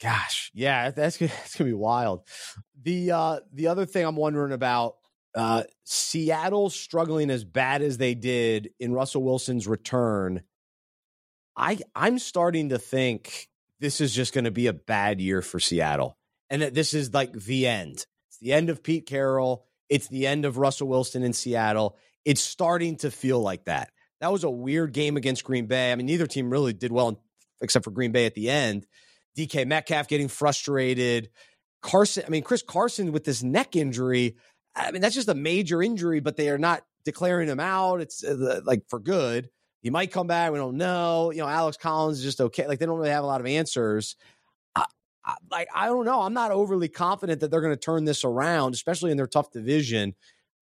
Gosh, 0.01 0.51
yeah, 0.53 0.91
that's 0.95 1.17
gonna, 1.17 1.31
be 1.59 1.73
wild. 1.73 2.23
The 2.81 3.11
uh, 3.11 3.39
the 3.53 3.67
other 3.67 3.85
thing 3.85 4.05
I'm 4.05 4.15
wondering 4.15 4.53
about 4.53 4.95
uh, 5.35 5.63
Seattle 5.83 6.69
struggling 6.69 7.29
as 7.29 7.43
bad 7.43 7.81
as 7.81 7.97
they 7.97 8.13
did 8.13 8.71
in 8.79 8.93
Russell 8.93 9.23
Wilson's 9.23 9.67
return. 9.67 10.41
I 11.55 11.79
I'm 11.95 12.19
starting 12.19 12.69
to 12.69 12.79
think 12.79 13.49
this 13.79 14.01
is 14.01 14.13
just 14.13 14.33
going 14.33 14.45
to 14.45 14.51
be 14.51 14.67
a 14.67 14.73
bad 14.73 15.21
year 15.21 15.41
for 15.41 15.59
Seattle, 15.59 16.17
and 16.49 16.61
that 16.61 16.73
this 16.73 16.93
is 16.93 17.13
like 17.13 17.33
the 17.33 17.67
end. 17.67 18.05
It's 18.29 18.37
the 18.41 18.53
end 18.53 18.69
of 18.69 18.83
Pete 18.83 19.05
Carroll. 19.05 19.65
It's 19.87 20.07
the 20.07 20.27
end 20.27 20.45
of 20.45 20.57
Russell 20.57 20.87
Wilson 20.87 21.23
in 21.23 21.33
Seattle. 21.33 21.97
It's 22.25 22.41
starting 22.41 22.97
to 22.97 23.11
feel 23.11 23.39
like 23.39 23.65
that. 23.65 23.91
That 24.21 24.31
was 24.31 24.43
a 24.43 24.49
weird 24.49 24.93
game 24.93 25.17
against 25.17 25.43
Green 25.43 25.67
Bay. 25.67 25.91
I 25.91 25.95
mean, 25.95 26.05
neither 26.05 26.27
team 26.27 26.49
really 26.49 26.73
did 26.73 26.91
well 26.91 27.21
except 27.61 27.85
for 27.85 27.91
Green 27.91 28.11
Bay 28.11 28.25
at 28.25 28.35
the 28.35 28.49
end. 28.49 28.85
DK 29.37 29.67
Metcalf 29.67 30.07
getting 30.07 30.27
frustrated. 30.27 31.29
Carson, 31.81 32.23
I 32.25 32.29
mean, 32.29 32.43
Chris 32.43 32.63
Carson 32.63 33.11
with 33.11 33.25
this 33.25 33.43
neck 33.43 33.75
injury. 33.75 34.37
I 34.75 34.91
mean, 34.91 35.01
that's 35.01 35.15
just 35.15 35.29
a 35.29 35.35
major 35.35 35.81
injury, 35.81 36.19
but 36.19 36.37
they 36.37 36.49
are 36.49 36.57
not 36.57 36.83
declaring 37.03 37.47
him 37.47 37.59
out. 37.59 38.01
It's 38.01 38.23
uh, 38.23 38.61
like 38.63 38.83
for 38.89 38.99
good. 38.99 39.49
He 39.81 39.91
might 39.91 40.11
come 40.11 40.25
back. 40.25 40.51
We 40.51 40.57
don't 40.57 40.77
know. 40.77 41.31
You 41.31 41.39
know, 41.39 41.47
Alex 41.47 41.77
Collins 41.77 42.17
is 42.17 42.23
just 42.23 42.41
okay. 42.41 42.67
Like 42.67 42.79
they 42.79 42.87
don't 42.87 42.97
really 42.97 43.11
have 43.11 43.23
a 43.23 43.27
lot 43.27 43.39
of 43.39 43.45
answers. 43.45 44.15
I, 44.75 44.85
I, 45.23 45.35
like 45.51 45.67
I 45.75 45.85
don't 45.85 46.05
know. 46.05 46.21
I'm 46.21 46.33
not 46.33 46.51
overly 46.51 46.87
confident 46.87 47.41
that 47.41 47.51
they're 47.51 47.61
going 47.61 47.73
to 47.73 47.79
turn 47.79 48.05
this 48.05 48.23
around, 48.23 48.73
especially 48.73 49.11
in 49.11 49.17
their 49.17 49.27
tough 49.27 49.51
division. 49.51 50.15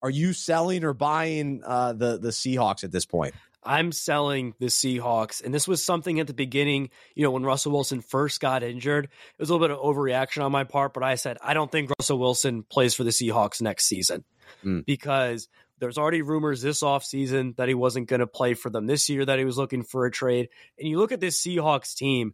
Are 0.04 0.10
you 0.10 0.34
selling 0.34 0.84
or 0.84 0.94
buying 0.94 1.64
uh, 1.66 1.94
the 1.94 2.20
the 2.20 2.30
Seahawks 2.30 2.84
at 2.84 2.92
this 2.92 3.06
point? 3.06 3.34
I'm 3.66 3.92
selling 3.94 4.54
the 4.60 4.66
Seahawks. 4.66 5.44
And 5.44 5.54
this 5.54 5.68
was 5.68 5.84
something 5.84 6.20
at 6.20 6.28
the 6.28 6.34
beginning, 6.34 6.90
you 7.16 7.24
know, 7.24 7.32
when 7.32 7.44
Russell 7.44 7.72
Wilson 7.72 8.02
first 8.02 8.42
got 8.42 8.62
injured. 8.62 9.06
It 9.06 9.12
was 9.40 9.50
a 9.50 9.56
little 9.56 9.66
bit 9.66 9.76
of 9.76 9.82
overreaction 9.82 10.44
on 10.44 10.52
my 10.52 10.66
part, 10.66 10.94
but 10.94 11.02
I 11.02 11.16
said, 11.16 11.38
I 11.42 11.54
don't 11.54 11.72
think 11.72 11.90
Russell 11.98 12.20
Wilson 12.20 12.64
plays 12.64 12.94
for 12.94 13.06
the 13.06 13.12
Seahawks 13.12 13.62
next 13.62 13.86
season 13.86 14.26
mm. 14.66 14.86
because 14.86 15.48
there's 15.80 15.98
already 15.98 16.22
rumors 16.22 16.62
this 16.62 16.82
offseason 16.82 17.56
that 17.56 17.68
he 17.68 17.74
wasn't 17.74 18.08
going 18.08 18.20
to 18.20 18.28
play 18.28 18.54
for 18.54 18.70
them 18.70 18.86
this 18.86 19.10
year, 19.10 19.26
that 19.26 19.40
he 19.40 19.46
was 19.46 19.58
looking 19.58 19.84
for 19.84 20.06
a 20.06 20.12
trade. 20.12 20.50
And 20.78 20.88
you 20.88 20.98
look 20.98 21.12
at 21.12 21.20
this 21.20 21.42
Seahawks 21.42 21.96
team, 21.96 22.34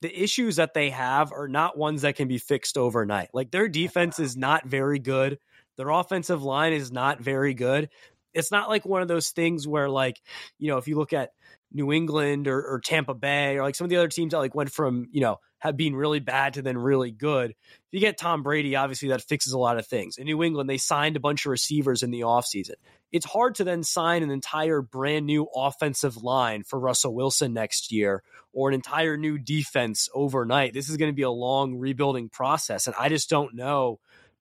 the 0.00 0.22
issues 0.22 0.56
that 0.56 0.74
they 0.74 0.90
have 0.90 1.32
are 1.32 1.48
not 1.48 1.78
ones 1.78 2.02
that 2.02 2.16
can 2.16 2.28
be 2.28 2.38
fixed 2.38 2.76
overnight. 2.76 3.30
Like 3.32 3.50
their 3.50 3.68
defense 3.68 4.18
is 4.18 4.36
not 4.36 4.66
very 4.66 4.98
good. 4.98 5.38
Their 5.76 5.90
offensive 5.90 6.42
line 6.42 6.72
is 6.72 6.92
not 6.92 7.20
very 7.20 7.54
good. 7.54 7.88
It's 8.32 8.50
not 8.50 8.68
like 8.68 8.84
one 8.84 9.02
of 9.02 9.08
those 9.08 9.30
things 9.30 9.66
where, 9.66 9.88
like, 9.88 10.20
you 10.58 10.68
know, 10.68 10.78
if 10.78 10.88
you 10.88 10.96
look 10.96 11.12
at 11.12 11.30
New 11.72 11.92
England 11.92 12.48
or, 12.48 12.62
or 12.62 12.80
Tampa 12.80 13.14
Bay 13.14 13.56
or 13.56 13.62
like 13.62 13.74
some 13.74 13.84
of 13.84 13.90
the 13.90 13.96
other 13.96 14.08
teams 14.08 14.32
that 14.32 14.38
like 14.38 14.54
went 14.54 14.70
from, 14.70 15.08
you 15.10 15.20
know, 15.20 15.38
have 15.58 15.76
been 15.76 15.96
really 15.96 16.20
bad 16.20 16.54
to 16.54 16.62
then 16.62 16.76
really 16.76 17.10
good. 17.10 17.50
If 17.50 17.92
you 17.92 18.00
get 18.00 18.18
Tom 18.18 18.42
Brady, 18.42 18.76
obviously 18.76 19.08
that 19.08 19.22
fixes 19.22 19.54
a 19.54 19.58
lot 19.58 19.78
of 19.78 19.86
things. 19.86 20.18
In 20.18 20.26
New 20.26 20.42
England, 20.42 20.68
they 20.68 20.78
signed 20.78 21.16
a 21.16 21.20
bunch 21.20 21.46
of 21.46 21.50
receivers 21.50 22.02
in 22.02 22.10
the 22.10 22.20
offseason. 22.20 22.74
It's 23.12 23.24
hard 23.24 23.54
to 23.56 23.64
then 23.64 23.82
sign 23.82 24.22
an 24.22 24.30
entire 24.30 24.82
brand 24.82 25.26
new 25.26 25.48
offensive 25.54 26.22
line 26.22 26.64
for 26.64 26.78
Russell 26.78 27.14
Wilson 27.14 27.54
next 27.54 27.92
year 27.92 28.22
or 28.52 28.68
an 28.68 28.74
entire 28.74 29.16
new 29.16 29.38
defense 29.38 30.08
overnight. 30.14 30.74
This 30.74 30.90
is 30.90 30.96
going 30.96 31.10
to 31.10 31.16
be 31.16 31.22
a 31.22 31.30
long 31.30 31.76
rebuilding 31.76 32.28
process. 32.28 32.86
And 32.86 32.94
I 32.98 33.08
just 33.08 33.30
don't 33.30 33.54
know 33.54 34.00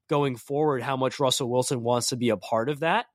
going 0.10 0.36
forward 0.36 0.82
how 0.82 0.98
much 0.98 1.20
Russell 1.20 1.50
Wilson 1.50 1.84
wants 1.84 2.10
to 2.10 2.16
be 2.16 2.30
a 2.30 2.38
part 2.38 2.70
of 2.70 2.82
that. 2.82 3.06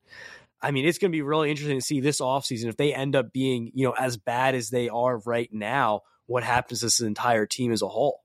I 0.61 0.71
mean, 0.73 0.87
it's 0.87 0.99
going 0.99 1.13
to 1.13 1.17
be 1.17 1.23
really 1.23 1.51
interesting 1.51 1.79
to 1.79 1.85
see 1.85 2.01
this 2.01 2.21
offseason 2.21 2.67
if 2.67 2.77
they 2.77 2.93
end 2.93 3.15
up 3.15 3.33
being, 3.33 3.71
you 3.75 3.87
know, 3.87 3.95
as 3.97 4.17
bad 4.17 4.55
as 4.55 4.71
they 4.71 4.89
are 4.89 5.19
right 5.19 5.49
now 5.53 6.03
what 6.27 6.43
happens 6.43 6.81
to 6.81 6.87
this 6.87 7.01
entire 7.01 7.47
team 7.47 7.73
as 7.73 7.83
a 7.83 7.89
whole. 7.89 8.23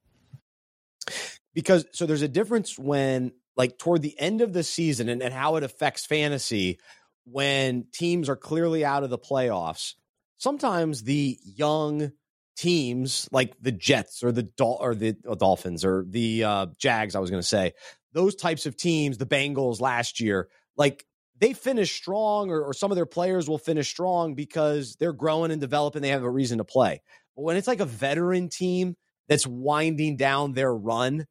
Because 1.54 1.86
so 1.92 2.06
there's 2.06 2.22
a 2.22 2.28
difference 2.28 2.78
when 2.78 3.34
like 3.56 3.78
toward 3.78 4.02
the 4.02 4.20
end 4.20 4.42
of 4.42 4.54
the 4.54 4.64
season 4.64 5.10
and, 5.10 5.22
and 5.22 5.34
how 5.34 5.56
it 5.58 5.64
affects 5.64 6.06
fantasy 6.06 6.80
when 7.26 7.86
teams 7.94 8.30
are 8.30 8.36
clearly 8.36 8.84
out 8.84 9.04
of 9.04 9.10
the 9.10 9.18
playoffs. 9.18 9.94
Sometimes 10.38 11.04
the 11.04 11.38
young 11.44 12.12
teams 12.58 13.30
like 13.32 13.54
the 13.62 13.72
Jets 13.72 14.24
or 14.24 14.32
the 14.32 14.44
Dol- 14.44 14.80
or 14.82 14.96
the 14.96 15.16
uh, 15.28 15.36
Dolphins 15.36 15.86
or 15.86 16.06
the 16.08 16.44
uh, 16.44 16.66
Jags, 16.78 17.16
I 17.16 17.20
was 17.20 17.30
going 17.30 17.42
to 17.42 17.48
say, 17.48 17.74
those 18.14 18.36
types 18.36 18.66
of 18.66 18.78
teams, 18.78 19.18
the 19.18 19.26
Bengals 19.26 19.82
last 19.82 20.20
year, 20.20 20.48
like 20.78 21.06
they 21.40 21.54
finish 21.54 21.94
strong 21.94 22.50
or, 22.50 22.64
or, 22.64 22.74
some 22.74 22.92
of 22.92 22.96
their 22.96 23.06
players 23.06 23.50
will 23.50 23.58
finish 23.58 23.90
strong 23.90 24.36
because 24.36 24.96
they're 24.96 25.14
growing 25.14 25.52
and 25.52 25.60
developing. 25.60 26.02
They 26.02 26.10
have 26.10 26.24
a 26.24 26.30
reason 26.30 26.60
to 26.60 26.64
play. 26.64 27.02
But 27.36 27.42
when 27.42 27.58
it's 27.58 27.68
like 27.68 27.80
a 27.80 27.86
veteran 27.86 28.50
team 28.50 28.96
that's 29.28 29.48
winding 29.48 30.16
down 30.16 30.54
their 30.54 30.74
run, 30.74 31.26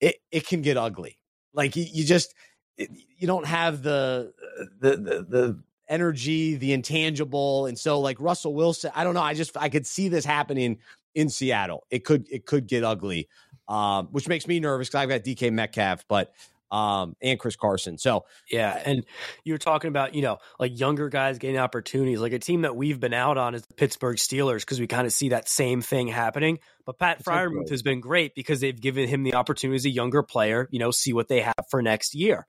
it, 0.00 0.16
it 0.30 0.46
can 0.46 0.62
get 0.62 0.76
ugly. 0.76 1.18
Like 1.52 1.76
you, 1.76 1.84
you 1.90 2.04
just 2.04 2.34
it, 2.76 2.90
you 3.18 3.26
don't 3.26 3.46
have 3.46 3.82
the, 3.82 4.32
the 4.80 4.90
the 4.96 5.26
the 5.28 5.62
energy, 5.88 6.54
the 6.54 6.72
intangible, 6.72 7.66
and 7.66 7.78
so 7.78 8.00
like 8.00 8.20
Russell 8.20 8.54
Wilson, 8.54 8.92
I 8.94 9.04
don't 9.04 9.14
know. 9.14 9.22
I 9.22 9.34
just 9.34 9.56
I 9.56 9.68
could 9.68 9.86
see 9.86 10.08
this 10.08 10.24
happening 10.24 10.78
in 11.14 11.28
Seattle. 11.28 11.84
It 11.90 12.04
could 12.04 12.26
it 12.30 12.46
could 12.46 12.66
get 12.66 12.84
ugly, 12.84 13.28
um, 13.70 14.08
which 14.10 14.28
makes 14.28 14.46
me 14.46 14.60
nervous 14.60 14.88
because 14.88 15.00
I've 15.02 15.08
got 15.08 15.20
DK 15.20 15.52
Metcalf, 15.52 16.04
but 16.08 16.34
um, 16.72 17.16
and 17.22 17.38
Chris 17.38 17.56
Carson. 17.56 17.98
So 17.98 18.24
yeah, 18.50 18.80
and 18.84 19.04
you 19.44 19.54
were 19.54 19.58
talking 19.58 19.88
about 19.88 20.14
you 20.14 20.22
know 20.22 20.38
like 20.58 20.78
younger 20.78 21.08
guys 21.08 21.38
getting 21.38 21.58
opportunities. 21.58 22.20
Like 22.20 22.32
a 22.32 22.38
team 22.38 22.62
that 22.62 22.76
we've 22.76 22.98
been 22.98 23.14
out 23.14 23.38
on 23.38 23.54
is 23.54 23.62
the 23.62 23.74
Pittsburgh 23.74 24.16
Steelers 24.16 24.60
because 24.60 24.80
we 24.80 24.86
kind 24.86 25.06
of 25.06 25.12
see 25.12 25.30
that 25.30 25.48
same 25.48 25.80
thing 25.82 26.08
happening. 26.08 26.58
But 26.84 26.98
Pat 26.98 27.22
Freiermuth 27.22 27.70
has 27.70 27.82
been 27.82 28.00
great 28.00 28.34
because 28.34 28.60
they've 28.60 28.78
given 28.78 29.08
him 29.08 29.22
the 29.22 29.34
opportunity 29.34 29.76
as 29.76 29.84
a 29.84 29.90
younger 29.90 30.22
player. 30.22 30.68
You 30.70 30.80
know, 30.80 30.90
see 30.90 31.12
what 31.12 31.28
they 31.28 31.40
have 31.40 31.66
for 31.70 31.80
next 31.80 32.14
year 32.14 32.46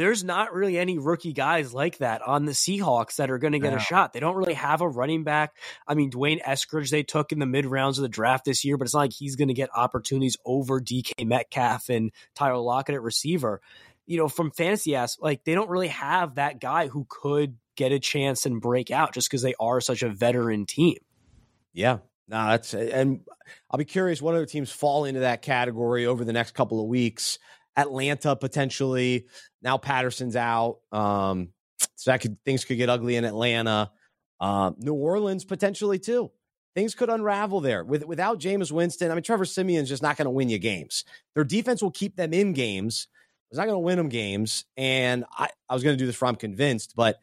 there's 0.00 0.24
not 0.24 0.54
really 0.54 0.78
any 0.78 0.96
rookie 0.96 1.34
guys 1.34 1.74
like 1.74 1.98
that 1.98 2.22
on 2.22 2.46
the 2.46 2.52
Seahawks 2.52 3.16
that 3.16 3.30
are 3.30 3.36
going 3.36 3.52
to 3.52 3.58
get 3.58 3.74
a 3.74 3.78
shot. 3.78 4.14
They 4.14 4.20
don't 4.20 4.34
really 4.34 4.54
have 4.54 4.80
a 4.80 4.88
running 4.88 5.24
back. 5.24 5.54
I 5.86 5.94
mean, 5.94 6.08
D'Wayne 6.08 6.40
Eskridge 6.42 6.88
they 6.88 7.02
took 7.02 7.32
in 7.32 7.38
the 7.38 7.44
mid 7.44 7.66
rounds 7.66 7.98
of 7.98 8.02
the 8.02 8.08
draft 8.08 8.46
this 8.46 8.64
year, 8.64 8.78
but 8.78 8.86
it's 8.86 8.94
not 8.94 9.00
like 9.00 9.12
he's 9.12 9.36
going 9.36 9.48
to 9.48 9.54
get 9.54 9.68
opportunities 9.76 10.38
over 10.46 10.80
DK 10.80 11.26
Metcalf 11.26 11.90
and 11.90 12.12
Tyler 12.34 12.56
Lockett 12.56 12.94
at 12.94 13.02
receiver. 13.02 13.60
You 14.06 14.16
know, 14.16 14.28
from 14.28 14.52
fantasy 14.52 14.96
ass, 14.96 15.18
like 15.20 15.44
they 15.44 15.54
don't 15.54 15.68
really 15.68 15.88
have 15.88 16.36
that 16.36 16.60
guy 16.62 16.88
who 16.88 17.06
could 17.06 17.58
get 17.76 17.92
a 17.92 17.98
chance 17.98 18.46
and 18.46 18.58
break 18.58 18.90
out 18.90 19.12
just 19.12 19.28
because 19.28 19.42
they 19.42 19.54
are 19.60 19.82
such 19.82 20.02
a 20.02 20.08
veteran 20.08 20.64
team. 20.64 20.96
Yeah, 21.74 21.98
no, 22.26 22.46
that's 22.48 22.72
and 22.72 23.20
I'll 23.70 23.76
be 23.76 23.84
curious 23.84 24.22
what 24.22 24.34
other 24.34 24.46
teams 24.46 24.72
fall 24.72 25.04
into 25.04 25.20
that 25.20 25.42
category 25.42 26.06
over 26.06 26.24
the 26.24 26.32
next 26.32 26.54
couple 26.54 26.80
of 26.80 26.86
weeks. 26.86 27.38
Atlanta 27.76 28.36
potentially. 28.36 29.26
Now 29.62 29.78
Patterson's 29.78 30.36
out. 30.36 30.78
Um, 30.92 31.50
so 31.96 32.10
that 32.10 32.20
could 32.20 32.42
things 32.44 32.64
could 32.64 32.76
get 32.76 32.88
ugly 32.88 33.16
in 33.16 33.24
Atlanta. 33.24 33.90
Uh, 34.40 34.72
New 34.78 34.94
Orleans 34.94 35.44
potentially 35.44 35.98
too. 35.98 36.30
Things 36.74 36.94
could 36.94 37.10
unravel 37.10 37.60
there. 37.60 37.84
With 37.84 38.04
without 38.04 38.38
Jameis 38.38 38.72
Winston, 38.72 39.10
I 39.10 39.14
mean 39.14 39.22
Trevor 39.22 39.44
Siemian's 39.44 39.88
just 39.88 40.02
not 40.02 40.16
going 40.16 40.26
to 40.26 40.30
win 40.30 40.48
you 40.48 40.58
games. 40.58 41.04
Their 41.34 41.44
defense 41.44 41.82
will 41.82 41.90
keep 41.90 42.16
them 42.16 42.32
in 42.32 42.52
games. 42.52 43.08
It's 43.50 43.58
not 43.58 43.64
going 43.64 43.74
to 43.74 43.80
win 43.80 43.98
them 43.98 44.08
games. 44.08 44.64
And 44.76 45.24
I, 45.36 45.48
I 45.68 45.74
was 45.74 45.82
going 45.82 45.94
to 45.94 45.98
do 45.98 46.06
this 46.06 46.14
for 46.14 46.26
I'm 46.26 46.36
convinced, 46.36 46.94
but 46.94 47.18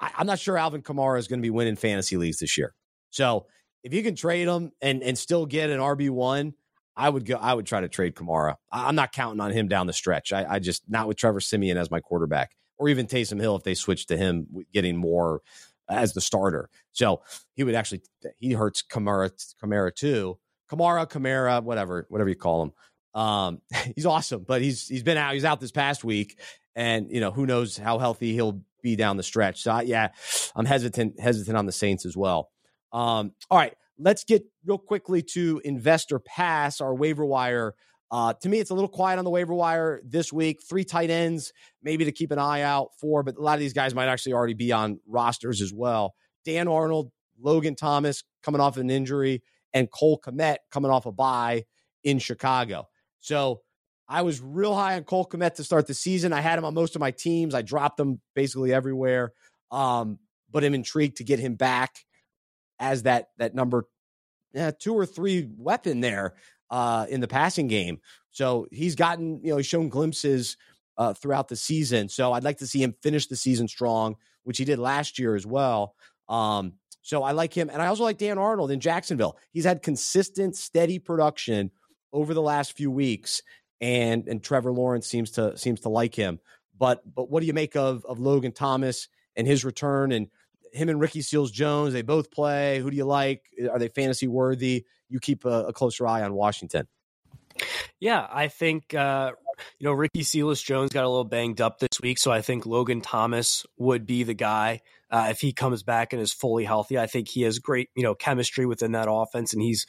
I, 0.00 0.10
I'm 0.18 0.26
not 0.26 0.40
sure 0.40 0.58
Alvin 0.58 0.82
Kamara 0.82 1.18
is 1.18 1.28
going 1.28 1.38
to 1.38 1.46
be 1.46 1.50
winning 1.50 1.76
fantasy 1.76 2.16
leagues 2.16 2.38
this 2.38 2.58
year. 2.58 2.74
So 3.10 3.46
if 3.84 3.94
you 3.94 4.02
can 4.02 4.16
trade 4.16 4.48
him 4.48 4.72
and 4.82 5.02
and 5.02 5.16
still 5.16 5.46
get 5.46 5.70
an 5.70 5.78
RB 5.78 6.10
one, 6.10 6.54
I 6.98 7.08
would 7.08 7.24
go. 7.24 7.36
I 7.36 7.54
would 7.54 7.64
try 7.64 7.80
to 7.80 7.88
trade 7.88 8.16
Kamara. 8.16 8.56
I'm 8.72 8.96
not 8.96 9.12
counting 9.12 9.40
on 9.40 9.52
him 9.52 9.68
down 9.68 9.86
the 9.86 9.92
stretch. 9.92 10.32
I, 10.32 10.54
I 10.54 10.58
just 10.58 10.82
not 10.88 11.06
with 11.06 11.16
Trevor 11.16 11.40
Siemian 11.40 11.76
as 11.76 11.90
my 11.90 12.00
quarterback, 12.00 12.50
or 12.76 12.88
even 12.88 13.06
Taysom 13.06 13.40
Hill 13.40 13.54
if 13.54 13.62
they 13.62 13.74
switch 13.74 14.06
to 14.06 14.16
him 14.16 14.48
getting 14.74 14.96
more 14.96 15.40
as 15.88 16.12
the 16.12 16.20
starter. 16.20 16.68
So 16.92 17.22
he 17.54 17.62
would 17.62 17.76
actually 17.76 18.02
he 18.38 18.52
hurts 18.52 18.82
Kamara 18.82 19.30
Kamara 19.62 19.94
too. 19.94 20.38
Kamara 20.70 21.08
Kamara 21.08 21.62
whatever 21.62 22.04
whatever 22.08 22.28
you 22.28 22.36
call 22.36 22.62
him. 22.62 22.72
Um, 23.14 23.62
he's 23.94 24.06
awesome, 24.06 24.44
but 24.46 24.60
he's 24.60 24.88
he's 24.88 25.04
been 25.04 25.16
out. 25.16 25.34
He's 25.34 25.44
out 25.44 25.60
this 25.60 25.72
past 25.72 26.02
week, 26.02 26.40
and 26.74 27.10
you 27.10 27.20
know 27.20 27.30
who 27.30 27.46
knows 27.46 27.76
how 27.76 27.98
healthy 27.98 28.32
he'll 28.32 28.60
be 28.82 28.96
down 28.96 29.16
the 29.16 29.22
stretch. 29.22 29.62
So 29.62 29.80
yeah, 29.80 30.08
I'm 30.56 30.66
hesitant 30.66 31.20
hesitant 31.20 31.56
on 31.56 31.66
the 31.66 31.72
Saints 31.72 32.04
as 32.04 32.16
well. 32.16 32.50
Um, 32.92 33.32
all 33.50 33.58
right, 33.58 33.76
let's 33.98 34.24
get 34.24 34.44
real 34.64 34.78
quickly 34.78 35.22
to 35.34 35.60
Invest 35.64 36.12
or 36.12 36.20
Pass, 36.20 36.80
our 36.80 36.94
waiver 36.94 37.24
wire. 37.24 37.74
Uh, 38.10 38.32
to 38.40 38.48
me, 38.48 38.58
it's 38.58 38.70
a 38.70 38.74
little 38.74 38.88
quiet 38.88 39.18
on 39.18 39.24
the 39.24 39.30
waiver 39.30 39.52
wire 39.52 40.00
this 40.04 40.32
week. 40.32 40.60
Three 40.66 40.84
tight 40.84 41.10
ends, 41.10 41.52
maybe 41.82 42.04
to 42.06 42.12
keep 42.12 42.30
an 42.30 42.38
eye 42.38 42.62
out 42.62 42.90
for, 43.00 43.22
but 43.22 43.36
a 43.36 43.42
lot 43.42 43.54
of 43.54 43.60
these 43.60 43.74
guys 43.74 43.94
might 43.94 44.08
actually 44.08 44.32
already 44.32 44.54
be 44.54 44.72
on 44.72 45.00
rosters 45.06 45.60
as 45.60 45.72
well. 45.74 46.14
Dan 46.44 46.68
Arnold, 46.68 47.10
Logan 47.38 47.74
Thomas 47.74 48.24
coming 48.42 48.60
off 48.60 48.78
an 48.78 48.90
injury, 48.90 49.42
and 49.74 49.90
Cole 49.90 50.18
Kmet 50.24 50.56
coming 50.70 50.90
off 50.90 51.04
a 51.04 51.12
bye 51.12 51.64
in 52.02 52.18
Chicago. 52.18 52.88
So 53.20 53.60
I 54.08 54.22
was 54.22 54.40
real 54.40 54.74
high 54.74 54.94
on 54.96 55.04
Cole 55.04 55.26
Kmet 55.26 55.56
to 55.56 55.64
start 55.64 55.86
the 55.86 55.92
season. 55.92 56.32
I 56.32 56.40
had 56.40 56.58
him 56.58 56.64
on 56.64 56.72
most 56.72 56.96
of 56.96 57.00
my 57.00 57.10
teams. 57.10 57.54
I 57.54 57.60
dropped 57.60 58.00
him 58.00 58.20
basically 58.34 58.72
everywhere. 58.72 59.32
Um, 59.70 60.18
but 60.50 60.64
I'm 60.64 60.72
intrigued 60.72 61.18
to 61.18 61.24
get 61.24 61.38
him 61.38 61.56
back 61.56 62.04
as 62.78 63.04
that 63.04 63.30
that 63.38 63.54
number 63.54 63.86
two 64.78 64.94
or 64.94 65.06
three 65.06 65.48
weapon 65.56 66.00
there 66.00 66.34
uh, 66.70 67.06
in 67.08 67.20
the 67.20 67.28
passing 67.28 67.68
game. 67.68 68.00
So 68.30 68.66
he's 68.70 68.94
gotten, 68.94 69.40
you 69.42 69.54
know, 69.54 69.62
shown 69.62 69.88
glimpses 69.88 70.56
uh, 70.96 71.14
throughout 71.14 71.48
the 71.48 71.56
season. 71.56 72.08
So 72.08 72.32
I'd 72.32 72.44
like 72.44 72.58
to 72.58 72.66
see 72.66 72.82
him 72.82 72.94
finish 73.02 73.26
the 73.26 73.36
season 73.36 73.68
strong, 73.68 74.16
which 74.44 74.58
he 74.58 74.64
did 74.64 74.78
last 74.78 75.18
year 75.18 75.34
as 75.34 75.46
well. 75.46 75.94
Um, 76.28 76.74
so 77.02 77.22
I 77.22 77.32
like 77.32 77.54
him. 77.54 77.70
And 77.70 77.80
I 77.80 77.86
also 77.86 78.02
like 78.02 78.18
Dan 78.18 78.38
Arnold 78.38 78.70
in 78.70 78.80
Jacksonville. 78.80 79.38
He's 79.52 79.64
had 79.64 79.82
consistent, 79.82 80.56
steady 80.56 80.98
production 80.98 81.70
over 82.12 82.34
the 82.34 82.42
last 82.42 82.76
few 82.76 82.90
weeks. 82.90 83.42
And 83.80 84.26
and 84.26 84.42
Trevor 84.42 84.72
Lawrence 84.72 85.06
seems 85.06 85.30
to 85.32 85.56
seems 85.56 85.80
to 85.80 85.88
like 85.88 86.14
him. 86.14 86.40
But 86.76 87.02
but 87.14 87.30
what 87.30 87.40
do 87.40 87.46
you 87.46 87.52
make 87.52 87.76
of 87.76 88.04
of 88.04 88.18
Logan 88.18 88.50
Thomas 88.50 89.08
and 89.36 89.46
his 89.46 89.64
return 89.64 90.10
and 90.10 90.28
him 90.72 90.88
and 90.88 91.00
Ricky 91.00 91.22
Seals 91.22 91.50
Jones, 91.50 91.92
they 91.92 92.02
both 92.02 92.30
play. 92.30 92.78
Who 92.78 92.90
do 92.90 92.96
you 92.96 93.04
like? 93.04 93.42
Are 93.70 93.78
they 93.78 93.88
fantasy 93.88 94.28
worthy? 94.28 94.84
You 95.08 95.20
keep 95.20 95.44
a, 95.44 95.66
a 95.66 95.72
closer 95.72 96.06
eye 96.06 96.22
on 96.22 96.34
Washington. 96.34 96.86
Yeah, 98.00 98.26
I 98.30 98.48
think 98.48 98.94
uh, 98.94 99.32
you 99.78 99.86
know 99.86 99.92
Ricky 99.92 100.22
Seals 100.22 100.62
Jones 100.62 100.92
got 100.92 101.04
a 101.04 101.08
little 101.08 101.24
banged 101.24 101.60
up 101.60 101.78
this 101.78 102.00
week, 102.00 102.18
so 102.18 102.30
I 102.30 102.42
think 102.42 102.66
Logan 102.66 103.00
Thomas 103.00 103.66
would 103.76 104.06
be 104.06 104.22
the 104.22 104.34
guy 104.34 104.82
uh, 105.10 105.28
if 105.30 105.40
he 105.40 105.52
comes 105.52 105.82
back 105.82 106.12
and 106.12 106.22
is 106.22 106.32
fully 106.32 106.64
healthy. 106.64 106.98
I 106.98 107.06
think 107.06 107.28
he 107.28 107.42
has 107.42 107.58
great 107.58 107.88
you 107.96 108.02
know 108.02 108.14
chemistry 108.14 108.66
within 108.66 108.92
that 108.92 109.08
offense, 109.10 109.52
and 109.52 109.62
he's 109.62 109.86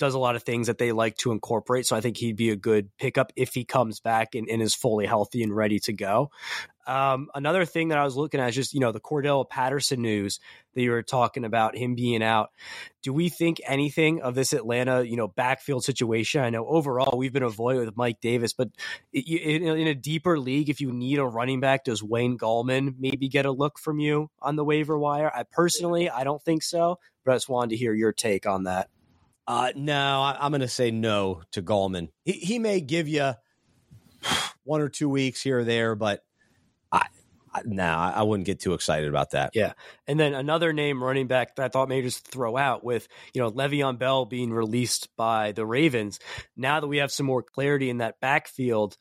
does 0.00 0.14
a 0.14 0.18
lot 0.18 0.34
of 0.34 0.42
things 0.42 0.66
that 0.66 0.78
they 0.78 0.92
like 0.92 1.14
to 1.18 1.30
incorporate. 1.30 1.86
So 1.86 1.94
I 1.94 2.00
think 2.00 2.16
he'd 2.16 2.34
be 2.34 2.48
a 2.50 2.56
good 2.56 2.88
pickup 2.96 3.32
if 3.36 3.52
he 3.52 3.64
comes 3.64 4.00
back 4.00 4.34
and, 4.34 4.48
and 4.48 4.62
is 4.62 4.74
fully 4.74 5.04
healthy 5.04 5.42
and 5.42 5.54
ready 5.54 5.78
to 5.80 5.92
go. 5.92 6.30
Um, 6.86 7.28
another 7.34 7.66
thing 7.66 7.88
that 7.88 7.98
I 7.98 8.04
was 8.04 8.16
looking 8.16 8.40
at 8.40 8.48
is 8.48 8.54
just, 8.54 8.72
you 8.72 8.80
know, 8.80 8.92
the 8.92 8.98
Cordarrelle 8.98 9.48
Patterson 9.48 10.00
news 10.00 10.40
that 10.74 10.80
you 10.80 10.90
were 10.90 11.02
talking 11.02 11.44
about 11.44 11.76
him 11.76 11.94
being 11.94 12.22
out. 12.22 12.50
Do 13.02 13.12
we 13.12 13.28
think 13.28 13.60
anything 13.66 14.22
of 14.22 14.34
this 14.34 14.54
Atlanta, 14.54 15.04
you 15.04 15.16
know, 15.16 15.28
backfield 15.28 15.84
situation? 15.84 16.40
I 16.40 16.48
know 16.48 16.66
overall 16.66 17.18
we've 17.18 17.32
been 17.32 17.42
avoiding 17.42 17.84
with 17.84 17.96
Mike 17.96 18.22
Davis, 18.22 18.54
but 18.54 18.70
in, 19.12 19.62
in 19.66 19.86
a 19.86 19.94
deeper 19.94 20.40
league, 20.40 20.70
if 20.70 20.80
you 20.80 20.92
need 20.92 21.18
a 21.18 21.26
running 21.26 21.60
back, 21.60 21.84
does 21.84 22.02
Wayne 22.02 22.38
Gallman 22.38 22.94
maybe 22.98 23.28
get 23.28 23.44
a 23.44 23.52
look 23.52 23.78
from 23.78 24.00
you 24.00 24.30
on 24.40 24.56
the 24.56 24.64
waiver 24.64 24.98
wire? 24.98 25.30
I 25.32 25.42
personally, 25.42 26.08
I 26.08 26.24
don't 26.24 26.42
think 26.42 26.62
so, 26.62 26.98
but 27.22 27.32
I 27.32 27.34
just 27.34 27.50
wanted 27.50 27.70
to 27.70 27.76
hear 27.76 27.92
your 27.92 28.12
take 28.12 28.46
on 28.46 28.64
that. 28.64 28.88
Uh, 29.46 29.72
no, 29.74 30.22
I, 30.22 30.44
am 30.46 30.52
going 30.52 30.60
to 30.60 30.68
say 30.68 30.90
no 30.90 31.42
to 31.52 31.62
Gallman. 31.62 32.08
He, 32.24 32.32
he 32.32 32.58
may 32.58 32.80
give 32.80 33.08
you 33.08 33.32
one 34.64 34.80
or 34.80 34.88
two 34.88 35.08
weeks 35.08 35.42
here 35.42 35.60
or 35.60 35.64
there, 35.64 35.94
but 35.94 36.24
I, 36.92 37.06
I 37.52 37.62
no, 37.64 37.84
I 37.84 38.22
wouldn't 38.22 38.46
get 38.46 38.60
too 38.60 38.74
excited 38.74 39.08
about 39.08 39.32
that. 39.32 39.50
Yeah, 39.54 39.72
and 40.06 40.20
then 40.20 40.34
another 40.34 40.72
name 40.72 41.02
running 41.02 41.26
back 41.26 41.56
that 41.56 41.64
I 41.64 41.68
thought 41.68 41.88
maybe 41.88 42.06
just 42.06 42.26
throw 42.26 42.56
out 42.56 42.84
with 42.84 43.08
you 43.34 43.40
know 43.40 43.50
Le'Veon 43.50 43.98
Bell 43.98 44.24
being 44.24 44.52
released 44.52 45.08
by 45.16 45.52
the 45.52 45.66
Ravens. 45.66 46.20
Now 46.56 46.80
that 46.80 46.86
we 46.86 46.98
have 46.98 47.10
some 47.10 47.26
more 47.26 47.42
clarity 47.42 47.90
in 47.90 47.98
that 47.98 48.20
backfield, 48.20 48.96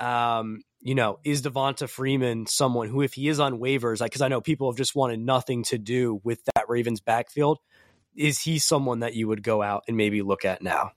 um, 0.00 0.62
you 0.80 0.96
know, 0.96 1.20
is 1.22 1.42
Devonta 1.42 1.88
Freeman 1.88 2.46
someone 2.46 2.88
who, 2.88 3.02
if 3.02 3.14
he 3.14 3.28
is 3.28 3.38
on 3.38 3.60
waivers, 3.60 4.00
like 4.00 4.10
because 4.10 4.22
I 4.22 4.28
know 4.28 4.40
people 4.40 4.70
have 4.70 4.76
just 4.76 4.96
wanted 4.96 5.20
nothing 5.20 5.62
to 5.64 5.78
do 5.78 6.20
with 6.24 6.44
that 6.56 6.68
Ravens 6.68 7.00
backfield, 7.00 7.58
is 8.16 8.40
he 8.40 8.58
someone 8.58 9.00
that 9.00 9.14
you 9.14 9.28
would 9.28 9.42
go 9.42 9.62
out 9.62 9.84
and 9.88 9.96
maybe 9.96 10.22
look 10.22 10.44
at 10.44 10.62
now? 10.62 10.92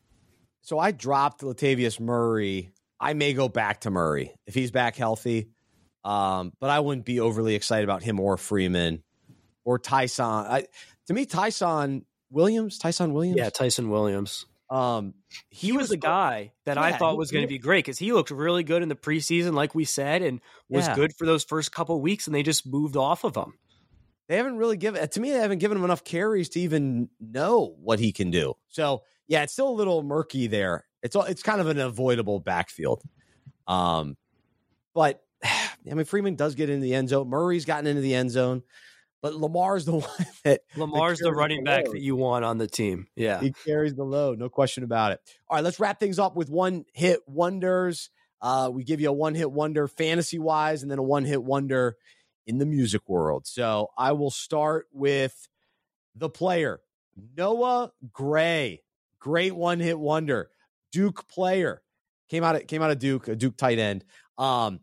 So 0.61 0.80
I 0.80 0.91
dropped 0.91 1.41
Latavius 1.41 1.99
Murray. 1.99 2.72
I 2.99 3.13
may 3.13 3.34
go 3.34 3.47
back 3.47 3.82
to 3.82 3.91
Murray 3.91 4.34
if 4.47 4.53
he's 4.53 4.72
back 4.72 4.95
healthy. 4.95 5.49
Um, 6.03 6.53
but 6.59 6.70
I 6.70 6.80
wouldn't 6.80 7.05
be 7.05 7.20
overly 7.20 7.55
excited 7.55 7.84
about 7.84 8.03
him 8.03 8.20
or 8.20 8.38
Freeman 8.38 9.03
or 9.63 9.80
Ty'Son. 9.80 10.45
I, 10.45 10.66
to 11.07 11.13
me, 11.13 11.26
Ty'Son 11.26 12.05
Williams, 12.30 12.78
Ty'Son 12.78 13.13
Williams. 13.13 13.38
Yeah, 13.38 13.49
Ty'Son 13.49 13.89
Williams. 13.89 14.45
Um, 14.70 15.13
he, 15.49 15.68
he 15.68 15.72
was, 15.72 15.84
was 15.84 15.89
the 15.89 15.97
guy 15.97 16.51
that 16.66 16.78
yeah, 16.78 16.84
I 16.84 16.91
thought 16.93 17.18
was 17.18 17.32
going 17.32 17.43
to 17.43 17.47
be 17.47 17.59
great 17.59 17.86
because 17.86 17.99
he 17.99 18.13
looked 18.13 18.32
really 18.32 18.63
good 18.63 18.82
in 18.82 18.89
the 18.89 18.95
preseason, 18.95 19.53
like 19.53 19.76
we 19.76 19.86
said, 19.86 20.22
and 20.22 20.41
was 20.70 20.88
yeah. 20.88 20.95
good 20.95 21.13
for 21.16 21.26
those 21.26 21.43
first 21.43 21.72
couple 21.72 21.99
weeks, 22.01 22.28
and 22.28 22.36
they 22.36 22.43
just 22.43 22.66
moved 22.66 22.97
off 22.97 23.24
of 23.24 23.36
him. 23.36 23.53
They 24.28 24.38
haven't 24.38 24.57
really 24.57 24.78
given 24.78 25.07
to 25.07 25.19
me. 25.19 25.32
They 25.32 25.39
haven't 25.39 25.59
given 25.59 25.78
him 25.78 25.84
enough 25.84 26.03
carries 26.03 26.49
to 26.49 26.59
even 26.59 27.09
know 27.19 27.76
what 27.80 27.99
he 27.99 28.11
can 28.11 28.32
do. 28.32 28.55
So 28.69 29.03
yeah, 29.28 29.43
it's 29.43 29.53
still 29.53 29.69
a 29.69 29.71
little 29.71 30.03
murky 30.03 30.47
there. 30.47 30.86
It's 31.03 31.15
all 31.15 31.23
it's 31.23 31.43
kind 31.43 31.61
of 31.61 31.67
an 31.67 31.80
avoidable 31.80 32.39
backfield. 32.39 33.03
Um, 33.67 34.17
but 34.93 35.21
I 35.43 35.93
mean, 35.93 36.05
Freeman 36.05 36.36
does 36.36 36.55
get 36.55 36.69
into 36.69 36.84
the 36.84 36.95
end 36.95 37.09
zone. 37.09 37.30
Murray's 37.30 37.65
gotten 37.65 37.88
into 37.88 38.01
the 38.01 38.15
end 38.15 38.32
zone, 38.32 38.63
but 39.21 39.36
Lamar's 39.36 39.86
the 39.86 39.91
one 39.97 40.28
that 40.43 40.61
Lamar's 40.76 41.19
that 41.19 41.26
the 41.26 41.32
running 41.32 41.63
the 41.63 41.69
back 41.69 41.86
that 41.86 42.01
you 42.01 42.15
want 42.15 42.43
on 42.45 42.57
the 42.57 42.67
team. 42.67 43.07
Yeah, 43.15 43.39
he 43.39 43.51
carries 43.51 43.93
the 43.93 44.03
load, 44.05 44.39
no 44.39 44.49
question 44.49 44.84
about 44.84 45.11
it. 45.11 45.21
All 45.47 45.57
right, 45.57 45.63
let's 45.63 45.80
wrap 45.80 45.99
things 45.99 46.17
up 46.17 46.36
with 46.36 46.49
one 46.49 46.86
hit 46.93 47.19
wonders. 47.28 48.09
Uh, 48.41 48.69
we 48.71 48.84
give 48.84 49.01
you 49.01 49.09
a 49.09 49.13
one 49.13 49.36
hit 49.36 49.51
wonder 49.51 49.88
fantasy 49.88 50.39
wise, 50.39 50.82
and 50.82 50.91
then 50.91 50.99
a 50.99 51.03
one 51.03 51.26
hit 51.26 51.43
wonder 51.43 51.97
in 52.47 52.57
the 52.57 52.65
music 52.65 53.01
world. 53.07 53.47
So 53.47 53.89
I 53.97 54.11
will 54.11 54.31
start 54.31 54.87
with 54.91 55.47
the 56.15 56.29
player 56.29 56.81
Noah 57.37 57.91
Gray, 58.11 58.81
great 59.19 59.55
one 59.55 59.79
hit 59.79 59.99
wonder, 59.99 60.49
Duke 60.91 61.27
player. 61.27 61.81
Came 62.29 62.43
out 62.43 62.55
of, 62.55 62.67
came 62.67 62.81
out 62.81 62.91
of 62.91 62.99
Duke, 62.99 63.27
a 63.27 63.35
Duke 63.35 63.55
tight 63.55 63.77
end. 63.77 64.03
Um, 64.37 64.79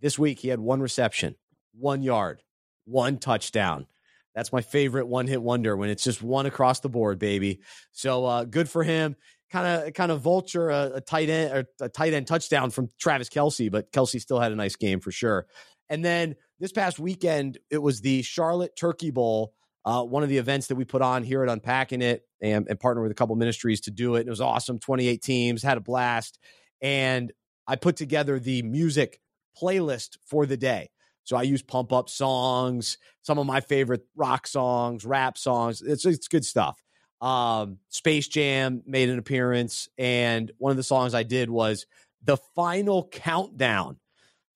this 0.00 0.18
week, 0.18 0.38
he 0.38 0.48
had 0.48 0.60
one 0.60 0.80
reception, 0.80 1.34
one 1.72 2.02
yard, 2.02 2.42
one 2.84 3.18
touchdown. 3.18 3.86
That's 4.34 4.52
my 4.52 4.60
favorite 4.60 5.06
one 5.06 5.26
hit 5.26 5.42
wonder 5.42 5.76
when 5.76 5.90
it's 5.90 6.04
just 6.04 6.22
one 6.22 6.46
across 6.46 6.80
the 6.80 6.88
board, 6.88 7.18
baby. 7.18 7.60
So 7.92 8.24
uh, 8.24 8.44
good 8.44 8.68
for 8.68 8.84
him. 8.84 9.16
Kind 9.50 9.66
of, 9.66 9.94
kind 9.94 10.12
of 10.12 10.20
vulture 10.20 10.68
a, 10.68 10.92
a, 10.96 11.00
tight 11.00 11.30
end 11.30 11.52
or 11.52 11.64
a 11.80 11.88
tight 11.88 12.12
end 12.12 12.26
touchdown 12.26 12.70
from 12.70 12.88
Travis 13.00 13.30
Kelce, 13.30 13.70
but 13.70 13.90
Kelce 13.90 14.20
still 14.20 14.38
had 14.38 14.52
a 14.52 14.56
nice 14.56 14.76
game 14.76 15.00
for 15.00 15.10
sure. 15.10 15.46
And 15.88 16.04
then 16.04 16.36
this 16.58 16.72
past 16.72 16.98
weekend, 16.98 17.58
it 17.70 17.78
was 17.78 18.00
the 18.00 18.22
Charlotte 18.22 18.76
Turkey 18.76 19.10
Bowl, 19.10 19.52
uh, 19.84 20.02
one 20.02 20.22
of 20.22 20.28
the 20.28 20.38
events 20.38 20.66
that 20.68 20.76
we 20.76 20.84
put 20.84 21.02
on 21.02 21.22
here 21.22 21.42
at 21.42 21.48
Unpacking 21.48 22.02
It, 22.02 22.22
and, 22.40 22.66
and 22.68 22.78
partner 22.78 23.02
with 23.02 23.10
a 23.12 23.14
couple 23.14 23.36
ministries 23.36 23.82
to 23.82 23.90
do 23.90 24.16
it. 24.16 24.26
It 24.26 24.30
was 24.30 24.40
awesome. 24.40 24.78
Twenty 24.78 25.08
eight 25.08 25.22
teams 25.22 25.62
had 25.62 25.78
a 25.78 25.80
blast, 25.80 26.38
and 26.80 27.32
I 27.66 27.76
put 27.76 27.96
together 27.96 28.38
the 28.38 28.62
music 28.62 29.20
playlist 29.60 30.18
for 30.26 30.46
the 30.46 30.56
day. 30.56 30.90
So 31.24 31.36
I 31.36 31.42
use 31.42 31.62
pump 31.62 31.92
up 31.92 32.08
songs, 32.08 32.96
some 33.22 33.38
of 33.38 33.46
my 33.46 33.60
favorite 33.60 34.02
rock 34.16 34.46
songs, 34.46 35.04
rap 35.04 35.36
songs. 35.36 35.82
It's 35.82 36.06
it's 36.06 36.28
good 36.28 36.44
stuff. 36.44 36.82
Um, 37.20 37.78
Space 37.88 38.28
Jam 38.28 38.82
made 38.86 39.08
an 39.08 39.18
appearance, 39.18 39.88
and 39.98 40.50
one 40.58 40.70
of 40.70 40.76
the 40.76 40.82
songs 40.82 41.14
I 41.14 41.24
did 41.24 41.50
was 41.50 41.86
the 42.22 42.36
final 42.54 43.08
countdown. 43.08 43.98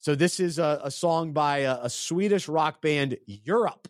So 0.02 0.16
this 0.16 0.40
is 0.40 0.58
a, 0.58 0.80
a 0.82 0.90
song 0.90 1.32
by 1.32 1.58
a, 1.58 1.84
a, 1.84 1.88
Swedish 1.88 2.48
rock 2.48 2.82
band, 2.82 3.16
Europe, 3.26 3.86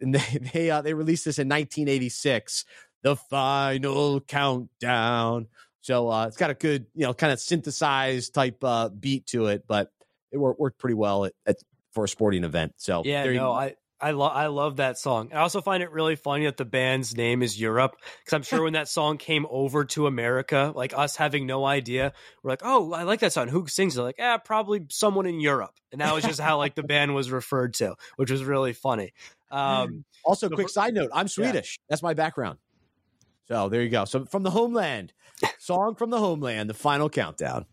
and 0.00 0.14
they 0.14 0.38
they 0.52 0.70
uh, 0.70 0.80
they 0.80 0.94
released 0.94 1.26
this 1.26 1.38
in 1.38 1.48
1986. 1.48 2.64
The 3.02 3.14
final 3.14 4.22
countdown. 4.22 5.48
So 5.82 6.10
uh, 6.10 6.26
it's 6.26 6.38
got 6.38 6.48
a 6.48 6.54
good, 6.54 6.86
you 6.94 7.02
know, 7.02 7.12
kind 7.12 7.30
of 7.30 7.38
synthesized 7.38 8.32
type 8.32 8.64
uh, 8.64 8.88
beat 8.88 9.26
to 9.26 9.48
it, 9.48 9.64
but 9.68 9.92
it 10.32 10.38
worked, 10.38 10.58
worked 10.58 10.78
pretty 10.78 10.94
well 10.94 11.26
at, 11.26 11.34
at, 11.44 11.56
for 11.92 12.04
a 12.04 12.08
sporting 12.08 12.44
event. 12.44 12.72
So 12.78 13.02
yeah, 13.04 13.24
no, 13.24 13.30
you, 13.30 13.40
I. 13.40 13.74
I 14.04 14.10
love 14.10 14.32
I 14.34 14.46
love 14.48 14.76
that 14.76 14.98
song. 14.98 15.30
I 15.32 15.38
also 15.38 15.62
find 15.62 15.82
it 15.82 15.90
really 15.90 16.14
funny 16.14 16.44
that 16.44 16.58
the 16.58 16.66
band's 16.66 17.16
name 17.16 17.42
is 17.42 17.58
Europe 17.58 17.96
because 18.18 18.34
I'm 18.34 18.42
sure 18.42 18.62
when 18.62 18.74
that 18.74 18.86
song 18.86 19.16
came 19.16 19.46
over 19.48 19.86
to 19.86 20.06
America, 20.06 20.74
like 20.76 20.92
us 20.92 21.16
having 21.16 21.46
no 21.46 21.64
idea, 21.64 22.12
we're 22.42 22.50
like, 22.50 22.60
"Oh, 22.62 22.92
I 22.92 23.04
like 23.04 23.20
that 23.20 23.32
song. 23.32 23.48
Who 23.48 23.66
sings 23.66 23.96
it?" 23.96 24.02
Like, 24.02 24.18
"Yeah, 24.18 24.36
probably 24.36 24.84
someone 24.90 25.24
in 25.24 25.40
Europe." 25.40 25.72
And 25.90 26.02
that 26.02 26.14
was 26.14 26.22
just 26.22 26.38
how 26.38 26.58
like 26.58 26.74
the 26.74 26.82
band 26.82 27.14
was 27.14 27.30
referred 27.30 27.72
to, 27.74 27.94
which 28.16 28.30
was 28.30 28.44
really 28.44 28.74
funny. 28.74 29.14
Um, 29.50 30.04
also, 30.22 30.50
quick 30.50 30.68
side 30.68 30.92
note: 30.92 31.08
I'm 31.14 31.26
Swedish. 31.26 31.78
Yeah. 31.80 31.84
That's 31.88 32.02
my 32.02 32.12
background. 32.12 32.58
So 33.48 33.70
there 33.70 33.80
you 33.80 33.88
go. 33.88 34.04
So 34.04 34.26
from 34.26 34.42
the 34.42 34.50
homeland, 34.50 35.14
song 35.58 35.94
from 35.94 36.10
the 36.10 36.18
homeland, 36.18 36.68
the 36.68 36.74
final 36.74 37.08
countdown. 37.08 37.64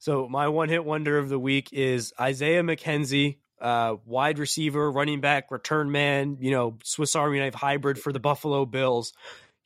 So 0.00 0.28
my 0.28 0.48
one 0.48 0.68
hit 0.68 0.84
wonder 0.84 1.16
of 1.16 1.30
the 1.30 1.38
week 1.38 1.70
is 1.72 2.12
Isaiah 2.20 2.62
McKenzie, 2.62 3.38
uh, 3.60 3.96
wide 4.06 4.38
receiver, 4.38 4.90
running 4.90 5.20
back, 5.20 5.50
return 5.50 5.90
man, 5.90 6.38
you 6.40 6.50
know, 6.50 6.76
Swiss 6.82 7.14
Army 7.14 7.38
knife 7.38 7.54
hybrid 7.54 7.98
for 7.98 8.12
the 8.12 8.20
Buffalo 8.20 8.64
Bills. 8.64 9.12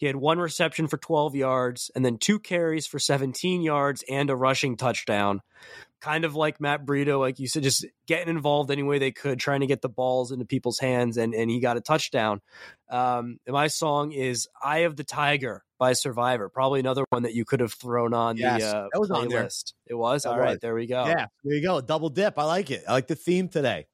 He 0.04 0.08
had 0.08 0.16
one 0.16 0.38
reception 0.38 0.86
for 0.86 0.98
12 0.98 1.34
yards 1.34 1.90
and 1.94 2.04
then 2.04 2.18
two 2.18 2.38
carries 2.38 2.86
for 2.86 2.98
17 2.98 3.62
yards 3.62 4.04
and 4.06 4.28
a 4.28 4.36
rushing 4.36 4.76
touchdown. 4.76 5.40
Kind 6.02 6.26
of 6.26 6.34
like 6.34 6.60
Matt 6.60 6.84
Breida, 6.84 7.18
like 7.18 7.38
you 7.38 7.48
said, 7.48 7.62
just 7.62 7.86
getting 8.06 8.28
involved 8.28 8.70
any 8.70 8.82
way 8.82 8.98
they 8.98 9.12
could, 9.12 9.40
trying 9.40 9.60
to 9.60 9.66
get 9.66 9.80
the 9.80 9.88
balls 9.88 10.30
into 10.30 10.44
people's 10.44 10.78
hands, 10.78 11.16
and, 11.16 11.32
and 11.32 11.50
he 11.50 11.58
got 11.58 11.78
a 11.78 11.80
touchdown. 11.80 12.42
Um, 12.90 13.38
my 13.48 13.68
song 13.68 14.12
is 14.12 14.46
Eye 14.62 14.80
of 14.80 14.96
the 14.96 15.04
Tiger 15.04 15.64
by 15.78 15.94
Survivor. 15.94 16.50
Probably 16.50 16.80
another 16.80 17.06
one 17.08 17.22
that 17.22 17.32
you 17.32 17.46
could 17.46 17.60
have 17.60 17.72
thrown 17.72 18.12
on 18.12 18.36
yes, 18.36 18.60
the 18.60 18.76
uh, 18.76 18.88
that 18.92 19.00
was 19.00 19.10
on 19.10 19.28
there. 19.30 19.48
It 19.86 19.94
was 19.94 20.24
that 20.24 20.32
all 20.32 20.36
was. 20.36 20.44
right. 20.44 20.60
There 20.60 20.74
we 20.74 20.86
go. 20.86 21.06
Yeah, 21.06 21.28
there 21.44 21.56
you 21.56 21.62
go. 21.62 21.80
Double 21.80 22.10
dip. 22.10 22.38
I 22.38 22.44
like 22.44 22.70
it. 22.70 22.84
I 22.86 22.92
like 22.92 23.06
the 23.06 23.16
theme 23.16 23.48
today. 23.48 23.86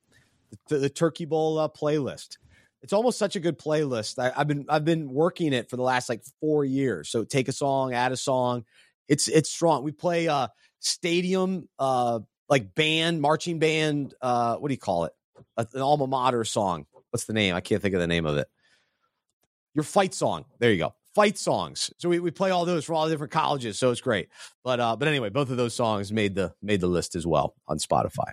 The, 0.71 0.79
the 0.79 0.91
Turkey 0.91 1.27
Bowl 1.27 1.57
uh, 1.61 1.69
playlist. 1.69 2.39
It's 2.83 2.93
almost 2.93 3.19
such 3.19 3.37
a 3.37 3.41
good 3.41 3.59
playlist. 3.59 4.19
I, 4.19 4.37
have 4.37 4.49
been 4.49 4.67
I've 4.69 4.85
been 4.85 5.13
working 5.13 5.53
it 5.53 5.69
for 5.69 5.77
the 5.77 5.83
last 5.83 6.09
like 6.09 6.23
four 6.41 6.65
years. 6.65 7.09
So 7.11 7.25
take 7.25 7.49
a 7.49 7.53
song, 7.53 7.93
add 7.93 8.13
a 8.13 8.17
song. 8.17 8.65
It's 9.09 9.29
it's 9.29 9.51
strong. 9.51 9.85
We 9.85 9.93
play 9.93 10.29
uh 10.29 10.49
stadium 10.79 11.69
uh 11.79 12.21
like 12.49 12.75
band 12.75 13.21
marching 13.21 13.59
band. 13.59 14.15
Uh, 14.21 14.57
what 14.57 14.69
do 14.69 14.75
you 14.75 14.81
call 14.81 15.05
it? 15.05 15.13
An 15.57 15.81
alma 15.81 16.07
mater 16.07 16.45
song. 16.45 16.87
What's 17.11 17.25
the 17.25 17.33
name? 17.33 17.55
I 17.55 17.61
can't 17.61 17.83
think 17.83 17.95
of 17.95 18.01
the 18.01 18.07
name 18.07 18.27
of 18.27 18.39
it. 18.39 18.49
Your 19.75 19.85
fight 19.85 20.15
song. 20.15 20.45
There 20.59 20.71
you 20.71 20.79
go 20.79 20.95
fight 21.15 21.39
songs. 21.39 21.91
So 21.99 22.09
we, 22.09 22.21
we 22.21 22.31
play 22.31 22.51
all 22.51 22.65
those 22.65 22.85
for 22.85 22.95
all 22.95 23.05
the 23.05 23.11
different 23.11 23.33
colleges. 23.33 23.79
So 23.79 23.91
it's 23.91 24.01
great. 24.01 24.29
But 24.65 24.81
uh, 24.81 24.97
but 24.97 25.09
anyway, 25.09 25.31
both 25.31 25.51
of 25.51 25.57
those 25.57 25.75
songs 25.75 26.13
made 26.13 26.35
the 26.35 26.55
made 26.63 26.81
the 26.81 26.87
list 26.87 27.15
as 27.15 27.27
well 27.27 27.55
on 27.67 27.79
Spotify. 27.79 28.33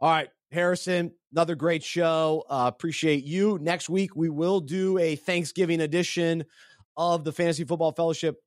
All 0.00 0.10
right. 0.10 0.28
Harrison, 0.52 1.12
another 1.32 1.54
great 1.54 1.84
show. 1.84 2.44
Uh, 2.48 2.70
appreciate 2.72 3.24
you. 3.24 3.58
Next 3.60 3.88
week, 3.88 4.16
we 4.16 4.28
will 4.28 4.60
do 4.60 4.98
a 4.98 5.16
Thanksgiving 5.16 5.80
edition 5.80 6.44
of 6.96 7.24
the 7.24 7.32
Fantasy 7.32 7.64
Football 7.64 7.92
Fellowship 7.92 8.42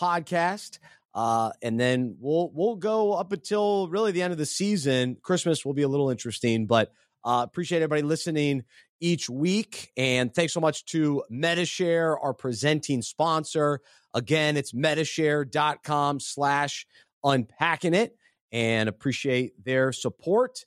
podcast. 0.00 0.78
Uh, 1.14 1.50
and 1.62 1.80
then 1.80 2.16
we'll 2.20 2.50
we'll 2.54 2.76
go 2.76 3.12
up 3.12 3.32
until 3.32 3.88
really 3.88 4.12
the 4.12 4.22
end 4.22 4.32
of 4.32 4.38
the 4.38 4.46
season. 4.46 5.16
Christmas 5.22 5.64
will 5.64 5.74
be 5.74 5.82
a 5.82 5.88
little 5.88 6.10
interesting, 6.10 6.66
but 6.66 6.92
uh, 7.24 7.44
appreciate 7.44 7.78
everybody 7.78 8.02
listening 8.02 8.64
each 9.00 9.28
week. 9.28 9.90
And 9.96 10.32
thanks 10.32 10.52
so 10.52 10.60
much 10.60 10.84
to 10.86 11.24
Medi-Share, 11.30 12.18
our 12.18 12.34
presenting 12.34 13.02
sponsor. 13.02 13.80
Again, 14.14 14.56
it's 14.56 14.72
medishare.com 14.72 16.20
slash 16.20 16.86
unpacking 17.24 17.94
it 17.94 18.16
and 18.52 18.88
appreciate 18.88 19.64
their 19.64 19.92
support. 19.92 20.64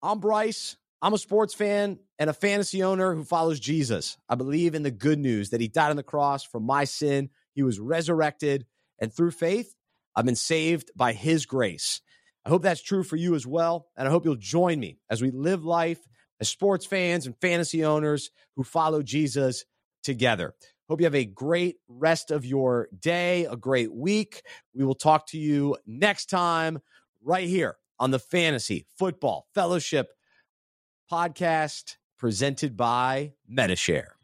I'm 0.00 0.20
Bryce. 0.20 0.76
I'm 1.02 1.12
a 1.12 1.18
sports 1.18 1.54
fan 1.54 1.98
and 2.20 2.30
a 2.30 2.32
fantasy 2.34 2.84
owner 2.84 3.14
who 3.14 3.24
follows 3.24 3.58
Jesus. 3.58 4.16
I 4.28 4.36
believe 4.36 4.76
in 4.76 4.84
the 4.84 4.92
good 4.92 5.18
news 5.18 5.50
that 5.50 5.60
he 5.60 5.66
died 5.66 5.90
on 5.90 5.96
the 5.96 6.04
cross 6.04 6.44
for 6.44 6.60
my 6.60 6.84
sin. 6.84 7.30
He 7.54 7.64
was 7.64 7.80
resurrected, 7.80 8.64
and 9.00 9.12
through 9.12 9.32
faith, 9.32 9.74
I've 10.14 10.24
been 10.24 10.36
saved 10.36 10.92
by 10.94 11.14
his 11.14 11.46
grace. 11.46 12.00
I 12.44 12.48
hope 12.48 12.62
that's 12.62 12.82
true 12.82 13.02
for 13.02 13.16
you 13.16 13.34
as 13.34 13.44
well. 13.44 13.88
And 13.96 14.06
I 14.06 14.10
hope 14.10 14.24
you'll 14.24 14.36
join 14.36 14.78
me 14.78 14.98
as 15.10 15.20
we 15.20 15.32
live 15.32 15.64
life 15.64 16.00
as 16.40 16.48
sports 16.48 16.86
fans 16.86 17.26
and 17.26 17.36
fantasy 17.40 17.84
owners 17.84 18.30
who 18.54 18.62
follow 18.62 19.02
Jesus 19.02 19.64
together. 20.04 20.54
Hope 20.88 21.00
you 21.00 21.06
have 21.06 21.14
a 21.16 21.24
great 21.24 21.76
rest 21.88 22.30
of 22.30 22.46
your 22.46 22.88
day, 22.96 23.46
a 23.46 23.56
great 23.56 23.92
week. 23.92 24.42
We 24.74 24.84
will 24.84 24.94
talk 24.94 25.26
to 25.28 25.38
you 25.38 25.76
next 25.86 26.26
time 26.26 26.78
right 27.20 27.48
here 27.48 27.76
on 27.98 28.10
the 28.10 28.18
Fantasy 28.18 28.86
Football 28.96 29.46
Fellowship 29.54 30.08
podcast 31.10 31.96
presented 32.18 32.76
by 32.76 33.32
Medi-Share. 33.46 34.17